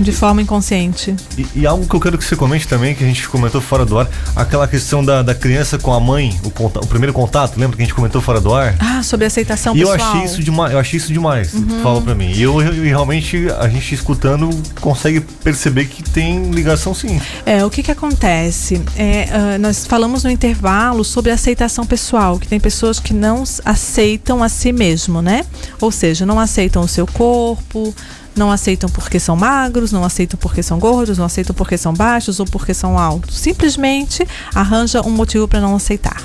De 0.00 0.12
forma 0.12 0.42
inconsciente. 0.42 1.14
E, 1.38 1.46
e 1.60 1.66
algo 1.66 1.86
que 1.86 1.94
eu 1.94 2.00
quero 2.00 2.18
que 2.18 2.24
você 2.24 2.36
comente 2.36 2.66
também, 2.68 2.94
que 2.94 3.02
a 3.02 3.06
gente 3.06 3.26
comentou 3.28 3.60
fora 3.60 3.84
do 3.84 3.98
ar, 3.98 4.08
aquela 4.34 4.66
questão 4.68 5.04
da, 5.04 5.22
da 5.22 5.34
criança 5.34 5.78
com 5.78 5.92
a 5.92 6.00
mãe, 6.00 6.38
o, 6.44 6.48
o 6.66 6.86
primeiro 6.86 7.12
contato, 7.12 7.58
lembra 7.58 7.76
que 7.76 7.82
a 7.82 7.86
gente 7.86 7.94
comentou 7.94 8.20
fora 8.20 8.40
do 8.40 8.52
ar? 8.54 8.74
Ah, 8.78 9.02
sobre 9.02 9.26
aceitação 9.26 9.74
E 9.76 9.80
eu 9.80 9.90
pessoal. 9.90 10.12
achei 10.12 10.24
isso 10.24 10.42
demais, 10.42 10.72
eu 10.72 10.78
achei 10.78 10.96
isso 10.98 11.12
demais, 11.12 11.54
Uhum. 11.54 11.66
tu 11.66 11.74
falou 11.82 12.02
pra 12.02 12.14
mim. 12.14 12.30
E 12.32 12.42
eu, 12.42 12.60
eu- 12.60 12.84
e 12.84 12.88
realmente, 12.88 13.46
a 13.58 13.68
gente 13.68 13.94
escutando, 13.94 14.50
consegue 14.80 15.20
perceber 15.20 15.86
que 15.86 16.02
tem 16.02 16.50
ligação 16.50 16.94
sim. 16.94 17.20
É, 17.44 17.64
o 17.64 17.70
que 17.70 17.82
que 17.82 17.90
acontece? 17.90 18.80
É, 18.96 19.28
ah, 19.32 19.58
nós 19.58 19.86
falamos 19.86 20.24
no 20.24 20.30
intervalo 20.30 21.04
sobre 21.04 21.30
aceitação 21.30 21.86
pessoal, 21.86 22.38
que 22.38 22.46
tem 22.48 22.60
pessoas 22.60 22.98
que 23.00 23.12
não 23.14 23.44
aceitam 23.64 24.42
a 24.42 24.48
si 24.48 24.72
mesmo, 24.72 25.20
né? 25.22 25.44
Ou 25.80 25.90
seja, 25.90 26.24
não 26.26 26.38
aceitam 26.40 26.82
o 26.82 26.88
seu 26.88 27.06
corpo, 27.06 27.94
não 28.36 28.50
aceitam 28.52 28.88
porque 28.90 29.18
são 29.18 29.34
magros, 29.34 29.90
não 29.92 30.04
aceitam 30.04 30.38
porque 30.38 30.62
são 30.62 30.78
gordos, 30.78 31.18
não 31.18 31.24
aceitam 31.24 31.54
porque 31.54 31.76
são 31.78 31.92
baixos 31.94 32.38
ou 32.38 32.46
porque 32.46 32.74
são 32.74 32.98
altos. 32.98 33.38
Simplesmente 33.38 34.26
arranja 34.54 35.00
um 35.06 35.10
motivo 35.10 35.48
para 35.48 35.60
não 35.60 35.74
aceitar 35.74 36.22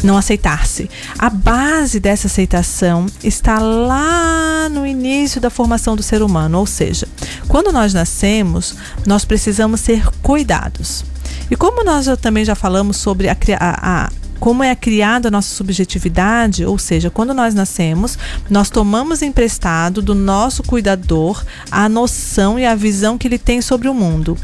não 0.00 0.16
aceitar-se. 0.16 0.88
A 1.18 1.28
base 1.28 1.98
dessa 1.98 2.28
aceitação 2.28 3.06
está 3.24 3.58
lá 3.58 4.68
no 4.70 4.86
início 4.86 5.40
da 5.40 5.50
formação 5.50 5.96
do 5.96 6.04
ser 6.04 6.22
humano, 6.22 6.56
ou 6.60 6.66
seja, 6.66 7.08
quando 7.48 7.72
nós 7.72 7.92
nascemos, 7.92 8.76
nós 9.04 9.24
precisamos 9.24 9.80
ser 9.80 10.06
cuidados. 10.22 11.04
E 11.50 11.56
como 11.56 11.82
nós 11.82 12.06
também 12.20 12.44
já 12.44 12.54
falamos 12.54 12.96
sobre 12.96 13.28
a, 13.28 13.36
a- 13.58 14.04
a- 14.04 14.10
como 14.38 14.62
é 14.62 14.74
criada 14.74 15.28
a 15.28 15.30
nossa 15.30 15.54
subjetividade, 15.54 16.64
ou 16.64 16.78
seja, 16.78 17.10
quando 17.10 17.34
nós 17.34 17.54
nascemos, 17.54 18.18
nós 18.48 18.70
tomamos 18.70 19.22
emprestado 19.22 20.00
do 20.00 20.14
nosso 20.14 20.62
cuidador 20.62 21.44
a 21.70 21.88
noção 21.88 22.58
e 22.58 22.64
a 22.64 22.74
visão 22.74 23.18
que 23.18 23.26
ele 23.26 23.38
tem 23.38 23.60
sobre 23.60 23.88
o 23.88 23.94
mundo. 23.94 24.36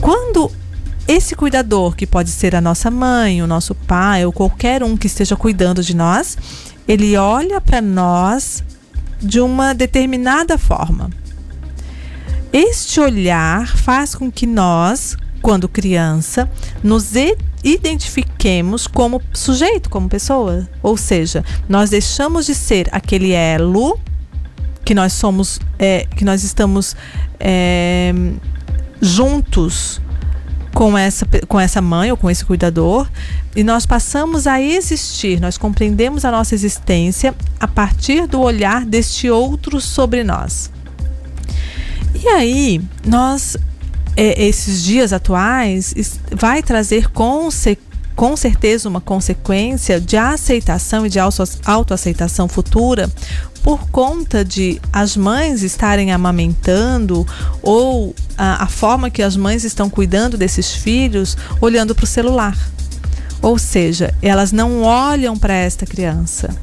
Quando 0.00 0.50
esse 1.06 1.36
cuidador, 1.36 1.94
que 1.94 2.06
pode 2.06 2.30
ser 2.30 2.56
a 2.56 2.60
nossa 2.60 2.90
mãe, 2.90 3.42
o 3.42 3.46
nosso 3.46 3.74
pai 3.74 4.24
ou 4.24 4.32
qualquer 4.32 4.82
um 4.82 4.96
que 4.96 5.06
esteja 5.06 5.36
cuidando 5.36 5.82
de 5.82 5.94
nós, 5.94 6.36
ele 6.88 7.16
olha 7.16 7.60
para 7.60 7.80
nós 7.80 8.64
de 9.20 9.40
uma 9.40 9.72
determinada 9.72 10.58
forma. 10.58 11.10
Este 12.52 13.00
olhar 13.00 13.76
faz 13.76 14.14
com 14.14 14.30
que 14.30 14.46
nós, 14.46 15.16
quando 15.40 15.68
criança, 15.68 16.50
nos 16.82 17.14
identifiquemos 17.66 18.86
como 18.86 19.20
sujeito, 19.32 19.90
como 19.90 20.08
pessoa. 20.08 20.68
Ou 20.82 20.96
seja, 20.96 21.44
nós 21.68 21.90
deixamos 21.90 22.46
de 22.46 22.54
ser 22.54 22.88
aquele 22.92 23.32
elo 23.32 23.98
que 24.84 24.94
nós 24.94 25.12
somos, 25.12 25.58
é, 25.78 26.06
que 26.16 26.24
nós 26.24 26.44
estamos 26.44 26.94
é, 27.40 28.14
juntos 29.00 30.00
com 30.72 30.96
essa, 30.96 31.26
com 31.48 31.58
essa 31.58 31.80
mãe 31.80 32.10
ou 32.10 32.16
com 32.16 32.30
esse 32.30 32.44
cuidador 32.44 33.08
e 33.56 33.64
nós 33.64 33.86
passamos 33.86 34.46
a 34.46 34.60
existir, 34.60 35.40
nós 35.40 35.56
compreendemos 35.56 36.24
a 36.24 36.30
nossa 36.30 36.54
existência 36.54 37.34
a 37.58 37.66
partir 37.66 38.26
do 38.26 38.40
olhar 38.40 38.84
deste 38.84 39.30
outro 39.30 39.80
sobre 39.80 40.22
nós. 40.22 40.70
E 42.14 42.28
aí, 42.28 42.80
nós, 43.06 43.56
é, 44.16 44.42
esses 44.44 44.82
dias 44.82 45.12
atuais, 45.12 45.94
vai 46.32 46.62
trazer 46.62 47.10
conse 47.10 47.78
com 48.14 48.34
certeza 48.34 48.88
uma 48.88 49.00
consequência 49.00 50.00
de 50.00 50.16
aceitação 50.16 51.04
e 51.04 51.10
de 51.10 51.18
auto- 51.20 51.44
autoaceitação 51.66 52.48
futura 52.48 53.10
por 53.62 53.90
conta 53.90 54.42
de 54.42 54.80
as 54.90 55.16
mães 55.16 55.62
estarem 55.62 56.12
amamentando 56.12 57.26
ou 57.60 58.14
a, 58.38 58.62
a 58.64 58.66
forma 58.68 59.10
que 59.10 59.22
as 59.22 59.36
mães 59.36 59.64
estão 59.64 59.90
cuidando 59.90 60.38
desses 60.38 60.72
filhos 60.72 61.36
olhando 61.60 61.94
para 61.94 62.04
o 62.04 62.06
celular. 62.06 62.56
Ou 63.42 63.58
seja, 63.58 64.14
elas 64.22 64.50
não 64.50 64.82
olham 64.82 65.36
para 65.36 65.52
esta 65.54 65.84
criança. 65.84 66.56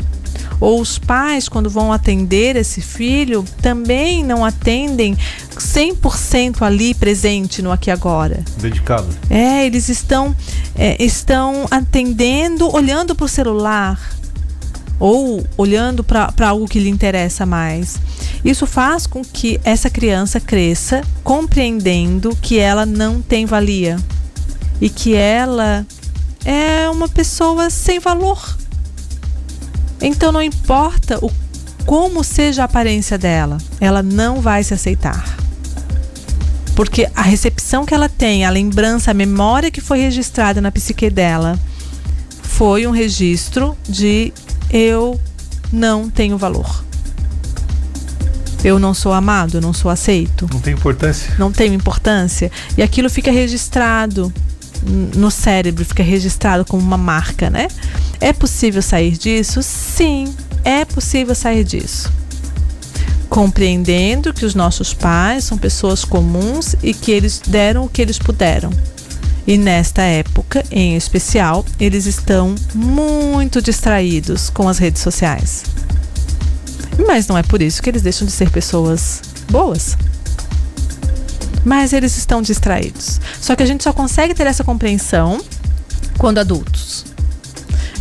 Ou 0.63 0.79
os 0.79 0.97
pais, 0.97 1.49
quando 1.49 1.69
vão 1.69 1.91
atender 1.91 2.55
esse 2.55 2.79
filho, 2.79 3.43
também 3.61 4.23
não 4.23 4.45
atendem 4.45 5.13
100% 5.57 6.61
ali 6.61 6.93
presente 6.93 7.61
no 7.61 7.69
aqui 7.69 7.91
agora. 7.91 8.45
Dedicado. 8.59 9.09
É, 9.29 9.65
eles 9.65 9.89
estão, 9.89 10.33
é, 10.73 11.03
estão 11.03 11.67
atendendo, 11.69 12.73
olhando 12.73 13.13
para 13.13 13.25
o 13.25 13.27
celular 13.27 13.99
ou 14.97 15.45
olhando 15.57 16.01
para 16.01 16.47
algo 16.47 16.65
que 16.65 16.79
lhe 16.79 16.89
interessa 16.89 17.45
mais. 17.45 17.97
Isso 18.45 18.65
faz 18.65 19.05
com 19.05 19.21
que 19.21 19.59
essa 19.65 19.89
criança 19.89 20.39
cresça 20.39 21.01
compreendendo 21.25 22.37
que 22.41 22.57
ela 22.57 22.85
não 22.85 23.21
tem 23.21 23.45
valia 23.45 23.97
e 24.79 24.89
que 24.89 25.13
ela 25.13 25.85
é 26.45 26.89
uma 26.89 27.09
pessoa 27.09 27.69
sem 27.69 27.99
valor. 27.99 28.62
Então 30.03 30.31
não 30.31 30.41
importa 30.41 31.17
o 31.25 31.31
como 31.85 32.23
seja 32.23 32.61
a 32.61 32.65
aparência 32.65 33.17
dela, 33.17 33.57
ela 33.79 34.01
não 34.01 34.41
vai 34.41 34.63
se 34.63 34.73
aceitar. 34.73 35.37
Porque 36.75 37.09
a 37.15 37.21
recepção 37.21 37.85
que 37.85 37.93
ela 37.93 38.09
tem, 38.09 38.45
a 38.45 38.49
lembrança, 38.49 39.11
a 39.11 39.13
memória 39.13 39.69
que 39.69 39.81
foi 39.81 39.99
registrada 39.99 40.61
na 40.61 40.71
psique 40.71 41.09
dela, 41.09 41.59
foi 42.41 42.87
um 42.87 42.91
registro 42.91 43.77
de 43.87 44.33
eu 44.69 45.19
não 45.71 46.09
tenho 46.09 46.37
valor. 46.37 46.83
Eu 48.63 48.79
não 48.79 48.93
sou 48.93 49.11
amado, 49.11 49.57
eu 49.57 49.61
não 49.61 49.73
sou 49.73 49.91
aceito. 49.91 50.47
Não 50.51 50.61
tem 50.61 50.73
importância. 50.73 51.33
Não 51.37 51.51
tenho 51.51 51.73
importância. 51.73 52.49
E 52.77 52.81
aquilo 52.81 53.09
fica 53.09 53.29
registrado 53.29 54.33
no 55.15 55.31
cérebro, 55.31 55.85
fica 55.85 56.03
registrado 56.03 56.65
como 56.65 56.81
uma 56.81 56.97
marca, 56.97 57.49
né? 57.49 57.67
É 58.19 58.31
possível 58.33 58.81
sair 58.81 59.17
disso? 59.17 59.61
Sim, 59.61 60.33
é 60.63 60.85
possível 60.85 61.35
sair 61.35 61.63
disso. 61.63 62.11
Compreendendo 63.29 64.33
que 64.33 64.45
os 64.45 64.53
nossos 64.53 64.93
pais 64.93 65.43
são 65.43 65.57
pessoas 65.57 66.05
comuns 66.05 66.75
e 66.83 66.93
que 66.93 67.11
eles 67.11 67.41
deram 67.45 67.85
o 67.85 67.89
que 67.89 68.01
eles 68.01 68.19
puderam. 68.19 68.69
E 69.45 69.57
nesta 69.57 70.03
época, 70.03 70.63
em 70.71 70.95
especial, 70.95 71.65
eles 71.79 72.05
estão 72.05 72.55
muito 72.73 73.61
distraídos 73.61 74.49
com 74.49 74.69
as 74.69 74.77
redes 74.77 75.01
sociais. 75.01 75.63
Mas 77.07 77.27
não 77.27 77.37
é 77.37 77.43
por 77.43 77.61
isso 77.61 77.81
que 77.81 77.89
eles 77.89 78.01
deixam 78.01 78.25
de 78.25 78.31
ser 78.31 78.49
pessoas 78.51 79.21
boas. 79.49 79.97
Mas 81.63 81.93
eles 81.93 82.17
estão 82.17 82.41
distraídos. 82.41 83.19
Só 83.39 83.55
que 83.55 83.63
a 83.63 83.65
gente 83.65 83.83
só 83.83 83.93
consegue 83.93 84.33
ter 84.33 84.47
essa 84.47 84.63
compreensão 84.63 85.41
quando 86.17 86.39
adultos. 86.39 87.05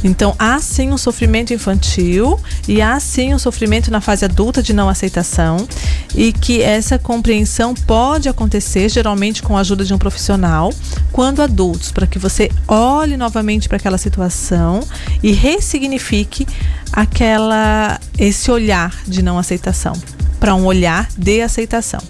Então 0.04 0.34
há 0.38 0.58
sim 0.60 0.90
um 0.90 0.98
sofrimento 0.98 1.54
infantil 1.54 2.38
e 2.66 2.82
há 2.82 2.98
sim 2.98 3.34
um 3.34 3.38
sofrimento 3.38 3.90
na 3.90 4.00
fase 4.00 4.24
adulta 4.24 4.62
de 4.62 4.72
não 4.72 4.88
aceitação 4.88 5.66
e 6.14 6.32
que 6.32 6.60
essa 6.60 6.98
compreensão 6.98 7.74
pode 7.74 8.28
acontecer 8.28 8.88
geralmente 8.88 9.42
com 9.42 9.56
a 9.56 9.60
ajuda 9.60 9.84
de 9.84 9.94
um 9.94 9.98
profissional 9.98 10.72
quando 11.12 11.40
adultos, 11.40 11.92
para 11.92 12.06
que 12.06 12.18
você 12.18 12.50
olhe 12.66 13.16
novamente 13.16 13.68
para 13.68 13.76
aquela 13.76 13.98
situação 13.98 14.80
e 15.22 15.32
ressignifique 15.32 16.46
aquela 16.92 18.00
esse 18.18 18.50
olhar 18.50 18.94
de 19.06 19.22
não 19.22 19.38
aceitação 19.38 19.94
para 20.40 20.54
um 20.54 20.66
olhar 20.66 21.08
de 21.16 21.40
aceitação. 21.40 22.00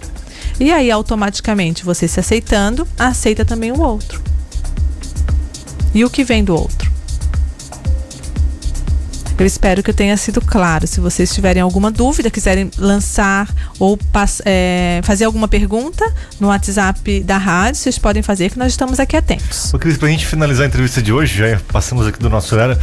E 0.59 0.71
aí 0.71 0.91
automaticamente 0.91 1.83
você 1.83 2.07
se 2.07 2.19
aceitando, 2.19 2.87
aceita 2.97 3.43
também 3.43 3.71
o 3.71 3.81
outro. 3.81 4.21
E 5.93 6.03
o 6.03 6.09
que 6.09 6.23
vem 6.23 6.43
do 6.43 6.55
outro? 6.55 6.91
Eu 9.37 9.47
espero 9.47 9.81
que 9.81 9.89
eu 9.89 9.93
tenha 9.93 10.15
sido 10.15 10.39
claro. 10.39 10.85
Se 10.87 10.99
vocês 10.99 11.33
tiverem 11.33 11.61
alguma 11.61 11.89
dúvida, 11.91 12.29
quiserem 12.29 12.69
lançar 12.77 13.49
ou 13.79 13.99
é, 14.45 15.01
fazer 15.03 15.25
alguma 15.25 15.47
pergunta 15.47 16.05
no 16.39 16.47
WhatsApp 16.47 17.21
da 17.21 17.37
rádio, 17.37 17.81
vocês 17.81 17.97
podem 17.97 18.21
fazer, 18.21 18.51
que 18.51 18.59
nós 18.59 18.71
estamos 18.71 18.99
aqui 18.99 19.17
atentos. 19.17 19.73
Ô, 19.73 19.79
Cris, 19.79 19.97
pra 19.97 20.07
gente 20.07 20.25
finalizar 20.25 20.65
a 20.65 20.67
entrevista 20.67 21.01
de 21.01 21.11
hoje, 21.11 21.39
já 21.39 21.59
passamos 21.71 22.07
aqui 22.07 22.19
do 22.19 22.29
nosso 22.29 22.53
horário, 22.55 22.77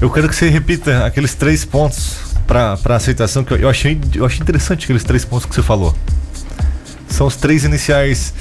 eu 0.00 0.10
quero 0.10 0.28
que 0.28 0.34
você 0.34 0.48
repita 0.48 1.06
aqueles 1.06 1.34
três 1.34 1.64
pontos 1.64 2.16
para 2.46 2.96
aceitação 2.96 3.44
que 3.44 3.54
eu, 3.54 3.68
achei, 3.68 3.98
eu 4.14 4.26
achei 4.26 4.40
interessante 4.40 4.84
aqueles 4.84 5.04
três 5.04 5.24
pontos 5.24 5.46
que 5.46 5.54
você 5.54 5.62
falou. 5.62 5.96
São 7.12 7.26
os 7.26 7.36
três 7.36 7.64
iniciais 7.64 8.32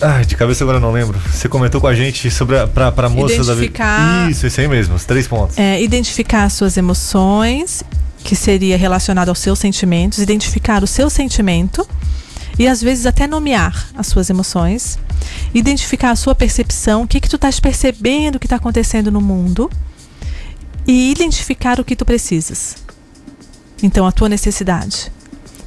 ah, 0.00 0.22
de 0.22 0.36
cabeça 0.36 0.62
agora 0.62 0.78
não 0.78 0.92
lembro. 0.92 1.18
Você 1.32 1.48
comentou 1.48 1.80
com 1.80 1.86
a 1.86 1.94
gente 1.94 2.30
sobre 2.30 2.56
a, 2.56 2.66
pra, 2.66 2.92
pra 2.92 3.08
moça 3.08 3.34
identificar, 3.34 4.24
da 4.24 4.30
Isso, 4.30 4.46
esse 4.46 4.60
aí 4.60 4.68
mesmo, 4.68 4.94
os 4.94 5.04
três 5.04 5.26
pontos. 5.26 5.58
É, 5.58 5.82
identificar 5.82 6.44
as 6.44 6.52
suas 6.52 6.76
emoções, 6.76 7.82
que 8.22 8.36
seria 8.36 8.76
relacionado 8.76 9.28
aos 9.28 9.40
seus 9.40 9.58
sentimentos, 9.58 10.20
identificar 10.20 10.84
o 10.84 10.86
seu 10.86 11.10
sentimento 11.10 11.86
e 12.58 12.68
às 12.68 12.80
vezes 12.80 13.06
até 13.06 13.26
nomear 13.26 13.88
as 13.96 14.06
suas 14.06 14.30
emoções, 14.30 14.98
identificar 15.52 16.10
a 16.10 16.16
sua 16.16 16.34
percepção, 16.34 17.02
o 17.02 17.08
que 17.08 17.20
que 17.20 17.28
tu 17.28 17.36
estás 17.36 17.58
percebendo 17.58 18.38
que 18.38 18.46
está 18.46 18.56
acontecendo 18.56 19.10
no 19.10 19.20
mundo 19.20 19.70
e 20.86 21.10
identificar 21.10 21.80
o 21.80 21.84
que 21.84 21.96
tu 21.96 22.04
precisas. 22.04 22.76
Então 23.82 24.06
a 24.06 24.12
tua 24.12 24.28
necessidade. 24.28 25.10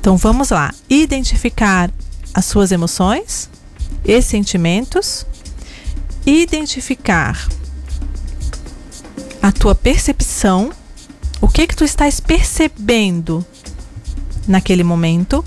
Então 0.02 0.18
vamos 0.18 0.49
lá, 0.49 0.74
identificar 0.89 1.91
as 2.34 2.45
suas 2.45 2.72
emoções, 2.72 3.47
e 4.04 4.20
sentimentos, 4.20 5.28
identificar 6.26 7.47
a 9.41 9.52
tua 9.52 9.76
percepção, 9.76 10.72
o 11.39 11.47
que 11.47 11.68
que 11.68 11.76
tu 11.76 11.84
estás 11.84 12.20
percebendo 12.20 13.45
naquele 14.47 14.84
momento. 14.84 15.45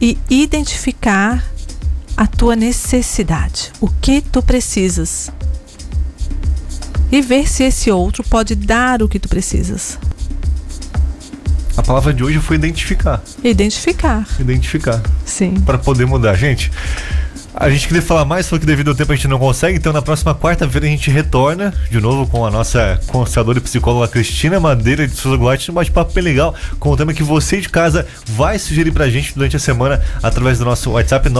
E 0.00 0.18
identificar 0.28 1.42
a 2.16 2.26
tua 2.26 2.54
necessidade, 2.54 3.72
o 3.80 3.88
que 3.88 4.20
tu 4.20 4.42
precisas. 4.42 5.30
E 7.10 7.22
ver 7.22 7.48
se 7.48 7.62
esse 7.62 7.90
outro 7.92 8.24
pode 8.24 8.54
dar 8.54 9.02
o 9.02 9.08
que 9.08 9.20
tu 9.20 9.28
precisas. 9.28 9.98
A 11.76 11.82
palavra 11.82 12.12
de 12.14 12.22
hoje 12.22 12.38
foi 12.38 12.56
identificar. 12.56 13.22
Identificar. 13.42 14.26
Identificar. 14.38 15.02
Sim. 15.24 15.54
Para 15.60 15.76
poder 15.76 16.06
mudar. 16.06 16.34
Gente, 16.36 16.70
a 17.56 17.70
gente 17.70 17.86
queria 17.86 18.02
falar 18.02 18.24
mais, 18.24 18.46
só 18.46 18.58
que 18.58 18.66
devido 18.66 18.88
ao 18.88 18.96
tempo 18.96 19.12
a 19.12 19.14
gente 19.14 19.28
não 19.28 19.38
consegue, 19.38 19.78
então 19.78 19.92
na 19.92 20.02
próxima 20.02 20.34
quarta-feira 20.34 20.88
a 20.88 20.90
gente 20.90 21.08
retorna 21.08 21.72
de 21.88 22.00
novo 22.00 22.28
com 22.28 22.44
a 22.44 22.50
nossa 22.50 23.00
conselhadora 23.06 23.58
e 23.58 23.60
psicóloga 23.60 24.08
Cristina 24.08 24.58
Madeira 24.58 25.06
de 25.06 25.14
Souza 25.14 25.36
Goulart, 25.36 25.68
um 25.68 25.72
bate-papo 25.72 26.12
bem 26.12 26.24
legal 26.24 26.52
com 26.80 26.90
o 26.90 26.96
tema 26.96 27.14
que 27.14 27.22
você 27.22 27.60
de 27.60 27.68
casa 27.68 28.04
vai 28.26 28.58
sugerir 28.58 28.90
pra 28.90 29.08
gente 29.08 29.32
durante 29.34 29.54
a 29.54 29.60
semana 29.60 30.02
através 30.20 30.58
do 30.58 30.64
nosso 30.64 30.90
WhatsApp 30.90 31.30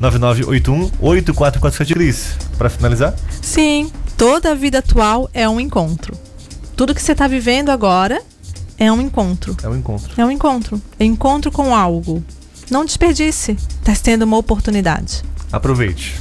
999818447 0.00 1.92
Cris. 1.92 2.36
Para 2.56 2.70
finalizar? 2.70 3.16
Sim, 3.42 3.90
toda 4.16 4.52
a 4.52 4.54
vida 4.54 4.78
atual 4.78 5.28
é 5.34 5.48
um 5.48 5.58
encontro. 5.58 6.16
Tudo 6.76 6.94
que 6.94 7.02
você 7.02 7.10
está 7.10 7.26
vivendo 7.26 7.70
agora 7.70 8.22
é 8.78 8.90
um 8.92 9.00
encontro. 9.00 9.56
É 9.62 9.68
um 9.68 9.74
encontro. 9.74 10.12
É 10.16 10.24
um 10.24 10.30
encontro. 10.30 10.80
É 10.98 11.04
encontro 11.04 11.50
com 11.50 11.74
algo. 11.74 12.22
Não 12.70 12.84
desperdice. 12.84 13.52
Está 13.52 13.94
tendo 14.00 14.22
uma 14.22 14.36
oportunidade. 14.36 15.22
Aproveite. 15.50 16.14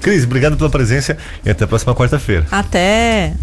Cris, 0.00 0.24
obrigado 0.24 0.56
pela 0.56 0.68
presença 0.68 1.16
e 1.44 1.50
até 1.50 1.64
a 1.64 1.68
próxima 1.68 1.94
quarta-feira. 1.94 2.46
Até! 2.50 3.34